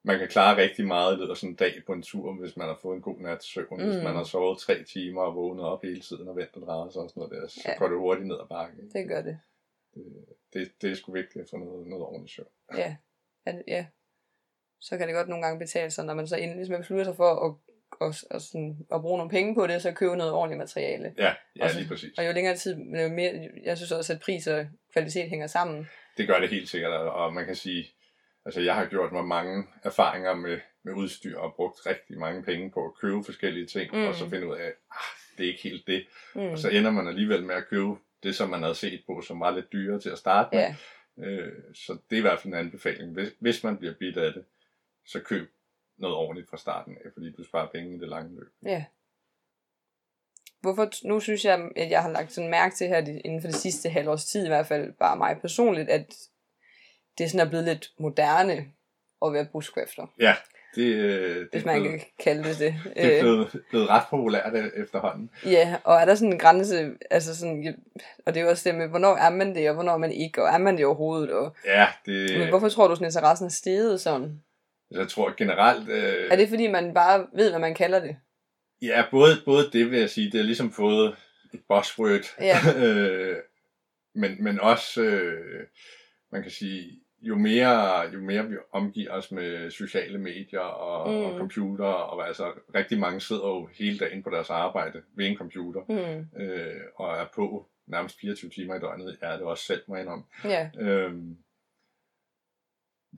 man 0.02 0.18
kan 0.18 0.28
klare 0.28 0.56
rigtig 0.56 0.86
meget 0.86 1.12
i 1.14 1.16
løbet 1.16 1.30
af 1.30 1.36
sådan 1.36 1.50
en 1.50 1.56
dag 1.56 1.82
på 1.86 1.92
en 1.92 2.02
tur, 2.02 2.32
hvis 2.34 2.56
man 2.56 2.66
har 2.68 2.78
fået 2.82 2.96
en 2.96 3.02
god 3.02 3.18
nats 3.20 3.46
søvn. 3.52 3.66
Mm. 3.70 3.84
Hvis 3.90 4.04
man 4.04 4.14
har 4.16 4.24
sovet 4.24 4.58
tre 4.58 4.82
timer 4.84 5.22
og 5.22 5.34
vågnet 5.34 5.64
op 5.64 5.82
hele 5.82 6.00
tiden 6.00 6.28
og 6.28 6.36
ventet 6.36 6.62
drejet 6.66 6.92
sig 6.92 7.02
og 7.02 7.10
sådan 7.10 7.20
noget 7.20 7.42
der, 7.42 7.48
så 7.48 7.60
Ja. 7.66 7.74
går 7.78 7.88
det 7.88 7.98
hurtigt 7.98 8.26
ned 8.28 8.36
ad 8.40 8.48
bakken. 8.48 8.90
Det 8.90 9.08
gør 9.08 9.22
det. 9.22 9.38
Det, 10.52 10.72
det 10.82 10.90
er 10.90 10.94
sgu 10.94 11.12
vigtigt 11.12 11.42
at 11.44 11.50
få 11.50 11.56
noget, 11.56 11.86
noget 11.86 12.04
ordentligt 12.04 12.34
søvn. 12.34 12.48
Ja. 12.76 12.96
ja. 13.46 13.52
det- 13.52 13.64
ja. 13.68 13.86
Så 14.80 14.98
kan 14.98 15.06
det 15.08 15.14
godt 15.16 15.28
nogle 15.28 15.44
gange 15.44 15.58
betale 15.58 15.90
sig, 15.90 16.04
når 16.04 16.14
man 16.14 16.26
så 16.26 16.36
endelig 16.36 16.56
ligesom 16.56 16.76
beslutter 16.80 17.04
sig 17.04 17.16
for 17.16 17.30
at, 17.46 17.54
at, 18.08 18.24
at, 18.30 18.42
sådan, 18.42 18.86
at 18.92 19.00
bruge 19.00 19.18
nogle 19.18 19.30
penge 19.30 19.54
på 19.54 19.66
det, 19.66 19.82
så 19.82 19.92
købe 19.92 20.16
noget 20.16 20.32
ordentligt 20.32 20.58
materiale. 20.58 21.14
Ja, 21.18 21.34
ja 21.56 21.64
Og 21.64 21.70
så- 21.70 21.78
lige 21.78 21.88
præcis. 21.88 22.18
Og 22.18 22.26
jo 22.26 22.32
længere 22.32 22.56
tid, 22.56 22.76
jo 22.76 23.08
mere, 23.08 23.48
jeg 23.64 23.76
synes 23.76 23.92
også, 23.92 24.12
at 24.12 24.20
pris 24.20 24.46
og 24.46 24.66
kvalitet 24.92 25.28
hænger 25.28 25.46
sammen. 25.46 25.88
Det 26.16 26.28
gør 26.28 26.38
det 26.40 26.48
helt 26.48 26.68
sikkert, 26.68 26.92
og 26.92 27.12
og 27.12 27.34
man 27.34 27.46
kan 27.46 27.54
sige, 27.56 27.86
altså 28.50 28.60
jeg 28.60 28.74
har 28.74 28.86
gjort 28.86 29.12
mig 29.12 29.24
mange 29.24 29.64
erfaringer 29.84 30.34
med, 30.34 30.60
med 30.82 30.92
udstyr 30.92 31.38
og 31.38 31.54
brugt 31.54 31.86
rigtig 31.86 32.18
mange 32.18 32.42
penge 32.42 32.70
på 32.70 32.84
at 32.86 32.94
købe 32.94 33.24
forskellige 33.24 33.66
ting, 33.66 33.92
Mm. 33.92 33.98
mm. 33.98 34.06
og 34.06 34.14
så 34.14 34.28
finde 34.28 34.46
ud 34.48 34.56
af, 34.56 34.66
ah, 34.90 35.36
det 35.38 35.44
er 35.44 35.50
ikke 35.50 35.62
helt 35.62 35.86
det. 35.86 36.06
Mm. 36.34 36.40
Og 36.40 36.58
så 36.58 36.68
ender 36.68 36.90
man 36.90 37.08
alligevel 37.08 37.44
med 37.44 37.54
at 37.54 37.68
købe 37.68 37.94
det, 38.22 38.34
som 38.36 38.50
man 38.50 38.62
havde 38.62 38.74
set 38.74 39.02
på, 39.06 39.20
som 39.20 39.40
var 39.40 39.50
lidt 39.50 39.72
dyrere 39.72 40.00
til 40.00 40.10
at 40.10 40.18
starte 40.18 40.56
med. 40.56 40.60
Ja, 40.64 40.76
Øh, 41.18 41.52
så 41.74 41.92
det 42.10 42.16
er 42.16 42.18
i 42.18 42.20
hvert 42.20 42.40
fald 42.40 42.52
en 42.54 42.58
anbefaling. 42.58 43.12
Hvis, 43.12 43.28
hvis 43.38 43.64
man 43.64 43.76
bliver 43.76 43.94
bidt 43.94 44.16
af 44.16 44.32
det, 44.32 44.44
så 45.06 45.20
køb 45.20 45.50
noget 45.98 46.16
ordentligt 46.16 46.50
fra 46.50 46.56
starten 46.56 46.96
af, 47.04 47.10
fordi 47.14 47.32
du 47.32 47.44
sparer 47.44 47.68
penge 47.68 47.96
i 47.96 47.98
det 47.98 48.08
lange 48.08 48.34
løb. 48.40 48.48
ja. 48.64 48.84
Hvorfor, 50.60 51.06
nu 51.08 51.20
synes 51.20 51.44
jeg, 51.44 51.70
at 51.76 51.90
jeg 51.90 52.02
har 52.02 52.10
lagt 52.10 52.32
sådan 52.32 52.50
mærke 52.50 52.74
til 52.74 52.86
her 52.88 52.98
inden 53.24 53.40
for 53.40 53.48
det 53.48 53.56
sidste 53.56 53.88
halvårs 53.88 54.24
tid, 54.24 54.44
i 54.44 54.48
hvert 54.48 54.66
fald 54.66 54.92
bare 54.92 55.16
mig 55.16 55.38
personligt, 55.40 55.88
at 55.88 56.14
det 57.20 57.30
sådan 57.30 57.46
er 57.46 57.50
blevet 57.50 57.66
lidt 57.66 57.90
moderne 57.98 58.64
at 59.26 59.32
være 59.32 59.46
bushcrafter, 59.52 60.06
Ja, 60.20 60.34
det, 60.74 60.82
øh, 60.94 61.36
det, 61.36 61.48
hvis 61.52 61.62
er 61.62 61.66
man 61.66 61.80
blevet, 61.80 62.00
kan 62.00 62.08
kalde 62.24 62.44
det 62.48 62.58
det. 62.58 62.74
det 62.96 63.04
er 63.04 63.16
Øh, 63.16 63.20
blevet, 63.20 63.62
blevet 63.70 63.88
ret 63.88 64.02
populært 64.10 64.54
øh, 64.54 64.70
efterhånden. 64.82 65.30
Ja, 65.46 65.76
og 65.84 65.94
er 65.96 66.04
der 66.04 66.14
sådan 66.14 66.32
en 66.32 66.38
grænse, 66.38 66.90
altså 67.10 67.36
sådan, 67.36 67.74
og 68.26 68.34
det 68.34 68.40
er 68.40 68.44
jo 68.44 68.50
også 68.50 68.68
det 68.68 68.78
med, 68.78 68.88
hvornår 68.88 69.16
er 69.16 69.30
man 69.30 69.54
det, 69.54 69.68
og 69.68 69.74
hvornår 69.74 69.92
er 69.92 69.96
man 69.98 70.12
ikke, 70.12 70.42
og 70.42 70.48
er 70.48 70.58
man 70.58 70.76
det 70.76 70.84
overhovedet, 70.86 71.30
og 71.32 71.56
Ja, 71.64 71.86
det, 72.06 72.38
men 72.38 72.48
hvorfor 72.48 72.68
tror 72.68 72.88
du, 72.88 72.94
sådan 72.94 73.06
interessen 73.06 73.46
er 73.46 73.50
steget 73.50 74.00
sådan? 74.00 74.42
jeg 74.90 75.08
tror 75.08 75.34
generelt... 75.36 75.88
Øh, 75.88 76.28
Er 76.30 76.36
det 76.36 76.48
fordi, 76.48 76.66
man 76.66 76.94
bare 76.94 77.26
ved, 77.34 77.50
hvad 77.50 77.60
man 77.60 77.74
kalder 77.74 78.00
det? 78.00 78.16
Ja, 78.82 79.04
både, 79.10 79.36
både 79.44 79.70
det 79.72 79.90
vil 79.90 79.98
jeg 80.00 80.10
sige, 80.10 80.30
det 80.32 80.40
er 80.40 80.44
ligesom 80.44 80.72
fået 80.72 81.16
et 81.54 81.60
buzzword, 81.68 82.40
Ja. 82.40 82.56
øh, 82.86 83.36
men, 84.14 84.44
men 84.44 84.60
også, 84.60 85.02
øh, 85.02 85.66
man 86.32 86.42
kan 86.42 86.50
sige, 86.50 87.00
jo 87.22 87.38
mere, 87.38 88.00
jo 88.00 88.20
mere 88.20 88.48
vi 88.48 88.56
omgiver 88.72 89.10
os 89.12 89.32
med 89.32 89.70
sociale 89.70 90.18
medier 90.18 90.60
og, 90.60 91.10
Mm. 91.10 91.16
mm. 91.16 91.22
og 91.24 91.38
computer, 91.38 91.84
og 91.84 92.26
altså 92.28 92.52
rigtig 92.74 92.98
mange 92.98 93.20
sidder 93.20 93.48
jo 93.48 93.66
hele 93.74 93.98
dagen 93.98 94.22
på 94.22 94.30
deres 94.30 94.50
arbejde 94.50 95.02
ved 95.14 95.26
en 95.26 95.36
computer, 95.36 95.80
Hmm. 95.80 96.40
øh, 96.42 96.80
og 96.96 97.16
er 97.16 97.26
på 97.34 97.68
nærmest 97.86 98.20
24 98.20 98.50
timer 98.50 98.74
i 98.74 98.78
døgnet, 98.78 99.18
er 99.22 99.32
det 99.36 99.42
også 99.46 99.64
selv 99.64 99.82
mig 99.88 100.06
om. 100.08 100.24
Ja, 100.44 100.70
Øhm, 100.78 101.36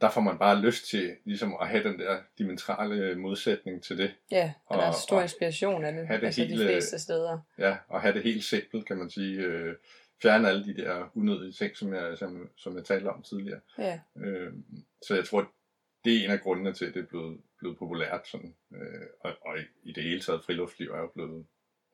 der 0.00 0.10
får 0.10 0.20
man 0.20 0.38
bare 0.38 0.60
lyst 0.60 0.88
til 0.90 1.16
ligesom 1.24 1.56
at 1.60 1.68
have 1.68 1.84
den 1.84 1.98
der 1.98 2.20
dimensionale 2.38 3.14
modsætning 3.18 3.82
til 3.82 3.98
det. 3.98 4.14
ja, 4.30 4.52
og 4.66 4.78
der 4.78 4.84
er 4.84 4.88
Og- 4.88 4.94
stor 4.94 5.16
og 5.16 5.22
inspiration 5.22 5.84
af 5.84 5.92
det, 5.92 6.06
have 6.06 6.20
det 6.20 6.26
altså 6.26 6.42
de 6.42 6.46
hele- 6.46 6.66
fleste 6.66 6.98
steder. 6.98 7.38
Ja, 7.58 7.76
og 7.88 8.00
have 8.00 8.14
det 8.14 8.22
helt 8.22 8.44
simpelt, 8.44 8.86
kan 8.86 8.96
man 8.98 9.10
sige. 9.10 9.36
Øh, 9.38 9.74
fjerne 10.22 10.48
alle 10.48 10.64
de 10.64 10.76
der 10.82 11.10
unødige 11.14 11.52
ting, 11.52 11.76
som 11.76 11.94
jeg, 11.94 12.18
som, 12.18 12.50
som 12.56 12.76
jeg 12.76 12.84
talte 12.84 13.08
om 13.08 13.22
tidligere. 13.22 13.60
Ja, 13.78 14.00
Øh, 14.16 14.52
så 15.06 15.14
jeg 15.14 15.24
tror, 15.24 15.52
det 16.04 16.16
er 16.16 16.24
en 16.24 16.30
af 16.30 16.40
grundene 16.40 16.72
til, 16.72 16.84
at 16.84 16.94
det 16.94 17.02
er 17.02 17.06
blevet, 17.06 17.40
blevet 17.58 17.78
populært. 17.78 18.28
Sådan. 18.28 18.54
Øh, 18.74 19.06
og, 19.20 19.32
og 19.46 19.58
i, 19.58 19.62
i 19.82 19.92
det 19.92 20.02
hele 20.02 20.20
taget, 20.20 20.44
friluftsliv 20.44 20.90
er 20.90 20.98
jo 20.98 21.10
blevet 21.14 21.30
mere 21.30 21.44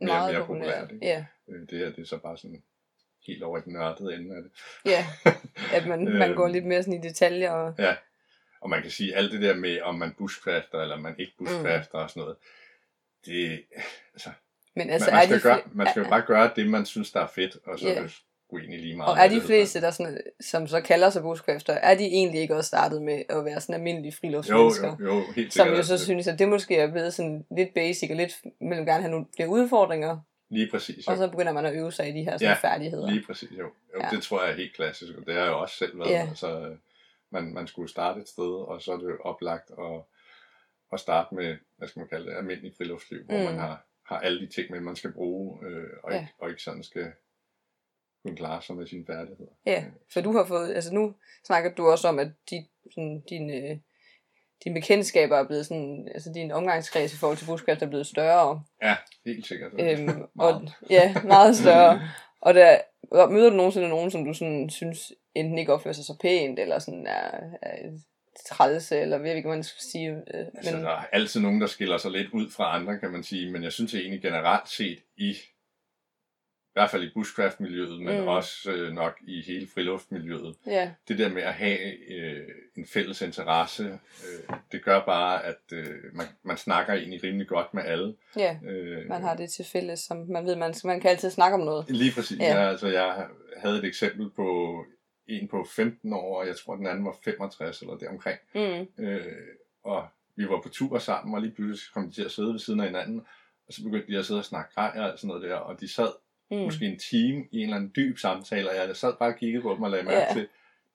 og 0.01 0.07
meget 0.07 0.35
mere 0.35 0.47
populært. 0.47 0.81
populært. 0.81 0.93
Ikke? 0.93 1.07
Ja, 1.07 1.25
Øh, 1.49 1.61
det 1.71 1.79
her 1.79 1.87
det 1.91 1.99
er 1.99 2.05
så 2.07 2.19
bare 2.19 2.39
sådan 2.39 2.63
helt 3.27 3.43
over 3.43 3.59
i 3.59 3.61
den 3.65 3.73
nørdede 3.73 4.15
ende 4.15 4.37
af 4.37 4.43
det. 4.43 4.53
ja, 4.85 5.07
at 5.77 5.87
man, 5.87 6.05
man 6.05 6.29
Øhm. 6.29 6.37
går 6.37 6.49
lidt 6.49 6.65
mere 6.67 6.83
sådan 6.83 7.05
i 7.05 7.09
detaljer. 7.09 7.51
Og, 7.51 7.75
Ja, 7.79 7.97
og 8.61 8.71
man 8.71 8.83
kan 8.83 8.91
sige, 8.91 9.15
alt 9.17 9.33
det 9.33 9.43
der 9.43 9.57
med, 9.57 9.81
om 9.81 9.95
man 9.95 10.15
bushcrafter 10.19 10.81
eller 10.83 10.97
man 10.97 11.15
ikke 11.19 11.33
bushcrafter 11.39 11.99
mm. 11.99 12.03
og 12.03 12.11
sådan 12.11 12.21
noget, 12.21 12.37
det, 13.27 13.65
altså, 14.15 14.31
men 14.77 14.91
altså, 14.91 15.11
altså, 15.11 15.11
man, 15.11 15.15
man, 15.15 15.23
er 15.23 15.25
skal 15.27 15.37
de, 15.37 15.43
gøre, 15.43 15.61
man 15.73 15.87
skal 15.91 16.03
jo 16.03 16.09
bare 16.09 16.23
gøre 16.23 16.51
det, 16.57 16.71
man 16.71 16.87
synes, 16.87 17.11
der 17.13 17.21
er 17.21 17.27
fedt, 17.27 17.57
og 17.67 17.79
så 17.79 17.87
yeah. 17.87 17.97
er 17.97 18.03
det 18.03 18.11
sgu 18.11 18.59
egentlig 18.59 18.81
lige 18.81 18.97
meget. 18.97 19.11
og 19.13 19.19
er 19.25 19.29
det 19.29 19.43
de 19.43 19.47
fleste, 19.47 19.81
der 19.81 19.91
sådan, 19.91 20.21
som 20.41 20.67
så 20.67 20.81
kalder 20.81 21.11
sig 21.11 21.23
bushcrafter, 21.23 21.73
er 21.73 21.95
de 21.95 22.05
egentlig 22.05 22.41
ikke 22.41 22.57
også 22.57 22.69
startet 22.69 23.03
med 23.03 23.23
at 23.29 23.45
være 23.45 23.61
sådan 23.61 23.75
almindelige 23.75 24.13
Jo, 24.13 24.17
friluftsmennesker? 24.21 24.97
jo, 25.01 25.07
jo, 25.15 25.23
helt 25.37 25.53
Som 25.53 25.65
sikkert. 25.65 25.79
jo 25.79 25.83
så 25.83 25.93
altså, 25.93 26.05
synes, 26.07 26.27
at 26.29 26.39
det 26.39 26.49
måske 26.49 26.77
er 26.77 26.91
blevet 26.93 27.15
sådan 27.15 27.47
lidt 27.57 27.75
basic, 27.75 28.11
og 28.11 28.17
lidt, 28.17 28.33
vil 28.61 28.77
gerne 28.79 28.93
have 29.03 29.11
nogle 29.11 29.27
flere 29.37 29.49
udfordringer, 29.49 30.19
Lige 30.51 30.69
præcis. 30.71 31.07
Jo. 31.07 31.13
Og 31.13 31.17
så 31.19 31.29
begynder 31.29 31.53
man 31.53 31.67
at 31.67 31.75
øve 31.75 31.93
sig 31.93 32.09
i 32.09 32.13
de 32.13 32.23
her 32.25 32.33
sådan, 32.33 32.49
Ja, 32.63 32.69
færdigheder. 32.69 33.11
Lige 33.11 33.25
præcis, 33.27 33.51
jo. 33.51 33.65
jo 33.95 34.01
Ja. 34.01 34.09
Det 34.11 34.23
tror 34.23 34.43
jeg 34.43 34.51
er 34.53 34.57
helt 34.57 34.75
klassisk, 34.75 35.13
og 35.19 35.27
det 35.27 35.35
har 35.35 35.41
jeg 35.43 35.51
jo 35.51 35.61
også 35.61 35.77
selv 35.77 35.99
været. 35.99 36.11
Ja. 36.11 36.27
Altså, 36.29 36.77
man, 37.31 37.55
man 37.55 37.67
skulle 37.67 37.89
starte 37.91 38.21
et 38.21 38.29
sted, 38.29 38.69
og 38.69 38.83
så 38.83 38.93
er 38.93 38.97
det 38.97 39.17
oplagt 39.25 39.71
at, 39.71 40.01
at 40.93 41.01
starte 41.01 41.35
med, 41.35 41.57
hvad 41.79 41.89
skal 41.89 42.01
man 42.01 42.09
kalde 42.09 42.27
det, 42.31 42.37
almindelig 42.37 42.73
friluftsliv, 42.77 43.21
mm. 43.21 43.27
hvor 43.27 43.39
Mm. 43.39 43.45
man 43.45 43.59
har, 43.59 43.85
har 44.09 44.19
alle 44.19 44.41
de 44.41 44.47
ting 44.47 44.83
man 44.85 44.97
skal 44.97 45.13
bruge, 45.13 45.67
øh, 45.67 45.91
og, 46.03 46.13
Ja. 46.13 46.21
ikke, 46.21 46.33
og 46.39 46.49
ikke 46.51 46.63
sådan 46.63 46.83
skal 46.83 47.13
kunne 48.25 48.37
klare 48.37 48.63
sig 48.63 48.77
med 48.77 48.87
sine 48.87 49.07
færdigheder. 49.07 49.51
Ja, 49.67 49.85
for 50.13 50.21
du 50.21 50.33
har 50.33 50.45
fået, 50.45 50.75
altså 50.75 50.95
nu 50.95 51.15
snakker 51.47 51.75
du 51.75 51.87
også 51.91 52.09
om, 52.09 52.19
at 52.19 52.29
de, 52.51 52.67
sådan, 52.95 53.21
din, 53.21 53.51
øh, 53.51 53.77
dine 54.65 54.75
bekendtskaber 54.75 55.37
er 55.37 55.47
blevet 55.47 55.67
sådan, 55.67 56.09
altså 56.15 56.33
din 56.35 56.51
omgangskreds 56.51 57.15
i 57.15 57.17
forhold 57.17 57.39
til 57.39 57.47
buskræft 57.47 57.83
er 57.83 57.89
blevet 57.89 58.07
større. 58.07 58.63
Ja, 58.83 58.97
helt 59.27 59.47
sikkert. 59.47 59.73
Øhm, 59.81 60.23
og, 60.39 60.69
ja, 60.91 61.15
meget 61.25 61.57
større. 61.57 62.01
Og 62.41 62.55
der, 62.55 62.79
møder 63.31 63.51
du 63.51 63.57
nogensinde 63.57 63.89
nogen, 63.89 64.11
som 64.11 64.25
du 64.25 64.35
sådan 64.35 64.71
synes 64.71 65.13
enten 65.35 65.59
ikke 65.59 65.73
opfører 65.73 65.95
sig 65.95 66.05
så 66.05 66.17
pænt, 66.21 66.59
eller 66.59 66.79
sådan 66.79 67.07
er, 67.07 67.31
er 67.63 67.99
trælse, 68.47 69.01
eller 69.01 69.19
ved 69.19 69.35
ikke, 69.37 69.49
hvad 69.49 69.57
man 69.57 69.65
skal 69.65 69.83
sige. 69.83 70.11
Øh, 70.11 70.47
Altså, 70.55 70.75
men, 70.77 70.85
der 70.85 70.91
er 70.91 71.05
altid 71.13 71.41
nogen, 71.41 71.61
der 71.61 71.67
skiller 71.67 71.99
sig 71.99 72.11
lidt 72.11 72.31
ud 72.33 72.51
fra 72.51 72.75
andre, 72.77 72.99
kan 72.99 73.11
man 73.11 73.23
sige, 73.23 73.51
men 73.53 73.63
jeg 73.63 73.73
synes 73.73 73.95
egentlig 73.95 74.23
generelt 74.23 74.69
set 74.69 74.99
i, 75.17 75.31
i 75.31 76.81
hvert 76.81 76.91
fald 76.91 77.03
i 77.05 77.11
bushcraft-miljøet, 77.15 78.01
men 78.03 78.21
Mm. 78.21 78.29
også 78.29 78.71
øh, 78.73 78.93
nok 78.93 79.19
i 79.27 79.43
hele 79.43 79.67
friluftmiljøet, 79.75 80.55
ja, 80.67 80.91
det 81.09 81.19
der 81.19 81.29
med 81.29 81.43
at 81.43 81.55
have 81.55 81.79
øh, 82.13 82.49
en 82.77 82.87
fælles 82.87 83.23
interesse, 83.23 83.85
øh, 84.25 84.57
det 84.73 84.85
gør 84.85 85.05
bare, 85.05 85.45
at 85.45 85.61
øh, 85.73 85.87
man, 86.13 86.27
man 86.43 86.57
snakker 86.57 86.93
egentlig 86.95 87.23
rimelig 87.25 87.49
godt 87.49 87.75
med 87.75 87.83
alle. 87.85 88.15
ja, 88.37 88.57
Øh, 88.65 89.09
man 89.09 89.23
har 89.23 89.37
det 89.37 89.51
til 89.51 89.65
fælles, 89.65 90.01
som 90.01 90.17
man 90.29 90.47
ved, 90.47 90.57
man, 90.57 90.75
man 90.85 91.01
kan 91.01 91.11
altid 91.11 91.31
snakke 91.31 91.55
om 91.55 91.61
noget. 91.61 91.85
Lige 91.91 92.13
præcis. 92.15 92.39
Ja. 92.39 92.55
Ja. 92.63 92.69
Altså, 92.71 92.89
jeg 92.89 93.27
havde 93.57 93.79
et 93.79 93.85
eksempel 93.85 94.31
på 94.31 94.79
en 95.29 95.49
på 95.49 95.67
15 95.77 96.13
år, 96.13 96.41
og 96.41 96.47
jeg 96.47 96.57
tror, 96.57 96.77
den 96.77 96.87
anden 96.87 97.05
var 97.05 97.15
65 97.25 97.81
eller 97.83 97.97
deromkring. 97.97 98.39
Mm, 98.55 99.05
Øh, 99.05 99.23
og 99.85 100.07
vi 100.37 100.49
var 100.49 100.61
på 100.61 100.69
tur 100.69 100.99
sammen, 100.99 101.35
og 101.35 101.41
lige 101.43 101.55
pludselig 101.55 101.93
kom 101.95 102.09
de 102.09 102.15
til 102.15 102.25
at 102.25 102.31
sidde 102.31 102.53
ved 102.53 102.59
siden 102.59 102.81
af 102.81 102.87
hinanden, 102.87 103.21
og 103.67 103.73
så 103.73 103.83
begyndte 103.83 104.13
de 104.13 104.19
at 104.19 104.25
sidde 104.27 104.41
og 104.41 104.45
snakke 104.45 104.75
grej 104.75 105.11
og 105.13 105.19
sådan 105.19 105.29
noget 105.29 105.43
der, 105.43 105.55
og 105.57 105.81
de 105.81 105.89
sad 105.89 106.09
mm, 106.51 106.57
måske 106.57 106.85
en 106.87 106.99
time 106.99 107.45
i 107.51 107.57
en 107.59 107.63
eller 107.63 107.77
anden 107.77 107.93
dyb 107.97 108.19
samtale, 108.19 108.71
og 108.71 108.77
jeg 108.77 108.97
sad 108.97 109.15
bare 109.19 109.29
og 109.29 109.37
kiggede 109.39 109.63
på 109.63 109.75
dem 109.75 109.83
og 109.83 109.91
lagde 109.91 110.05
mærke 110.05 110.19
Ja. 110.21 110.33
til, 110.33 110.49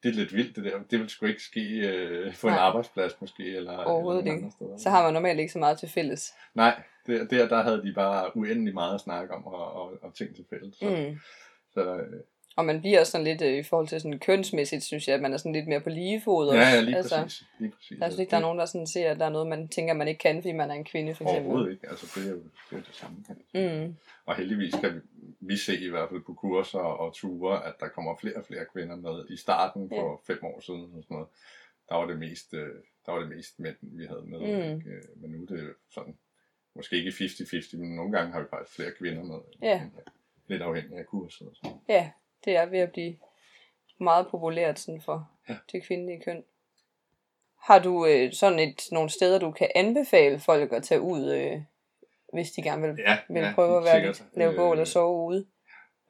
det 0.04 0.10
er 0.10 0.14
lidt 0.14 0.36
vildt 0.36 0.56
det 0.56 0.64
der, 0.64 0.80
det 0.92 1.00
vil 1.00 1.10
sgu 1.10 1.26
ikke 1.26 1.44
ske 1.44 1.62
øh, 1.88 2.36
på 2.42 2.48
en 2.48 2.54
Nej. 2.54 2.60
arbejdsplads 2.60 3.22
måske, 3.22 3.56
eller, 3.56 3.78
Overhovedet 3.78 4.22
eller 4.22 4.34
ikke. 4.36 4.52
steder. 4.52 4.78
så 4.78 4.90
har 4.90 5.04
man 5.04 5.14
normalt 5.14 5.40
ikke 5.40 5.54
så 5.54 5.60
meget 5.60 5.80
til 5.80 5.90
fælles. 5.90 6.34
Nej, 6.56 6.82
der, 7.08 7.24
der, 7.26 7.48
der 7.48 7.62
havde 7.64 7.84
de 7.84 7.94
bare 7.94 8.38
uendelig 8.38 8.74
meget 8.74 8.94
at 8.96 9.02
snakke 9.02 9.34
om, 9.34 9.46
og, 9.46 9.74
og, 9.74 9.94
og 10.02 10.14
ting 10.14 10.36
til 10.36 10.46
fælles. 10.50 10.76
Så, 10.76 10.90
Mm. 10.90 11.20
så 11.74 11.96
øh, 11.96 12.20
Og 12.56 12.66
man 12.66 12.80
bliver 12.82 13.00
også 13.00 13.12
sådan 13.12 13.26
lidt, 13.26 13.42
øh, 13.42 13.58
i 13.58 13.64
forhold 13.64 13.88
til 13.88 14.02
sådan 14.02 14.20
kønsmæssigt, 14.20 14.84
synes 14.84 15.08
jeg, 15.08 15.16
at 15.16 15.22
man 15.22 15.34
er 15.34 15.38
sådan 15.38 15.54
lidt 15.54 15.68
mere 15.68 15.82
på 15.82 15.90
lige 15.90 16.22
fod 16.22 16.48
også. 16.48 16.60
ja, 16.60 16.70
ja, 16.70 16.82
lige 16.82 16.98
altså, 16.98 17.22
præcis. 17.24 17.44
Lige 17.60 17.72
præcis. 17.72 18.00
Jeg 18.00 18.12
synes 18.12 18.20
ikke, 18.20 18.32
der 18.32 18.38
er 18.38 18.42
nogen, 18.42 18.60
der 18.60 18.66
sådan 18.66 18.88
ser, 18.88 19.12
at 19.12 19.20
der 19.20 19.26
er 19.26 19.30
noget, 19.30 19.48
man 19.48 19.68
tænker, 19.68 19.94
man 19.94 20.08
ikke 20.08 20.20
kan, 20.20 20.42
fordi 20.42 20.52
man 20.52 20.72
er 20.72 20.76
en 20.76 20.84
kvinde, 20.86 21.16
for 21.16 21.24
eksempel. 21.24 21.46
Overhovedet 21.46 21.72
ikke. 21.72 21.90
Altså, 21.90 22.20
det 22.20 22.28
er 22.28 22.32
jo 22.32 22.44
det, 22.70 22.78
er 22.78 22.82
det 22.84 22.96
samme. 22.96 23.18
Sige. 23.52 23.86
Mm. 23.86 23.96
Og 24.26 24.36
heldigvis 24.36 24.74
kan 24.82 24.96
vi, 24.96 25.00
vi 25.40 25.58
se 25.58 25.80
i 25.80 25.90
hvert 25.90 26.10
fald 26.10 26.22
på 26.22 26.34
kurser 26.34 26.80
og 26.80 27.14
ture, 27.14 27.66
at 27.66 27.74
der 27.80 27.88
kommer 27.88 28.16
flere 28.22 28.36
og 28.36 28.46
flere 28.46 28.66
kvinder 28.74 28.96
med. 28.96 29.26
I 29.30 29.38
starten 29.38 29.90
for 29.90 30.22
fem 30.28 30.40
år 30.44 30.60
siden, 30.60 30.82
og 30.82 31.04
sådan 31.04 31.16
noget, 31.16 31.28
der 31.90 31.96
var 31.96 32.06
det 32.06 32.20
mest, 32.20 32.54
øh, 32.54 32.70
der 33.06 33.12
var 33.12 33.20
det 33.20 33.30
mest 33.30 33.60
mænd, 33.60 33.76
vi 33.82 34.06
havde 34.06 34.24
med. 34.26 34.40
Mm. 34.40 34.78
Ikke? 34.78 34.90
Øh, 34.90 35.22
Men 35.22 35.32
nu 35.32 35.42
er 35.44 35.46
det 35.48 35.74
sådan, 35.94 36.18
måske 36.76 36.96
ikke 36.96 37.10
50-50, 37.10 37.78
men 37.78 37.96
nogle 37.96 38.12
gange 38.12 38.34
har 38.34 38.40
vi 38.40 38.46
faktisk 38.50 38.76
flere 38.76 38.92
kvinder 39.00 39.24
med. 39.24 39.40
Ja. 39.62 39.82
Lidt 40.48 40.62
afhængig 40.62 40.98
af 40.98 41.06
kurset. 41.06 41.48
Og 41.48 41.56
sådan. 41.56 41.78
Ja, 41.90 42.12
det 42.46 42.56
er 42.56 42.66
ved 42.66 42.80
at 42.80 42.92
blive 42.92 43.16
meget 44.00 44.28
populært 44.28 44.80
sådan 44.80 45.02
for 45.02 45.30
Ja. 45.50 45.56
det 45.72 45.84
kvindelige 45.84 46.22
køn. 46.26 46.44
Har 47.64 47.80
du 47.80 48.06
øh, 48.06 48.34
sådan 48.34 48.60
et, 48.60 48.82
nogle 48.92 49.10
steder, 49.10 49.40
du 49.40 49.52
kan 49.52 49.70
anbefale 49.76 50.40
folk 50.40 50.74
at 50.74 50.84
tage 50.84 51.02
ud, 51.02 51.32
øh, 51.34 51.62
hvis 52.34 52.52
de 52.52 52.62
gerne 52.62 52.82
vil, 52.88 52.96
Ja, 53.08 53.18
vil 53.30 53.42
ja, 53.42 53.52
prøve 53.56 53.78
at 53.78 53.84
være 53.84 54.06
lidt, 54.06 54.24
lave 54.38 54.56
bål 54.56 54.76
Øh, 54.78 54.82
og 54.82 54.88
sove 54.88 55.26
ude? 55.28 55.46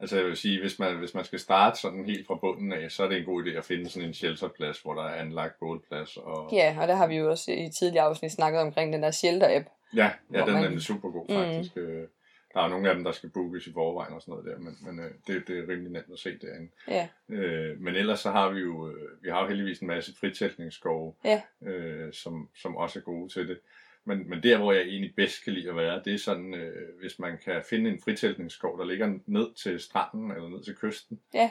Altså 0.00 0.16
jeg 0.16 0.24
vil 0.26 0.36
sige, 0.36 0.60
hvis 0.60 0.78
man, 0.78 0.96
hvis 0.98 1.14
man 1.14 1.24
skal 1.24 1.38
starte 1.38 1.80
sådan 1.80 2.04
helt 2.04 2.26
fra 2.26 2.34
bunden 2.34 2.72
af, 2.72 2.90
så 2.90 3.04
er 3.04 3.08
det 3.08 3.18
en 3.18 3.24
god 3.24 3.44
idé 3.44 3.50
at 3.58 3.64
finde 3.64 3.88
sådan 3.90 4.08
en 4.08 4.14
shelterplads, 4.14 4.80
hvor 4.80 4.94
der 4.94 5.02
er 5.02 5.14
anlagt 5.14 5.58
bålplads. 5.60 6.16
Og, 6.16 6.48
Ja, 6.52 6.76
og 6.80 6.88
der 6.88 6.94
har 6.94 7.06
vi 7.06 7.16
jo 7.16 7.30
også 7.30 7.52
i 7.52 7.70
tidligere 7.78 8.04
afsnit 8.04 8.32
snakket 8.32 8.60
omkring 8.60 8.92
den 8.92 9.02
der 9.02 9.10
shelter-app. 9.10 9.64
ja, 9.96 10.10
ja 10.32 10.44
den 10.44 10.52
man- 10.52 10.74
er 10.74 10.80
super 10.80 11.10
god 11.10 11.26
Mm. 11.28 11.34
faktisk. 11.34 11.76
Mm. 11.76 12.06
Der 12.54 12.60
er 12.60 12.68
nogle 12.68 12.88
af 12.88 12.94
dem, 12.94 13.04
der 13.04 13.12
skal 13.12 13.28
bookes 13.30 13.66
i 13.66 13.72
forvejen 13.72 14.14
og 14.14 14.22
sådan 14.22 14.32
noget 14.32 14.46
der, 14.46 14.58
men, 14.58 14.76
men 14.82 15.04
øh, 15.04 15.10
det, 15.26 15.48
det 15.48 15.58
er 15.58 15.68
rimelig 15.68 15.92
nemt 15.92 16.12
at 16.12 16.18
se 16.18 16.38
derinde. 16.38 16.70
Ja, 16.88 17.08
Øh, 17.28 17.80
men 17.80 17.94
ellers 17.94 18.20
så 18.20 18.30
har 18.30 18.48
vi 18.50 18.60
jo, 18.60 18.88
øh, 18.90 19.22
vi 19.22 19.28
har 19.30 19.42
jo 19.42 19.48
heldigvis 19.48 19.78
en 19.80 19.86
masse 19.86 20.14
fritætningsskove, 20.20 21.14
Ja. 21.24 21.42
øh, 21.62 22.12
som, 22.12 22.48
som 22.56 22.76
også 22.76 22.98
er 22.98 23.02
gode 23.02 23.32
til 23.32 23.48
det. 23.48 23.58
Men, 24.04 24.28
men 24.28 24.42
der, 24.42 24.58
hvor 24.58 24.72
jeg 24.72 24.82
egentlig 24.82 25.14
bedst 25.16 25.44
kan 25.44 25.52
lide 25.52 25.68
at 25.70 25.76
være, 25.76 26.02
det 26.04 26.14
er 26.14 26.18
sådan, 26.18 26.54
øh, 26.54 27.00
hvis 27.00 27.18
man 27.18 27.38
kan 27.44 27.62
finde 27.70 27.90
en 27.90 28.00
fritæltningsskov, 28.04 28.78
der 28.78 28.84
ligger 28.84 29.18
ned 29.26 29.54
til 29.54 29.80
stranden 29.80 30.30
eller 30.30 30.48
ned 30.48 30.62
til 30.64 30.76
kysten. 30.76 31.20
Ja. 31.34 31.50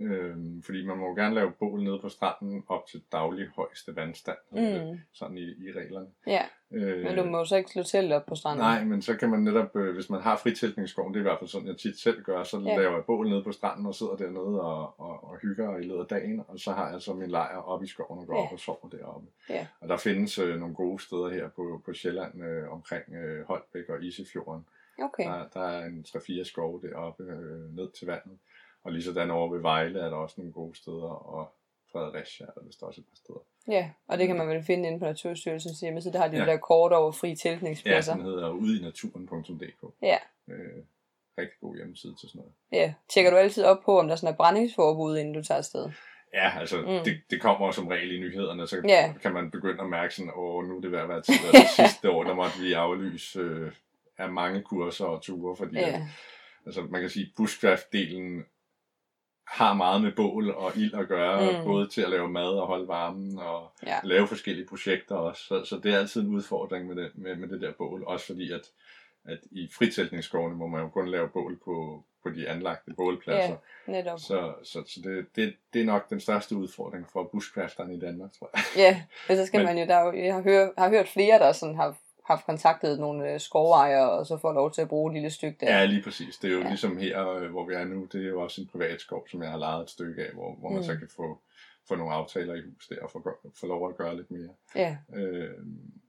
Øhm, 0.00 0.62
fordi 0.62 0.86
man 0.86 0.96
må 0.98 1.06
jo 1.08 1.14
gerne 1.14 1.34
lave 1.34 1.52
bål 1.58 1.82
nede 1.82 1.98
på 2.00 2.08
stranden 2.08 2.64
op 2.68 2.86
til 2.86 3.02
daglig 3.12 3.48
højeste 3.56 3.96
vandstand, 3.96 4.38
øh, 4.58 4.88
mm. 4.90 4.98
sådan 5.12 5.38
i, 5.38 5.42
i 5.42 5.72
reglerne. 5.76 6.06
ja. 6.26 6.42
Øh, 6.72 7.04
men 7.04 7.16
du 7.16 7.24
må 7.24 7.38
jo 7.38 7.44
så 7.44 7.56
ikke 7.56 7.70
slå 7.70 7.82
telt 7.82 8.12
op 8.12 8.26
på 8.26 8.34
stranden. 8.34 8.58
Nej, 8.64 8.84
men 8.84 9.02
så 9.02 9.16
kan 9.16 9.30
man 9.30 9.40
netop, 9.40 9.76
øh, 9.76 9.94
hvis 9.94 10.10
man 10.10 10.20
har 10.20 10.36
fritæltningsskoven, 10.36 11.14
det 11.14 11.18
er 11.20 11.22
i 11.22 11.28
hvert 11.28 11.38
fald 11.38 11.48
sådan, 11.50 11.68
jeg 11.68 11.76
tit 11.76 11.98
selv 11.98 12.22
gør, 12.22 12.42
så 12.42 12.58
Ja. 12.58 12.70
ja. 12.70 12.76
laver 12.78 12.94
jeg 12.94 13.04
bål 13.04 13.28
nede 13.28 13.42
på 13.44 13.52
stranden 13.52 13.86
og 13.86 13.94
sidder 13.94 14.16
dernede 14.16 14.60
og, 14.60 15.00
og, 15.00 15.24
og 15.30 15.36
hygger 15.42 15.76
i 15.78 15.82
løbet 15.82 16.00
af 16.00 16.06
dagen, 16.06 16.42
og 16.48 16.58
så 16.60 16.72
har 16.72 16.90
jeg 16.92 17.02
så 17.02 17.14
min 17.14 17.30
lejr 17.30 17.56
oppe 17.56 17.84
i 17.84 17.88
skoven 17.88 18.18
og 18.20 18.26
går 18.26 18.34
Ja. 18.36 18.42
op 18.46 18.52
og 18.52 18.58
sover 18.60 18.88
deroppe. 18.92 19.26
Ja. 19.48 19.66
Og 19.80 19.88
der 19.88 19.96
findes 19.96 20.38
øh, 20.38 20.60
nogle 20.60 20.74
gode 20.74 21.02
steder 21.02 21.28
her 21.28 21.48
på, 21.48 21.82
på 21.84 21.92
Sjælland 21.92 22.44
øh, 22.44 22.72
omkring 22.72 23.14
øh, 23.14 23.44
Holbæk 23.46 23.88
og 23.88 24.02
Isefjorden. 24.04 24.66
Okay. 25.02 25.24
Der, 25.24 25.46
der 25.54 25.60
er 25.60 25.86
en 25.86 26.04
3-4 26.08 26.44
skove 26.44 26.80
deroppe 26.82 27.22
øh, 27.22 27.76
ned 27.76 27.90
til 27.90 28.06
vandet. 28.06 28.38
Og 28.84 28.92
lige 28.92 29.02
sådan 29.04 29.30
over 29.30 29.48
ved 29.52 29.60
Vejle 29.60 30.00
er 30.00 30.08
der 30.08 30.16
også 30.16 30.34
nogle 30.38 30.52
gode 30.52 30.76
steder, 30.76 31.08
og 31.34 31.52
Fredericia 31.92 32.46
er 32.46 32.50
der 32.50 32.60
vist 32.66 32.82
også 32.82 33.00
et 33.00 33.04
par 33.06 33.16
steder. 33.16 33.38
Ja, 33.68 33.90
og 34.08 34.18
det 34.18 34.26
kan 34.26 34.36
man 34.36 34.48
vel 34.48 34.62
finde 34.64 34.88
inde 34.88 34.98
på 34.98 35.04
Naturstyrelsens 35.04 35.80
hjemmeside. 35.80 36.12
Der 36.12 36.18
har 36.20 36.28
de 36.28 36.36
Ja. 36.38 36.44
der 36.46 36.56
kort 36.56 36.92
over 36.92 37.12
fri 37.12 37.28
Ja, 37.28 37.34
teltningspladser. 37.34 38.14
den 38.14 38.24
hedder 38.24 38.50
udinaturen.dk. 38.50 39.94
Ja. 40.02 40.16
Øh, 40.48 40.82
rigtig 41.38 41.60
god 41.60 41.76
hjemmeside 41.76 42.14
til 42.20 42.28
sådan 42.28 42.38
noget. 42.38 42.52
Ja. 42.72 42.94
Tjekker 43.08 43.30
du 43.30 43.36
altid 43.36 43.64
op 43.64 43.78
på, 43.84 43.98
om 43.98 44.08
der 44.08 44.16
sådan 44.16 44.32
er 44.32 44.36
brændingsforbud, 44.36 45.16
inden 45.18 45.34
du 45.34 45.42
tager 45.42 45.58
afsted? 45.58 45.90
Ja, 46.34 46.58
altså 46.58 46.76
Mm. 46.80 47.04
det, 47.04 47.20
det 47.30 47.40
kommer 47.40 47.70
som 47.70 47.86
regel 47.86 48.12
i 48.16 48.20
nyhederne, 48.20 48.66
så 48.66 48.82
Ja. 48.88 49.14
kan 49.22 49.32
man 49.32 49.50
begynde 49.50 49.80
at 49.82 49.88
mærke 49.88 50.14
sådan, 50.14 50.32
åh, 50.36 50.64
nu 50.68 50.76
er 50.76 50.80
det 50.80 50.92
ved 50.92 50.98
at 50.98 51.08
være 51.08 51.22
tid. 51.22 51.34
Altså, 51.54 51.74
sidste 51.82 52.10
år, 52.10 52.24
der 52.24 52.34
måtte 52.34 52.58
vi 52.60 52.72
aflyse 52.72 53.40
øh, 53.40 53.72
af 54.18 54.32
mange 54.32 54.62
kurser 54.62 55.04
og 55.04 55.22
ture, 55.22 55.56
fordi 55.56 55.76
ja. 55.76 55.88
Ja. 55.88 56.08
altså, 56.66 56.82
man 56.82 57.00
kan 57.00 57.10
sige, 57.10 57.32
bushcraft-delen 57.40 58.44
har 59.50 59.74
meget 59.74 60.02
med 60.02 60.12
bål 60.12 60.50
og 60.50 60.72
ild 60.76 60.94
at 60.94 61.08
gøre, 61.08 61.58
Mm. 61.58 61.64
både 61.66 61.88
til 61.88 62.02
at 62.02 62.10
lave 62.10 62.28
mad 62.28 62.48
og 62.48 62.66
holde 62.66 62.88
varmen 62.88 63.38
og 63.38 63.70
Ja. 63.86 63.98
lave 64.04 64.26
forskellige 64.26 64.66
projekter 64.66 65.14
også. 65.14 65.42
Så, 65.44 65.64
så 65.64 65.76
det 65.82 65.94
er 65.94 65.98
altid 65.98 66.20
en 66.22 66.28
udfordring 66.28 66.86
med 66.86 66.96
det, 66.96 67.10
med, 67.14 67.36
med 67.36 67.48
det 67.48 67.60
der 67.60 67.72
bål, 67.78 68.04
også 68.06 68.26
fordi 68.26 68.52
at, 68.52 68.60
at 69.24 69.38
i 69.50 69.68
fritæltningsskovene 69.78 70.56
må 70.56 70.66
man 70.66 70.80
jo 70.82 70.88
kun 70.88 71.08
lave 71.08 71.28
bål 71.28 71.58
på, 71.64 72.04
på 72.22 72.30
de 72.30 72.48
anlagte 72.48 72.92
bålpladser. 72.96 73.56
Ja, 73.88 73.92
netop. 73.92 74.18
Så, 74.20 74.52
så, 74.62 74.82
så 74.86 75.00
det, 75.04 75.26
det, 75.36 75.54
det 75.72 75.80
er 75.80 75.84
nok 75.86 76.10
den 76.10 76.20
største 76.20 76.56
udfordring 76.56 77.06
for 77.12 77.24
bushcrafterne 77.32 77.94
i 77.94 78.00
Danmark, 78.00 78.30
tror 78.38 78.50
jeg. 78.54 78.62
Ja, 78.76 79.02
men 79.28 79.36
så 79.36 79.46
skal 79.46 79.58
Men- 79.58 79.66
man 79.66 79.78
jo, 79.78 79.86
der 79.86 79.94
er 79.96 80.04
jo, 80.06 80.12
jeg 80.24 80.34
har, 80.34 80.42
hørt, 80.42 80.70
har 80.78 80.88
hørt 80.88 81.08
flere, 81.08 81.38
der 81.38 81.52
sådan 81.52 81.74
har 81.76 81.96
haft 82.32 82.46
kontaktet 82.46 83.00
nogle 83.00 83.32
øh, 83.32 83.40
skovejere, 83.40 84.10
og 84.10 84.26
så 84.26 84.36
får 84.36 84.52
lov 84.52 84.72
til 84.72 84.82
at 84.82 84.88
bruge 84.88 85.10
et 85.10 85.14
lille 85.14 85.30
stykke 85.30 85.56
der. 85.60 85.78
Ja, 85.78 85.84
lige 85.84 86.02
præcis. 86.02 86.36
Det 86.36 86.50
er 86.50 86.54
jo 86.54 86.60
Ja. 86.60 86.68
ligesom 86.68 86.96
her, 86.98 87.28
øh, 87.28 87.50
hvor 87.50 87.66
vi 87.66 87.74
er 87.74 87.84
nu, 87.84 88.04
det 88.12 88.24
er 88.24 88.28
jo 88.28 88.40
også 88.40 88.60
en 88.60 88.66
privat 88.66 89.00
skov, 89.00 89.28
som 89.28 89.42
jeg 89.42 89.50
har 89.50 89.58
lejet 89.58 89.82
et 89.82 89.90
stykke 89.90 90.22
af, 90.22 90.32
hvor, 90.32 90.54
hvor 90.54 90.68
man 90.68 90.78
Mm. 90.78 90.84
så 90.84 90.96
kan 90.96 91.08
få, 91.16 91.38
få 91.88 91.94
nogle 91.94 92.14
aftaler 92.14 92.54
i 92.54 92.60
hus 92.60 92.88
der, 92.88 92.96
og 93.02 93.10
få, 93.10 93.38
få 93.60 93.66
lov 93.66 93.88
at 93.88 93.96
gøre 93.96 94.16
lidt 94.16 94.30
mere. 94.30 94.48
ja. 94.76 94.96
Øh, 95.14 95.50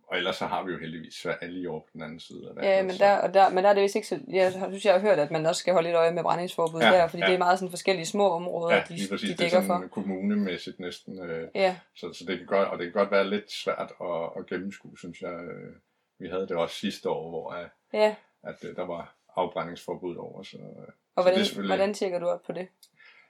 og 0.07 0.17
ellers 0.17 0.35
så 0.35 0.45
har 0.45 0.63
vi 0.63 0.71
jo 0.71 0.77
heldigvis 0.79 1.13
Sverige 1.13 1.51
lige 1.51 1.69
over 1.69 1.79
på 1.79 1.87
den 1.93 2.01
anden 2.01 2.19
side 2.19 2.49
af 2.49 2.55
vandet. 2.55 2.69
Ja, 2.71 2.83
men 2.83 2.95
der, 2.99 3.17
og 3.17 3.33
der, 3.33 3.49
men 3.49 3.63
der 3.63 3.69
er 3.69 3.73
det 3.73 3.83
vist 3.83 3.95
ikke 3.95 4.07
så... 4.07 4.19
Jeg 4.27 4.51
synes, 4.51 4.85
jeg 4.85 4.93
har 4.93 4.99
hørt, 4.99 5.19
at 5.19 5.31
man 5.31 5.45
også 5.45 5.59
skal 5.59 5.73
holde 5.73 5.87
lidt 5.87 5.95
øje 5.95 6.11
med 6.13 6.23
brændingsforbud 6.23 6.79
Ja, 6.81 6.87
der, 6.87 7.07
fordi 7.07 7.21
ja. 7.23 7.27
det 7.27 7.33
er 7.33 7.37
meget 7.37 7.59
sådan 7.59 7.69
forskellige 7.69 8.05
små 8.05 8.29
områder, 8.29 8.75
Ja, 8.75 8.83
de, 8.89 8.93
lige 8.95 9.09
præcis. 9.09 9.29
de 9.29 9.33
det 9.33 9.39
er 9.39 9.43
dækker 9.43 9.61
sådan 9.67 9.81
for. 9.81 9.87
kommunemæssigt 9.87 10.79
næsten. 10.79 11.19
Øh, 11.23 11.47
Ja, 11.55 11.75
så, 11.95 12.13
så 12.13 12.23
det 12.27 12.37
kan 12.37 12.47
godt, 12.47 12.67
og 12.69 12.77
det 12.77 12.85
kan 12.85 12.93
godt 12.93 13.11
være 13.11 13.29
lidt 13.29 13.51
svært 13.51 13.91
at, 14.01 14.29
at 14.37 14.45
gennemskue, 14.47 14.97
synes 14.97 15.21
jeg. 15.21 15.33
Øh, 15.33 15.73
vi 16.21 16.27
havde 16.29 16.47
det 16.47 16.57
også 16.57 16.75
sidste 16.75 17.09
år, 17.09 17.29
hvor 17.29 17.53
øh, 17.53 17.67
ja. 17.93 18.15
at, 18.43 18.55
øh, 18.63 18.75
der 18.75 18.85
var 18.85 19.15
afbrændingsforbud 19.35 20.15
over. 20.15 20.43
Så, 20.43 20.57
øh, 20.57 20.63
Og 20.65 20.85
Så 20.87 20.93
hvordan, 21.21 21.39
det 21.39 21.45
selvfølgelig- 21.47 21.75
hvordan 21.75 21.93
tjekker 21.93 22.19
du 22.19 22.25
op 22.27 22.41
på 22.43 22.51
det? 22.51 22.67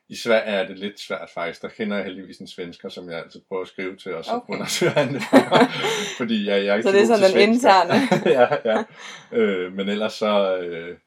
I 0.10 0.16
Sverige 0.16 0.44
er 0.44 0.68
det 0.68 0.80
lidt 0.80 1.00
svært 1.00 1.30
faktisk. 1.34 1.62
Der 1.62 1.68
kender 1.68 1.96
jeg 1.98 2.06
heldigvis 2.06 2.38
en 2.38 2.48
svensker, 2.48 2.90
som 2.90 3.10
jeg 3.10 3.20
altid 3.20 3.42
prøver 3.48 3.62
at 3.62 3.68
skrive 3.68 3.98
til, 3.98 4.16
og 4.16 4.26
så 4.26 4.32
Okay. 4.32 4.54
undersøger 4.54 4.92
han 4.94 5.14
det. 5.14 5.22
Fordi 6.20 6.48
jeg, 6.48 6.66
jeg 6.66 6.72
er 6.72 6.76
ikke 6.76 6.90
Så 6.90 6.96
det 6.96 7.02
er 7.02 7.06
sådan 7.06 7.32
svensk. 7.32 7.64
interne. 7.64 7.94
ja, 8.40 8.48
ja. 8.66 8.84
Øh, 9.32 9.74
men 9.74 9.90
ellers 9.90 10.14
så, 10.14 10.58
øh, 10.58 10.98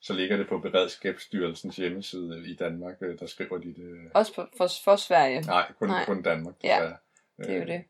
så 0.00 0.12
ligger 0.12 0.36
det 0.36 0.48
på 0.48 0.58
Beredskabsstyrelsens 0.58 1.76
hjemmeside 1.76 2.42
i 2.46 2.54
Danmark, 2.56 2.94
øh, 3.02 3.18
der 3.18 3.26
skriver 3.26 3.58
de 3.58 3.68
det. 3.74 4.10
Også 4.14 4.34
for, 4.34 4.48
for, 4.56 4.68
for 4.84 4.96
Sverige. 4.96 5.40
Nej, 5.40 5.72
kun, 5.78 5.88
Nej. 5.88 6.04
kun 6.04 6.22
Danmark. 6.22 6.54
Ja. 6.64 6.90
Det 7.38 7.50
er 7.50 7.58
jo 7.58 7.64
det. 7.66 7.84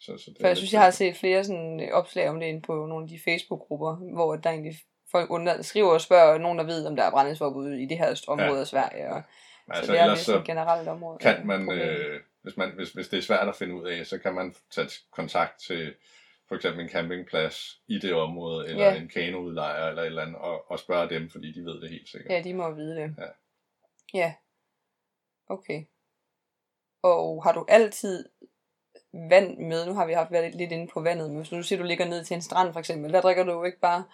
Så, 0.00 0.16
så 0.18 0.30
det 0.30 0.36
For 0.40 0.46
jeg 0.46 0.56
synes, 0.56 0.72
jeg 0.72 0.80
har 0.82 0.90
set 0.90 1.16
flere 1.16 1.44
sådan 1.44 1.80
øh, 1.80 1.88
opslag 1.92 2.28
om 2.28 2.40
det 2.40 2.46
inde 2.46 2.60
på 2.62 2.86
nogle 2.86 3.02
af 3.04 3.08
de 3.08 3.20
Facebook-grupper, 3.24 3.94
hvor 4.14 4.36
der 4.36 4.50
egentlig 4.50 4.74
folk 5.10 5.30
under, 5.30 5.62
skriver 5.62 5.92
og 5.92 6.00
spørger 6.00 6.38
nogen, 6.38 6.58
der 6.58 6.64
ved, 6.64 6.86
om 6.86 6.96
der 6.96 7.02
er 7.04 7.10
brændingsforbud 7.10 7.70
i 7.72 7.86
det 7.86 7.98
her 7.98 8.24
område 8.28 8.52
Ja. 8.54 8.60
af 8.60 8.66
Sverige. 8.66 9.08
Og, 9.08 9.22
Men 9.66 9.74
så 9.74 9.78
altså, 9.80 9.92
det 9.92 10.00
er 10.00 10.06
lidt 10.06 10.18
så 10.18 10.38
et 10.38 10.44
generelt 10.44 10.88
område. 10.88 11.18
kan 11.18 11.46
man, 11.46 11.64
problem. 11.66 11.88
øh, 11.88 12.20
hvis, 12.42 12.56
man 12.56 12.70
hvis, 12.76 12.90
hvis 12.92 13.08
det 13.08 13.18
er 13.18 13.22
svært 13.22 13.48
at 13.48 13.56
finde 13.56 13.74
ud 13.74 13.88
af, 13.88 14.06
så 14.06 14.18
kan 14.18 14.34
man 14.34 14.54
tage 14.70 14.88
kontakt 15.10 15.60
til 15.60 15.94
for 16.48 16.54
eksempel 16.54 16.82
en 16.84 16.88
campingplads 16.90 17.80
i 17.88 17.98
det 17.98 18.14
område, 18.14 18.68
eller 18.68 18.84
Ja. 18.84 18.96
en 18.96 19.08
kanoudlejer 19.08 19.88
eller 19.88 20.02
et 20.02 20.06
eller 20.06 20.22
andet, 20.22 20.36
og, 20.36 20.70
og 20.70 20.78
spørge 20.78 21.08
dem, 21.08 21.30
fordi 21.30 21.52
de 21.52 21.64
ved 21.64 21.80
det 21.80 21.90
helt 21.90 22.08
sikkert. 22.08 22.32
Ja, 22.32 22.42
de 22.42 22.54
må 22.54 22.70
vide 22.74 22.96
det. 22.96 23.14
Ja. 23.18 23.26
Ja. 24.14 24.34
Okay. 25.48 25.84
Og 27.02 27.42
har 27.44 27.52
du 27.52 27.64
altid 27.68 28.28
vand 29.12 29.58
med? 29.58 29.86
Nu 29.86 29.94
har 29.94 30.06
vi 30.06 30.12
haft 30.12 30.30
været 30.32 30.54
lidt 30.54 30.72
inde 30.72 30.86
på 30.92 31.00
vandet, 31.00 31.28
men 31.30 31.36
hvis 31.36 31.52
nu 31.52 31.62
siger, 31.62 31.78
du 31.78 31.86
ligger 31.86 32.04
ned 32.04 32.24
til 32.24 32.34
en 32.34 32.42
strand 32.42 32.72
for 32.72 32.80
eksempel, 32.80 33.12
der 33.12 33.20
drikker 33.20 33.44
du 33.44 33.52
jo 33.52 33.64
ikke 33.64 33.80
bare 33.80 34.04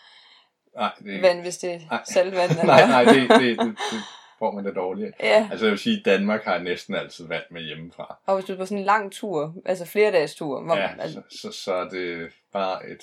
Nej, 0.77 0.93
det, 1.05 1.23
vand, 1.23 1.41
hvis 1.41 1.57
det 1.59 1.75
er 1.75 1.81
Nej. 1.91 2.03
saltvand? 2.05 2.51
Eller? 2.61 2.65
nej, 2.65 2.87
nej, 2.87 3.05
det, 3.05 3.31
det, 3.31 3.59
det, 3.59 3.59
det 3.93 3.99
får 4.39 4.51
man 4.53 4.65
da 4.65 4.71
dårligt. 4.71 5.13
af. 5.19 5.27
Ja, 5.29 5.49
Altså 5.51 5.67
jeg 5.67 5.71
vil 5.71 5.79
sige, 5.79 5.99
at 5.99 6.05
Danmark 6.05 6.45
har 6.45 6.59
næsten 6.59 6.95
altid 6.95 7.27
vand 7.29 7.43
med 7.51 7.63
hjemmefra. 7.63 8.19
og 8.27 8.35
hvis 8.35 8.45
du 8.45 8.53
er 8.53 8.57
på 8.57 8.65
sådan 8.67 8.79
en 8.79 8.85
lang 8.85 9.13
tur, 9.13 9.55
altså 9.67 9.85
flere 9.85 10.13
dages 10.13 10.35
tur, 10.35 10.63
hvor, 10.63 10.77
Ja, 10.77 10.91
altså, 10.99 11.23
så, 11.31 11.39
så, 11.41 11.53
så 11.53 11.75
er 11.75 11.89
det 11.89 12.33
bare 12.53 12.89
et 12.91 13.03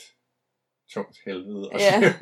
tungt 0.94 1.18
helvede 1.26 1.70
at 1.74 1.80
Ja, 1.82 2.14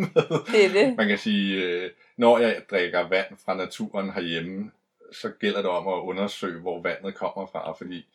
det 0.51 0.65
er 0.65 0.69
det. 0.85 0.97
Man 0.97 1.07
kan 1.07 1.17
sige, 1.17 1.63
øh, 1.63 1.91
når 2.17 2.37
jeg 2.37 2.61
drikker 2.69 3.07
vand 3.07 3.37
fra 3.45 3.53
naturen 3.53 4.13
herhjemme, 4.13 4.71
så 5.13 5.29
gælder 5.39 5.61
det 5.61 5.69
om 5.71 5.87
at 5.87 6.01
undersøge, 6.01 6.59
hvor 6.61 6.81
vandet 6.81 7.15
kommer 7.15 7.45
fra, 7.51 7.71
fordi 7.71 8.05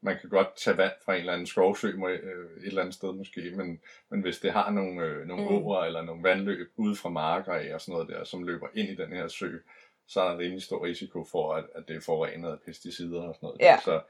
man 0.00 0.16
kan 0.20 0.30
godt 0.30 0.56
tage 0.56 0.76
vand 0.76 0.92
fra 1.04 1.12
en 1.14 1.20
eller 1.20 1.32
anden 1.32 1.46
skovsø 1.46 1.88
øh, 1.88 2.14
et 2.14 2.66
eller 2.66 2.80
andet 2.80 2.94
sted 2.94 3.12
måske, 3.12 3.52
men, 3.56 3.80
men 4.08 4.20
hvis 4.20 4.38
det 4.38 4.52
har 4.52 4.70
nogle, 4.70 5.02
øh, 5.02 5.26
nogle 5.26 5.42
Mm. 5.42 5.48
åer 5.66 5.84
eller 5.84 6.02
nogle 6.02 6.22
vandløb 6.22 6.72
ude 6.76 6.96
fra 6.96 7.08
marker 7.08 7.52
af 7.52 7.74
og 7.74 7.80
sådan 7.80 7.92
noget 7.92 8.08
der, 8.08 8.24
som 8.24 8.42
løber 8.44 8.66
ind 8.74 8.88
i 8.88 8.94
den 8.94 9.12
her 9.12 9.28
sø, 9.28 9.50
så 10.06 10.20
er 10.20 10.28
der 10.30 10.38
rimelig 10.38 10.62
stor 10.62 10.84
risiko 10.84 11.24
for, 11.24 11.54
at, 11.54 11.64
at 11.74 11.88
det 11.88 11.96
er 11.96 12.00
forurenet 12.00 12.48
af 12.52 12.60
pesticider 12.66 13.22
og 13.22 13.34
sådan 13.34 13.46
noget. 13.46 13.60
Ja. 13.60 13.72
Der. 13.76 13.80
Så, 13.80 14.00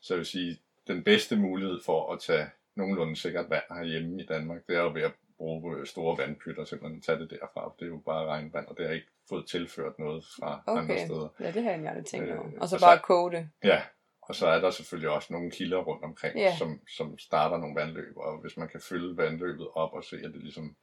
så 0.00 0.14
jeg 0.14 0.18
vil 0.18 0.26
sige, 0.26 0.58
den 0.86 1.02
bedste 1.04 1.36
mulighed 1.36 1.80
for 1.84 2.12
at 2.12 2.20
tage 2.20 2.46
nogenlunde 2.74 3.16
sikkert 3.16 3.50
vand 3.50 3.62
herhjemme 3.70 4.22
i 4.22 4.26
Danmark, 4.26 4.66
det 4.68 4.76
er 4.76 4.80
jo 4.82 4.90
ved 4.94 5.02
at 5.02 5.12
bruge 5.38 5.76
øh, 5.78 5.86
store 5.86 6.18
vandpytter, 6.18 6.64
simpelthen 6.64 7.00
tage 7.00 7.18
det 7.18 7.30
derfra. 7.30 7.72
Det 7.78 7.84
er 7.84 7.90
jo 7.90 7.96
bare 8.06 8.26
regnvand, 8.26 8.66
og 8.66 8.76
det 8.78 8.86
har 8.86 8.94
ikke 8.94 9.06
fået 9.28 9.46
tilført 9.46 9.98
noget 9.98 10.24
fra 10.40 10.62
okay. 10.66 10.80
andre 10.82 10.98
steder. 11.06 11.28
ja, 11.40 11.50
det 11.50 11.62
har 11.62 11.70
jeg 11.70 11.86
aldrig 11.88 12.06
tænkt 12.06 12.30
over. 12.30 12.46
Øh, 12.46 12.52
Og 12.60 12.68
så 12.68 12.76
og 12.76 12.80
bare 12.80 12.96
så- 12.98 13.02
koge 13.02 13.32
det. 13.32 13.48
Ja, 13.64 13.82
og 14.28 14.34
så 14.34 14.46
er 14.46 14.60
der 14.60 14.70
selvfølgelig 14.70 15.10
også 15.10 15.32
nogle 15.32 15.50
kilder 15.50 15.78
rundt 15.78 16.04
omkring, 16.04 16.36
Ja. 16.38 16.56
som, 16.56 16.80
som 16.96 17.18
starter 17.18 17.56
nogle 17.56 17.74
vandløb, 17.80 18.16
og 18.16 18.38
hvis 18.38 18.56
man 18.56 18.68
kan 18.68 18.80
fylde 18.80 19.16
vandløbet 19.16 19.68
op 19.74 19.92
og 19.92 20.04
se, 20.04 20.16
at 20.16 20.32
det 20.34 20.42
ligesom 20.42 20.76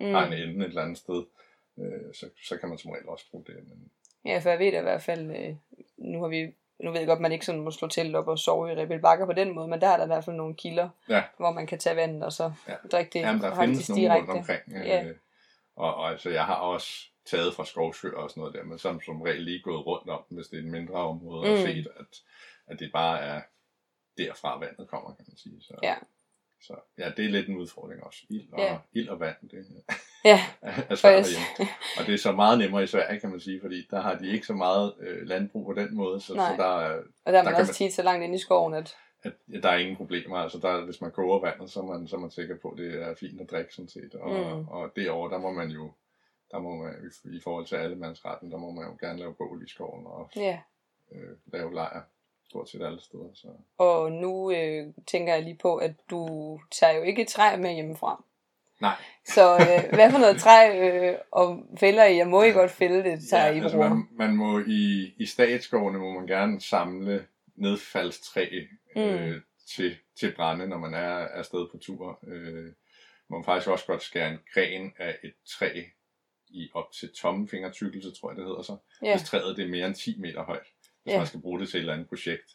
Mm. 0.00 0.06
har 0.14 0.26
en 0.26 0.32
ende 0.32 0.64
et 0.64 0.68
eller 0.68 0.82
andet 0.82 0.98
sted, 0.98 1.24
øh, 1.78 2.14
så, 2.14 2.28
så 2.48 2.56
kan 2.56 2.68
man 2.68 2.78
som 2.78 2.90
regel 2.90 3.08
også 3.08 3.24
bruge 3.30 3.44
det. 3.46 3.54
Men, 3.68 3.90
Ja, 4.24 4.38
for 4.38 4.50
jeg 4.50 4.58
ved 4.58 4.66
i 4.66 4.80
hvert 4.80 5.02
fald, 5.02 5.30
øh, 5.30 5.54
nu 5.98 6.20
har 6.20 6.28
vi, 6.28 6.54
nu 6.80 6.90
ved 6.90 6.98
jeg 6.98 7.06
godt, 7.06 7.16
at 7.16 7.20
man 7.20 7.32
ikke 7.32 7.46
sådan 7.46 7.60
må 7.60 7.70
slå 7.70 7.88
telt 7.88 8.16
op 8.16 8.28
og 8.28 8.38
sove 8.38 8.72
i 8.72 8.76
Rebel 8.76 8.98
Bakker 9.00 9.26
på 9.26 9.32
den 9.32 9.54
måde, 9.54 9.68
men 9.68 9.80
der 9.80 9.88
er 9.88 9.96
der 9.96 10.04
i 10.04 10.06
hvert 10.06 10.24
fald 10.24 10.36
nogle 10.36 10.54
kilder, 10.54 10.88
Ja. 11.08 11.22
hvor 11.36 11.52
man 11.52 11.66
kan 11.66 11.78
tage 11.78 11.96
vandet 11.96 12.24
og 12.24 12.32
så 12.32 12.52
Ja. 12.68 12.74
drikke 12.92 13.10
det 13.12 13.20
jamen, 13.20 13.42
der 13.42 13.54
findes 13.60 13.88
nogle 13.88 14.14
rundt 14.16 14.30
omkring. 14.30 14.60
Øh, 14.76 14.86
Ja. 14.86 15.04
og, 15.76 15.94
og 15.94 16.10
altså, 16.10 16.30
jeg 16.30 16.44
har 16.44 16.54
også 16.54 17.06
taget 17.24 17.54
fra 17.54 17.64
skovsøer 17.64 18.16
og 18.16 18.30
sådan 18.30 18.40
noget 18.40 18.54
der, 18.54 18.64
men 18.64 18.78
som 18.78 19.00
som 19.00 19.22
regel 19.22 19.42
lige 19.42 19.62
gået 19.62 19.86
rundt 19.86 20.08
om, 20.10 20.22
hvis 20.28 20.46
det 20.46 20.56
er 20.58 20.62
et 20.62 20.68
mindre 20.68 20.94
område, 20.94 21.46
mm. 21.46 21.52
og 21.52 21.58
set, 21.58 21.88
at, 22.00 22.06
at 22.70 22.78
det 22.78 22.92
bare 22.92 23.20
er 23.20 23.40
derfra 24.18 24.58
vandet 24.58 24.88
kommer, 24.88 25.14
kan 25.14 25.24
man 25.28 25.36
sige. 25.36 25.62
Så, 25.62 25.74
Ja. 25.82 25.94
så 26.62 26.74
ja, 26.98 27.10
det 27.16 27.24
er 27.24 27.28
lidt 27.28 27.48
en 27.48 27.56
udfordring 27.56 28.02
også. 28.04 28.18
Ild 28.28 28.52
og, 28.52 28.60
Ja. 28.60 28.78
ild 28.92 29.08
og 29.08 29.20
vand, 29.20 29.36
det 29.50 29.66
Ja, 30.24 30.40
er 30.90 30.94
svært 30.94 31.12
jeg, 31.12 31.24
herhjemme. 31.24 31.72
Og 32.00 32.06
det 32.06 32.14
er 32.14 32.18
så 32.18 32.32
meget 32.32 32.58
nemmere 32.58 32.82
i 32.82 32.86
Sverige, 32.86 33.20
kan 33.20 33.30
man 33.30 33.40
sige, 33.40 33.60
fordi 33.60 33.86
der 33.90 34.00
har 34.00 34.14
de 34.14 34.28
ikke 34.28 34.46
så 34.46 34.54
meget 34.54 34.94
øh, 35.00 35.26
landbrug 35.26 35.66
på 35.66 35.72
den 35.72 35.94
måde, 35.96 36.20
så, 36.20 36.34
Nej. 36.34 36.56
så 36.56 36.62
der, 36.62 36.68
er, 36.80 37.02
og 37.24 37.32
der 37.32 37.32
er 37.32 37.32
Der 37.32 37.42
man 37.42 37.52
kan 37.52 37.60
også 37.60 37.70
man- 37.70 37.74
tit 37.88 37.92
så 37.94 38.02
langt 38.02 38.24
inde 38.24 38.34
i 38.34 38.38
skoven, 38.38 38.74
at 38.74 38.96
at, 39.22 39.32
ja, 39.52 39.60
der 39.60 39.68
er 39.68 39.76
ingen 39.76 39.96
problemer. 39.96 40.36
Altså 40.36 40.58
der, 40.58 40.84
hvis 40.84 41.00
man 41.00 41.10
koger 41.12 41.40
vandet, 41.40 41.70
så 41.70 41.80
er 41.80 41.84
man, 41.84 42.08
så 42.08 42.16
er 42.16 42.20
man 42.20 42.30
sikker 42.30 42.56
på, 42.62 42.68
at 42.70 42.78
det 42.78 43.02
er 43.02 43.14
fint 43.14 43.40
at 43.40 43.50
drikke 43.50 43.74
sådan 43.74 43.88
set. 43.88 44.14
Og, 44.14 44.30
Mm. 44.60 44.68
og 44.68 44.92
derovre, 44.96 45.30
der 45.34 45.38
må 45.38 45.50
man 45.52 45.68
jo, 45.70 45.92
der 46.50 46.58
må 46.58 46.76
man, 46.76 46.94
i, 47.24 47.36
i 47.36 47.40
forhold 47.40 47.66
til 47.66 47.76
allemandsretten, 47.76 48.50
der 48.50 48.56
må 48.58 48.70
man 48.70 48.84
jo 48.84 48.96
gerne 49.00 49.18
lave 49.18 49.34
bål 49.34 49.62
i 49.66 49.68
skoven 49.68 50.06
og 50.06 50.30
ja. 50.36 50.60
øh, 51.12 51.36
lave 51.46 51.74
lejr 51.74 52.02
stort 52.50 52.68
set 52.68 52.82
alle 52.82 53.00
steder. 53.00 53.30
Så. 53.34 53.48
Og 53.78 54.12
nu 54.12 54.50
øh, 54.52 54.86
tænker 55.06 55.34
jeg 55.34 55.42
lige 55.42 55.58
på, 55.62 55.76
at 55.76 55.92
du 56.10 56.20
tager 56.70 56.92
jo 56.96 57.02
ikke 57.02 57.24
træ 57.24 57.56
med 57.56 57.74
hjemmefra. 57.74 58.24
Nej. 58.80 58.96
Så 59.24 59.54
øh, 59.54 59.94
hvad 59.94 60.10
for 60.10 60.18
noget 60.18 60.40
træ 60.40 60.78
øh, 60.88 61.18
og 61.30 61.62
fælder 61.80 62.04
I? 62.04 62.16
Jeg 62.16 62.26
må 62.28 62.42
I 62.42 62.50
godt 62.50 62.70
fælde 62.70 63.04
det, 63.10 63.28
tager 63.30 63.50
I 63.52 63.58
altså 63.58 63.76
man, 63.78 64.08
man 64.12 64.36
må 64.36 64.58
i, 64.66 65.14
i 65.16 65.26
statsskovene 65.26 65.98
må 65.98 66.10
man 66.12 66.26
gerne 66.26 66.60
samle 66.60 67.26
nedfaldstræ 67.56 68.48
øh, 68.96 69.30
Mm. 69.30 69.40
til, 69.76 69.96
til 70.20 70.34
brænde, 70.36 70.66
når 70.68 70.78
man 70.78 70.94
er 70.94 71.08
afsted 71.28 71.68
på 71.70 71.78
tur. 71.78 72.18
Øh, 72.26 72.64
man 72.64 72.72
må 73.38 73.42
faktisk 73.42 73.68
også 73.70 73.86
godt 73.86 74.02
skære 74.02 74.30
en 74.30 74.38
gren 74.54 74.92
af 74.98 75.16
et 75.24 75.34
træ 75.48 75.82
i 76.48 76.70
op 76.74 76.92
til 76.92 77.12
tommefingertykkelse, 77.12 78.10
tror 78.20 78.30
jeg 78.30 78.36
det 78.36 78.44
hedder 78.46 78.62
så. 78.62 78.76
Ja, 79.02 79.16
Hvis 79.16 79.28
træet 79.28 79.56
det 79.56 79.64
er 79.64 79.68
mere 79.68 79.86
end 79.86 79.94
10 79.94 80.20
meter 80.20 80.42
højt, 80.44 80.66
hvis 81.02 81.12
Ja. 81.12 81.18
man 81.18 81.26
skal 81.26 81.40
bruge 81.40 81.60
det 81.60 81.68
til 81.68 81.76
et 81.76 81.80
eller 81.80 81.92
andet 81.92 82.08
projekt. 82.08 82.50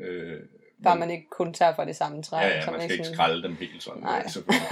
Øh, 0.00 0.40
bare 0.84 0.98
man 0.98 1.10
ikke 1.10 1.26
kun 1.30 1.54
tager 1.54 1.74
fra 1.74 1.84
det 1.84 1.96
samme 1.96 2.22
træ. 2.22 2.36
Ja, 2.40 2.46
ja, 2.48 2.64
så 2.64 2.70
man 2.70 2.80
skal 2.80 2.92
ikke 2.92 3.04
sådan- 3.04 3.14
skralde 3.16 3.42
dem 3.42 3.56
helt 3.56 3.82
sådan. 3.82 4.02
Nej. 4.02 4.26
Selvfølgelig. 4.28 4.68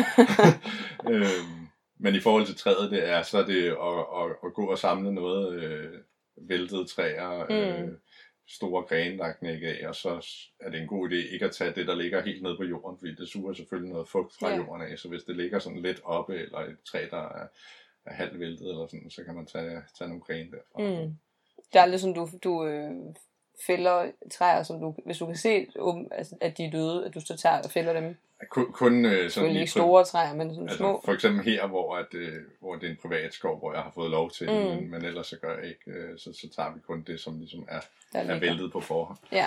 øhm, 1.11 1.67
men 1.99 2.15
i 2.15 2.21
forhold 2.21 2.47
til 2.47 2.57
træet, 2.57 2.91
det 2.91 3.09
er, 3.09 3.23
så 3.23 3.39
er 3.39 3.47
det 3.47 3.65
at, 3.69 3.99
at, 4.23 4.37
at 4.45 4.55
gå 4.55 4.67
og 4.71 4.79
samle 4.79 5.15
noget 5.15 5.63
øh, 5.63 5.93
væltede 6.37 6.85
træer, 6.87 7.47
øh, 7.51 7.85
Mm. 7.85 7.97
store 8.49 8.83
grene, 8.83 9.19
der 9.19 9.25
er 9.25 9.33
knækket 9.33 9.69
af, 9.69 9.89
og 9.89 9.95
så 9.95 10.27
er 10.61 10.71
det 10.71 10.81
en 10.81 10.87
god 10.87 11.11
idé 11.11 11.15
ikke 11.33 11.45
at 11.45 11.53
tage 11.53 11.73
det, 11.75 11.87
der 11.87 11.95
ligger 11.95 12.23
helt 12.23 12.43
ned 12.43 12.57
på 12.57 12.65
jorden, 12.65 12.99
fordi 12.99 13.15
det 13.15 13.29
suger 13.29 13.53
selvfølgelig 13.53 13.93
noget 13.93 14.09
fugt 14.09 14.35
fra 14.41 14.49
Ja. 14.51 14.57
jorden 14.57 14.83
af, 14.93 14.99
så 14.99 15.09
hvis 15.09 15.23
det 15.23 15.37
ligger 15.37 15.59
sådan 15.59 15.83
lidt 15.83 16.01
oppe, 16.05 16.35
eller 16.37 16.59
et 16.59 16.77
træ, 16.91 17.07
der 17.11 17.23
er, 17.29 17.47
er 18.07 18.15
halvt 18.15 18.41
væltet, 18.41 18.69
eller 18.69 18.87
sådan, 18.87 19.11
så 19.11 19.25
kan 19.25 19.35
man 19.35 19.47
tage, 19.47 19.83
tage 19.99 20.09
nogle 20.09 20.23
grene 20.23 20.51
derfra. 20.51 21.03
Mm. 21.07 21.17
Det 21.73 21.79
er 21.79 21.83
aldrig 21.83 22.01
sådan, 22.01 22.15
du, 22.15 22.29
du 22.45 22.67
øh, 22.67 22.91
fælder 23.67 24.11
træer, 24.33 24.63
som 24.63 24.81
du, 24.81 24.95
hvis 25.05 25.19
du 25.19 25.27
kan 25.27 25.37
se, 25.37 25.67
um, 25.79 26.09
altså, 26.13 26.37
at 26.41 26.59
de 26.59 26.65
er 26.65 26.71
døde, 26.71 27.07
at 27.07 27.15
du 27.15 27.21
så 27.21 27.37
tager 27.37 27.63
og 27.63 27.71
fælder 27.71 27.93
dem. 27.93 28.17
Kun, 28.51 28.73
kun 28.73 29.05
øh, 29.05 29.31
sådan 29.31 29.53
lige 29.53 29.67
store 29.67 30.05
træer, 30.05 30.35
men 30.35 30.51
sådan 30.51 30.63
Altså, 30.63 30.77
små. 30.79 31.01
for 31.05 31.13
eksempel 31.13 31.45
her, 31.45 31.67
hvor, 31.67 31.97
at, 31.97 32.15
øh, 32.15 32.33
hvor 32.61 32.75
det 32.77 32.87
er 32.87 32.91
en 32.91 32.99
privat 33.03 33.35
skov, 33.35 33.59
hvor 33.59 33.73
jeg 33.73 33.83
har 33.83 33.91
fået 33.95 34.11
lov 34.11 34.31
til 34.31 34.49
det, 34.49 34.63
Mm. 34.65 34.69
men, 34.77 34.91
men 34.91 35.05
ellers 35.05 35.27
så 35.27 35.37
gør 35.39 35.57
jeg 35.59 35.69
ikke, 35.69 35.91
øh, 35.91 36.19
så, 36.19 36.33
så 36.33 36.49
tager 36.57 36.75
vi 36.75 36.81
kun 36.81 37.03
det, 37.07 37.21
som 37.21 37.39
ligesom 37.39 37.69
er, 37.69 37.81
er 38.15 38.39
væltet 38.39 38.73
på 38.73 38.81
forhånd. 38.81 39.19
Ja. 39.33 39.47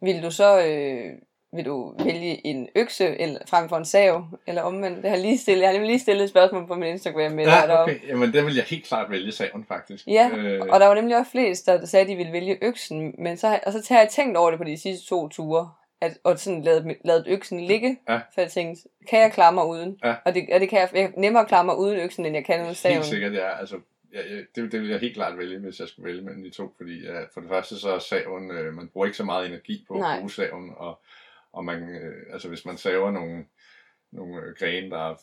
Vil 0.00 0.22
du 0.22 0.30
så 0.30 0.66
øh, 0.66 1.12
vil 1.52 1.64
du 1.64 1.94
vælge 2.04 2.46
en 2.46 2.68
økse 2.74 3.20
eller, 3.20 3.38
frem 3.48 3.68
for 3.68 3.76
en 3.76 3.84
sav, 3.84 4.24
eller 4.46 4.62
omvendt? 4.62 5.02
Jeg 5.04 5.10
har 5.10 5.18
lige 5.18 5.38
stillet, 5.38 5.62
jeg 5.62 5.70
har 5.70 5.86
lige 5.86 5.98
stillet 5.98 6.24
et 6.24 6.30
spørgsmål 6.30 6.66
på 6.66 6.74
min 6.74 6.88
Instagram 6.88 7.32
med 7.32 7.44
Ja, 7.44 7.50
deroppe. 7.50 7.92
okay. 7.92 8.08
Jamen, 8.08 8.32
der 8.32 8.44
vil 8.44 8.54
jeg 8.54 8.64
helt 8.64 8.84
klart 8.84 9.10
vælge 9.10 9.32
saven, 9.32 9.64
faktisk. 9.68 10.06
Ja, 10.06 10.30
øh, 10.36 10.60
Og 10.70 10.80
der 10.80 10.86
var 10.86 10.94
nemlig 10.94 11.16
også 11.18 11.30
flest, 11.30 11.66
der 11.66 11.84
sagde, 11.86 12.02
at 12.02 12.08
de 12.08 12.16
ville 12.16 12.32
vælge 12.32 12.58
øksen, 12.62 13.14
men 13.18 13.36
så, 13.36 13.58
og 13.66 13.72
så 13.72 13.86
har 13.88 13.98
jeg 14.00 14.08
tænkt 14.08 14.36
over 14.36 14.50
det 14.50 14.58
på 14.58 14.64
de 14.64 14.76
sidste 14.78 15.06
to 15.08 15.28
ture, 15.28 15.70
at, 16.00 16.18
og 16.24 16.38
sådan 16.38 16.62
lavet, 16.62 16.96
lavet 17.04 17.24
øksen 17.28 17.60
ligge, 17.60 17.98
Ja. 18.08 18.16
for 18.34 18.40
jeg 18.40 18.50
tænkte, 18.50 18.82
kan 19.10 19.20
jeg 19.20 19.32
klare 19.32 19.52
mig 19.52 19.66
uden? 19.66 19.98
Ja. 20.04 20.14
Og, 20.24 20.34
det, 20.34 20.46
og 20.54 20.60
det 20.60 20.68
kan 20.68 20.78
jeg, 20.78 20.88
jeg 20.94 21.12
nemmere 21.16 21.46
klare 21.46 21.64
mig 21.64 21.78
uden 21.78 21.96
øksen, 22.00 22.26
end 22.26 22.34
jeg 22.34 22.44
kan 22.44 22.62
uden 22.62 22.74
saven. 22.74 22.94
Helt 22.96 23.06
sikkert, 23.06 23.34
ja. 23.34 23.58
Altså, 23.58 23.76
ja, 24.14 24.18
det, 24.54 24.72
det 24.72 24.80
vil 24.80 24.90
jeg 24.90 24.98
helt 24.98 25.14
klart 25.14 25.38
vælge, 25.38 25.58
hvis 25.58 25.80
jeg 25.80 25.88
skulle 25.88 26.06
vælge 26.08 26.22
mellem 26.22 26.42
de 26.42 26.50
to, 26.50 26.72
fordi 26.76 27.04
ja, 27.04 27.20
for 27.34 27.40
det 27.40 27.48
første 27.50 27.78
så 27.80 27.94
er 27.94 27.98
saven, 27.98 28.50
øh, 28.50 28.74
man 28.74 28.88
bruger 28.88 29.06
ikke 29.06 29.16
så 29.16 29.24
meget 29.24 29.46
energi 29.46 29.84
på 29.88 29.94
Nej. 29.94 30.12
at 30.12 30.18
bruge 30.18 30.30
saven, 30.30 30.70
og, 30.76 30.98
og 31.56 31.64
man, 31.64 31.82
øh, 31.88 32.32
altså 32.32 32.48
hvis 32.48 32.64
man 32.64 32.76
saver 32.76 33.10
nogle, 33.10 33.44
nogle 34.12 34.42
øh, 34.42 34.54
grene, 34.58 34.90
der 34.90 35.10
er 35.10 35.14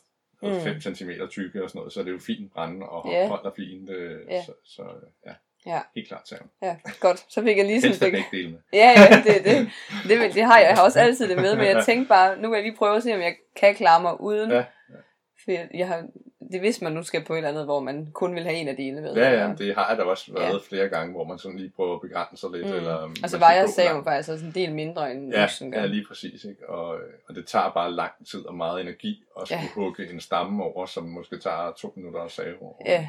Mm. 0.41 0.61
5 0.61 0.81
cm 0.81 1.09
tykke 1.29 1.63
og 1.63 1.69
sådan 1.69 1.79
noget, 1.79 1.93
så 1.93 1.99
er 1.99 2.03
det 2.03 2.11
jo 2.11 2.19
fint 2.19 2.53
brændende 2.53 2.89
og 2.89 3.11
Ja. 3.11 3.27
holder 3.27 3.51
fint. 3.55 3.89
Øh, 3.89 4.19
Ja. 4.29 4.43
Så, 4.45 4.51
så 4.65 4.83
ja, 5.25 5.33
Ja. 5.65 5.81
helt 5.95 6.07
klart 6.07 6.27
saven. 6.27 6.47
Ja, 6.61 6.75
godt. 6.99 7.25
Så 7.33 7.41
fik 7.43 7.57
jeg 7.57 7.65
lige 7.65 7.81
Helst 7.81 7.99
sådan... 7.99 8.11
begge 8.11 8.27
dele 8.31 8.51
med. 8.51 8.59
Ja, 8.81 8.93
ja, 8.97 9.15
det, 9.17 9.43
det, 9.45 9.69
det, 10.09 10.21
det, 10.21 10.33
det 10.35 10.43
har 10.43 10.59
jeg. 10.59 10.67
Jeg 10.67 10.75
har 10.75 10.83
også 10.83 10.99
altid 10.99 11.27
det 11.29 11.37
med, 11.37 11.55
men 11.55 11.65
jeg 11.65 11.83
tænkte 11.89 12.09
bare, 12.09 12.37
nu 12.41 12.49
vil 12.49 12.55
jeg 12.57 12.63
lige 12.63 12.75
prøve 12.77 12.95
at 12.97 13.03
se, 13.03 13.13
om 13.15 13.21
jeg 13.21 13.35
kan 13.55 13.75
klare 13.75 14.01
mig 14.01 14.21
uden. 14.21 14.51
Ja, 14.51 14.63
For 15.43 15.51
jeg, 15.51 15.67
jeg 15.73 15.87
har, 15.87 16.07
det 16.51 16.59
hvis 16.59 16.81
man 16.81 16.91
nu 16.91 17.03
skal 17.03 17.23
på 17.25 17.33
et 17.33 17.37
eller 17.37 17.49
andet, 17.49 17.65
hvor 17.65 17.79
man 17.79 18.07
kun 18.13 18.35
vil 18.35 18.43
have 18.43 18.55
en 18.55 18.67
af 18.67 18.75
delene 18.75 19.01
med. 19.01 19.13
Ja, 19.15 19.29
ja, 19.47 19.53
det 19.57 19.75
har 19.75 19.89
jeg 19.89 19.97
da 19.97 20.03
også 20.03 20.33
været 20.33 20.53
Ja. 20.53 20.57
flere 20.69 20.89
gange, 20.89 21.13
hvor 21.13 21.23
man 21.23 21.37
sådan 21.39 21.57
lige 21.57 21.69
prøver 21.75 21.95
at 21.95 22.01
begrænse 22.01 22.37
sig 22.37 22.49
lidt. 22.51 22.67
Mm. 22.67 22.73
Eller, 22.73 22.93
Og 22.93 23.07
man 23.09 23.15
så 23.15 23.27
skal 23.27 23.39
vejer 23.39 23.65
gå 23.65 23.71
saven 23.71 24.03
faktisk 24.03 24.29
også 24.29 24.45
en 24.45 24.51
del 24.55 24.73
mindre 24.73 25.11
end 25.11 25.33
Ja, 25.33 25.43
øksen 25.43 25.71
gør. 25.71 25.79
ja, 25.79 25.85
lige 25.85 26.05
præcis. 26.07 26.43
Ikke? 26.45 26.69
Og, 26.69 26.87
og 27.29 27.35
det 27.35 27.47
tager 27.47 27.71
bare 27.73 27.91
lang 27.91 28.11
tid 28.31 28.45
og 28.45 28.55
meget 28.55 28.81
energi 28.81 29.23
at 29.41 29.47
skulle 29.47 29.61
Ja. 29.61 29.69
hugge 29.75 30.09
en 30.11 30.19
stamme 30.19 30.63
over, 30.63 30.85
som 30.85 31.03
måske 31.03 31.39
tager 31.39 31.71
to 31.77 31.93
minutter 31.95 32.19
at 32.21 32.31
save 32.31 32.61
over. 32.61 32.75
Ja. 32.85 33.07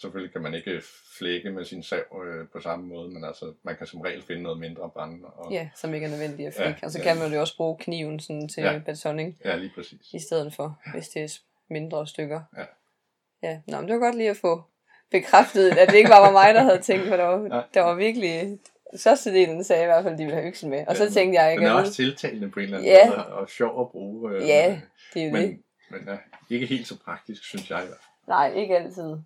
Selvfølgelig 0.00 0.32
kan 0.32 0.42
man 0.42 0.54
ikke 0.54 0.82
flække 1.18 1.50
med 1.50 1.64
sin 1.64 1.82
sav 1.82 2.22
øh, 2.26 2.48
på 2.52 2.60
samme 2.60 2.86
måde, 2.86 3.08
men 3.08 3.24
altså, 3.24 3.52
man 3.62 3.76
kan 3.76 3.86
som 3.86 4.00
regel 4.00 4.22
finde 4.22 4.42
noget 4.42 4.58
mindre 4.60 4.90
brænde. 4.90 5.24
Og, 5.26 5.52
Ja, 5.52 5.68
som 5.76 5.94
ikke 5.94 6.06
er 6.06 6.10
nødvendigt 6.10 6.46
at 6.48 6.54
flække. 6.54 6.78
Ja, 6.82 6.86
og 6.86 6.92
så 6.92 6.98
ja. 6.98 7.04
kan 7.04 7.16
man 7.16 7.32
jo 7.32 7.40
også 7.40 7.56
bruge 7.56 7.76
kniven 7.78 8.20
sådan 8.20 8.48
til 8.48 8.62
Ja. 8.62 8.72
ikke? 9.18 9.36
ja, 9.44 9.56
lige 9.56 9.72
præcis. 9.74 10.12
I 10.12 10.18
stedet 10.18 10.54
for, 10.54 10.78
hvis 10.94 11.08
det 11.08 11.40
mindre 11.72 12.06
stykker. 12.06 12.40
Ja. 12.56 12.64
Ja, 13.42 13.58
Nå, 13.66 13.76
men 13.80 13.88
det 13.88 13.94
var 14.00 14.00
godt 14.06 14.14
lige 14.16 14.30
at 14.30 14.36
få 14.36 14.62
bekræftet, 15.10 15.70
at 15.78 15.88
det 15.88 15.96
ikke 15.96 16.10
bare 16.10 16.22
var 16.22 16.32
mig, 16.32 16.54
der 16.54 16.62
havde 16.62 16.82
tænkt, 16.82 17.08
for 17.08 17.16
der 17.16 17.24
var, 17.24 17.48
Nej. 17.48 17.64
der 17.74 17.80
var 17.80 17.94
virkelig... 17.94 18.58
Størstedelen 18.96 19.64
sagde 19.64 19.82
i 19.82 19.86
hvert 19.86 20.02
fald, 20.02 20.12
at 20.14 20.18
de 20.18 20.24
ville 20.24 20.36
have 20.36 20.46
øksen 20.48 20.70
med. 20.70 20.84
Og 20.86 20.96
så 20.96 21.04
Ja, 21.04 21.10
tænkte 21.10 21.40
jeg 21.40 21.50
Den 21.50 21.58
ikke, 21.58 21.66
er 21.70 21.74
at 21.74 21.80
også 21.80 21.92
tiltalende 21.92 22.50
på 22.50 22.60
en 22.60 22.64
eller 22.64 22.78
anden 22.78 22.92
Ja. 22.92 23.08
måde, 23.08 23.26
og 23.26 23.48
sjov 23.48 23.80
at 23.80 23.90
bruge. 23.90 24.32
Øh, 24.32 24.48
Ja, 24.48 24.80
det 25.14 25.22
er 25.22 25.26
jo 25.30 25.36
det. 25.36 25.48
men, 25.48 25.62
men 25.90 26.00
ja, 26.08 26.16
ikke 26.54 26.66
helt 26.66 26.86
så 26.86 26.98
praktisk, 27.04 27.44
synes 27.44 27.70
jeg 27.70 27.78
i 27.78 27.86
hvert 27.86 27.98
fald. 28.00 28.28
Nej, 28.28 28.52
ikke 28.62 28.78
altid. 28.78 29.16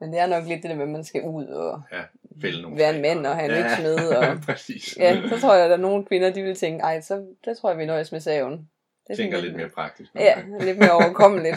Men 0.00 0.12
det 0.12 0.18
er 0.20 0.26
nok 0.26 0.44
lidt 0.44 0.62
det 0.62 0.70
der 0.70 0.76
med, 0.76 0.84
at 0.84 0.88
man 0.90 1.04
skal 1.04 1.22
ud 1.22 1.46
og 1.46 1.82
Ja, 1.92 2.02
fælde 2.42 2.62
nogle 2.62 2.78
være 2.78 2.94
en 2.96 3.02
mand 3.02 3.26
og 3.26 3.36
have 3.36 3.44
en 3.52 3.56
ja, 3.64 3.64
økse 3.64 3.82
med. 3.82 4.08
Og, 4.16 4.38
præcis. 4.46 4.96
ja, 4.98 5.22
så 5.28 5.40
tror 5.40 5.54
jeg, 5.54 5.64
at 5.64 5.70
der 5.70 5.76
er 5.76 5.80
nogle 5.80 6.04
kvinder, 6.04 6.32
de 6.32 6.42
vil 6.42 6.56
tænke, 6.56 6.82
ej, 6.82 7.00
så 7.00 7.26
der 7.44 7.54
tror 7.54 7.70
jeg, 7.70 7.78
vi 7.78 7.86
nøjes 7.86 8.12
med 8.12 8.20
saven. 8.20 8.70
Det 9.10 9.20
er 9.20 9.24
tænker 9.24 9.40
lidt 9.40 9.56
mere 9.56 9.68
praktisk. 9.68 10.14
Ja, 10.14 10.42
lidt 10.60 10.78
mere 10.78 10.92
overkommeligt. 10.92 11.56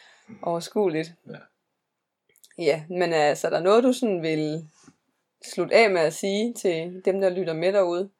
Overskueligt. 0.42 1.12
Ja. 1.28 1.38
Ja, 2.58 2.84
men 2.88 3.12
altså, 3.12 3.46
er 3.46 3.50
der 3.50 3.60
noget, 3.60 3.84
du 3.84 3.92
sådan 3.92 4.22
vil 4.22 4.68
slutte 5.54 5.74
af 5.74 5.90
med 5.90 6.00
at 6.00 6.12
sige 6.12 6.54
til 6.54 7.02
dem, 7.04 7.20
der 7.20 7.30
lytter 7.30 7.54
med 7.54 7.72
derude? 7.72 8.10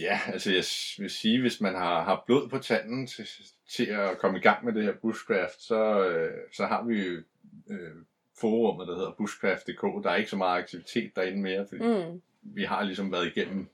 Ja, 0.00 0.20
altså 0.26 0.50
jeg 0.50 0.64
vil 0.98 1.10
sige, 1.10 1.40
hvis 1.40 1.60
man 1.60 1.74
har, 1.74 2.04
har 2.04 2.22
blod 2.26 2.48
på 2.48 2.58
tanden 2.58 3.06
til, 3.06 3.28
til 3.70 3.86
at 3.86 4.18
komme 4.18 4.38
i 4.38 4.42
gang 4.42 4.64
med 4.64 4.72
det 4.72 4.84
her 4.84 4.92
bushcraft, 5.02 5.62
så, 5.62 6.08
øh, 6.08 6.32
så 6.52 6.66
har 6.66 6.84
vi 6.84 7.06
jo 7.06 7.22
øh, 7.70 7.96
forummet, 8.40 8.88
der 8.88 8.94
hedder 8.94 9.14
bushcraft.dk. 9.18 10.04
Der 10.04 10.10
er 10.10 10.16
ikke 10.16 10.30
så 10.30 10.36
meget 10.36 10.62
aktivitet 10.62 11.16
derinde 11.16 11.40
mere, 11.40 11.66
fordi. 11.68 11.84
Mm. 11.84 12.22
vi 12.42 12.64
har 12.64 12.82
ligesom 12.82 13.12
været 13.12 13.26
igennem 13.26 13.68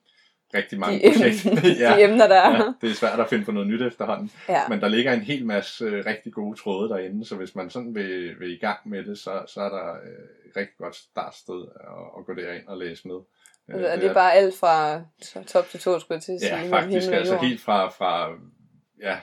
rigtig 0.56 0.78
mange 0.80 0.98
De, 0.98 1.12
projekter. 1.12 1.54
de 1.96 2.02
emner, 2.02 2.28
der 2.28 2.34
er. 2.40 2.52
ja, 2.56 2.72
det 2.80 2.90
er 2.90 2.94
svært 2.94 3.20
at 3.20 3.28
finde 3.28 3.44
på 3.44 3.52
noget 3.52 3.68
nyt 3.68 3.82
efterhånden. 3.82 4.30
Ja. 4.48 4.68
Men 4.68 4.80
der 4.80 4.88
ligger 4.88 5.12
en 5.12 5.20
hel 5.20 5.46
masse 5.46 5.84
øh, 5.84 6.06
rigtig 6.06 6.32
gode 6.32 6.58
tråde 6.60 6.88
derinde, 6.88 7.24
så 7.26 7.36
hvis 7.36 7.54
man 7.54 7.70
sådan 7.70 7.94
vil, 7.94 8.40
vil 8.40 8.52
i 8.52 8.58
gang 8.58 8.78
med 8.84 9.04
det, 9.04 9.18
så, 9.18 9.42
så 9.46 9.60
er 9.60 9.68
der 9.68 9.92
øh, 9.92 10.50
et 10.50 10.56
rigtig 10.56 10.76
godt 10.78 10.96
startsted 10.96 11.64
at, 11.80 12.18
at 12.18 12.26
gå 12.26 12.34
derind 12.34 12.66
og 12.68 12.78
læse 12.78 13.08
med. 13.08 13.16
Øh, 13.16 13.74
Altså, 13.74 13.88
er 13.88 13.96
det 14.00 14.14
bare 14.14 14.32
alt 14.34 14.54
fra 14.58 15.00
to- 15.32 15.42
top 15.42 15.68
til 15.68 15.80
to, 15.80 15.98
skulle 15.98 16.16
jeg 16.16 16.22
til 16.22 16.32
at 16.32 16.40
sige? 16.40 16.56
Ja, 16.56 16.70
faktisk. 16.70 17.08
og 17.08 17.14
Altså 17.14 17.36
helt 17.36 17.60
fra, 17.60 17.88
fra, 17.88 18.28
ja, 19.02 19.16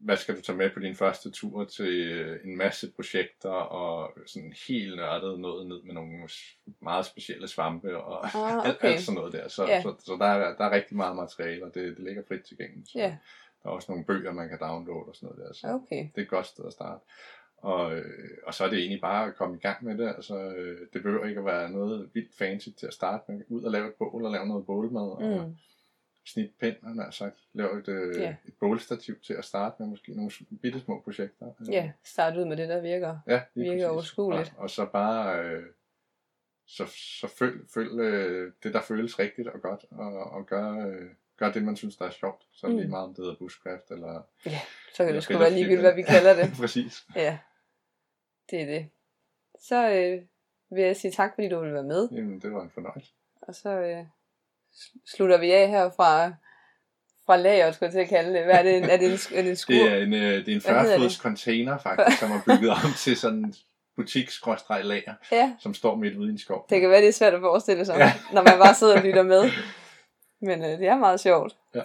hvad 0.00 0.16
skal 0.16 0.36
du 0.36 0.40
tage 0.40 0.58
med 0.58 0.70
på 0.70 0.80
din 0.80 0.94
første 0.96 1.30
tur 1.30 1.64
til 1.64 2.10
øh, 2.10 2.38
en 2.44 2.56
masse 2.56 2.90
projekter 2.96 3.50
og 3.50 4.18
sådan 4.26 4.54
helt 4.68 4.96
nørdet 4.96 5.40
noget 5.40 5.66
ned 5.66 5.82
med 5.82 5.94
nogle 5.94 6.28
meget 6.82 7.06
specielle 7.06 7.48
svampe 7.48 7.96
og 7.98 8.26
Ah, 8.26 8.52
alt, 8.66 8.76
okay. 8.76 8.88
alt 8.88 9.00
sådan 9.00 9.16
noget 9.16 9.32
der. 9.32 9.48
Så, 9.48 9.66
Ja. 9.66 9.82
så, 9.82 9.94
så 9.98 10.16
der, 10.20 10.26
er, 10.26 10.56
der 10.56 10.64
er 10.64 10.70
rigtig 10.70 10.96
meget 10.96 11.16
materiale, 11.16 11.64
og 11.64 11.74
det, 11.74 11.96
det 11.96 12.04
ligger 12.04 12.22
frit 12.28 12.42
tilgængeligt. 12.42 12.88
Så 12.88 12.98
Ja. 12.98 13.16
Der 13.62 13.68
er 13.68 13.72
også 13.74 13.92
nogle 13.92 14.04
bøger, 14.04 14.32
man 14.32 14.48
kan 14.48 14.58
downloade 14.60 15.04
og 15.08 15.14
sådan 15.16 15.26
noget 15.26 15.48
der. 15.48 15.54
Så 15.54 15.66
Okay. 15.66 15.96
det 16.14 16.18
er 16.18 16.22
et 16.22 16.28
godt 16.28 16.46
sted 16.46 16.64
at 16.66 16.72
starte. 16.72 17.00
Og, 17.56 17.96
øh, 17.96 18.28
og 18.46 18.54
så 18.54 18.64
er 18.64 18.68
det 18.70 18.78
egentlig 18.78 19.00
bare 19.00 19.26
at 19.28 19.36
komme 19.36 19.56
i 19.56 19.60
gang 19.60 19.84
med 19.84 19.98
det. 19.98 20.06
Altså, 20.08 20.36
øh, 20.36 20.78
det 20.92 21.02
behøver 21.02 21.26
ikke 21.26 21.38
at 21.38 21.44
være 21.46 21.70
noget 21.70 22.10
vildt 22.14 22.34
fancy 22.38 22.68
til 22.78 22.86
at 22.86 22.92
starte 22.94 23.24
med. 23.32 23.42
Ud 23.48 23.62
og 23.64 23.70
lave 23.70 23.86
et 23.88 23.94
bål 23.94 24.24
og 24.24 24.32
lave 24.32 24.46
noget 24.46 24.66
bålmad. 24.66 25.02
Og, 25.10 25.22
Mm. 25.22 25.56
Snit 26.26 26.50
pind, 26.60 26.76
han 26.82 26.98
har 26.98 27.10
sagt. 27.10 27.36
Lave 27.52 27.78
et, 27.78 27.88
øh, 27.88 28.20
Ja. 28.22 28.36
et 28.44 28.54
bålstativ 28.60 29.20
til 29.20 29.34
at 29.34 29.44
starte 29.44 29.76
med, 29.78 29.88
måske 29.88 30.14
nogle 30.14 30.30
bitte 30.62 30.80
små 30.80 31.00
projekter. 31.00 31.52
Ja, 31.70 31.92
start 32.04 32.36
ud 32.36 32.44
med 32.44 32.56
det, 32.56 32.68
der 32.68 32.80
virker. 32.80 33.18
ja 33.26 33.42
virker 33.54 33.88
overskueligt. 33.88 34.52
Og, 34.56 34.62
og 34.62 34.70
så 34.70 34.86
bare, 34.86 35.40
øh, 35.44 35.62
så, 36.66 36.86
så 37.20 37.28
følg, 37.38 37.60
følg 37.74 38.00
øh, 38.00 38.52
det, 38.62 38.74
der 38.74 38.80
føles 38.80 39.18
rigtigt 39.18 39.48
og 39.48 39.60
godt, 39.60 39.84
og, 39.90 40.12
og 40.30 40.46
gør, 40.46 40.86
øh, 40.86 41.10
gør 41.36 41.52
det, 41.52 41.62
man 41.62 41.76
synes, 41.76 41.96
der 41.96 42.04
er 42.06 42.10
sjovt. 42.10 42.46
Så 42.52 42.66
er 42.66 42.70
Mm. 42.70 42.76
lige 42.76 42.88
meget, 42.88 43.04
om 43.04 43.14
det 43.14 43.24
hedder 43.24 43.36
bushcraft, 43.38 43.90
eller... 43.90 44.22
Så 44.42 44.50
kan 44.96 45.06
eller 45.06 45.12
det 45.12 45.22
sgu 45.24 45.38
være 45.38 45.50
ligegyldigt, 45.50 45.80
hvad 45.80 45.94
vi 45.94 46.02
kalder 46.02 46.34
det. 46.34 46.52
præcis. 46.60 47.06
Ja, 47.16 47.38
det 48.50 48.60
er 48.62 48.66
det. 48.66 48.88
Så 49.60 49.90
øh, 49.90 50.22
vil 50.76 50.84
jeg 50.84 50.96
sige 50.96 51.10
tak, 51.10 51.34
fordi 51.34 51.48
du 51.48 51.60
ville 51.60 51.74
være 51.74 51.82
med. 51.82 52.08
Jamen, 52.12 52.40
det 52.40 52.52
var 52.52 52.62
en 52.62 52.70
fornøjelse. 52.70 53.12
Og 53.42 53.54
så 53.54 53.68
øh, 53.70 54.04
slutter 55.16 55.38
vi 55.38 55.50
af 55.50 55.68
her 55.68 55.90
fra, 55.96 56.26
fra 57.26 57.36
lageret, 57.36 57.74
skulle 57.74 57.86
jeg 57.86 57.92
til 57.92 58.00
at 58.00 58.08
kalde 58.08 58.34
det. 58.38 58.44
Hvad 58.44 58.54
er 58.54 58.62
det? 58.62 58.92
Er 58.92 58.96
det 58.96 59.06
en, 59.12 59.18
er 59.38 59.42
det 59.42 59.50
en 59.50 59.56
skur? 59.56 59.74
Det 59.74 59.92
er 59.92 59.96
en, 59.96 60.14
øh, 60.14 60.20
det 60.20 60.32
er 60.32 60.36
en 60.36 60.44
Hvad 60.44 60.54
hedder 60.54 60.82
40 60.82 60.92
det? 60.92 61.00
fods 61.00 61.14
container, 61.14 61.78
faktisk, 61.78 62.18
som 62.18 62.32
er 62.32 62.40
bygget 62.46 62.70
om 62.70 62.92
til 62.96 63.16
sådan 63.16 63.38
en 63.38 63.54
butik-lager, 63.96 65.14
Ja, 65.32 65.52
som 65.60 65.74
står 65.74 65.94
midt 65.96 66.16
ude 66.16 66.28
i 66.28 66.32
en 66.32 66.38
skov. 66.38 66.66
det 66.70 66.80
kan 66.80 66.90
være, 66.90 67.00
det 67.00 67.08
er 67.08 67.12
svært 67.12 67.34
at 67.34 67.40
forestille 67.40 67.84
sig, 67.84 67.96
ja. 67.98 68.12
når 68.32 68.42
man 68.42 68.58
bare 68.58 68.74
sidder 68.74 68.96
og 68.96 69.02
lytter 69.02 69.22
med. 69.22 69.50
Men 70.42 70.64
øh, 70.64 70.70
det 70.78 70.88
er 70.88 70.98
meget 70.98 71.20
sjovt. 71.20 71.56
Ja. 71.74 71.82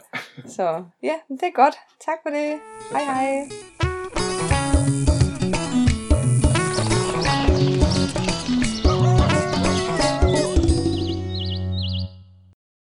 Så 0.48 0.84
ja, 1.04 1.14
det 1.30 1.44
er 1.44 1.56
godt. 1.56 1.76
Tak 2.06 2.18
for 2.24 2.30
det. 2.30 2.60
Hej 2.92 3.04
hej. 3.04 3.50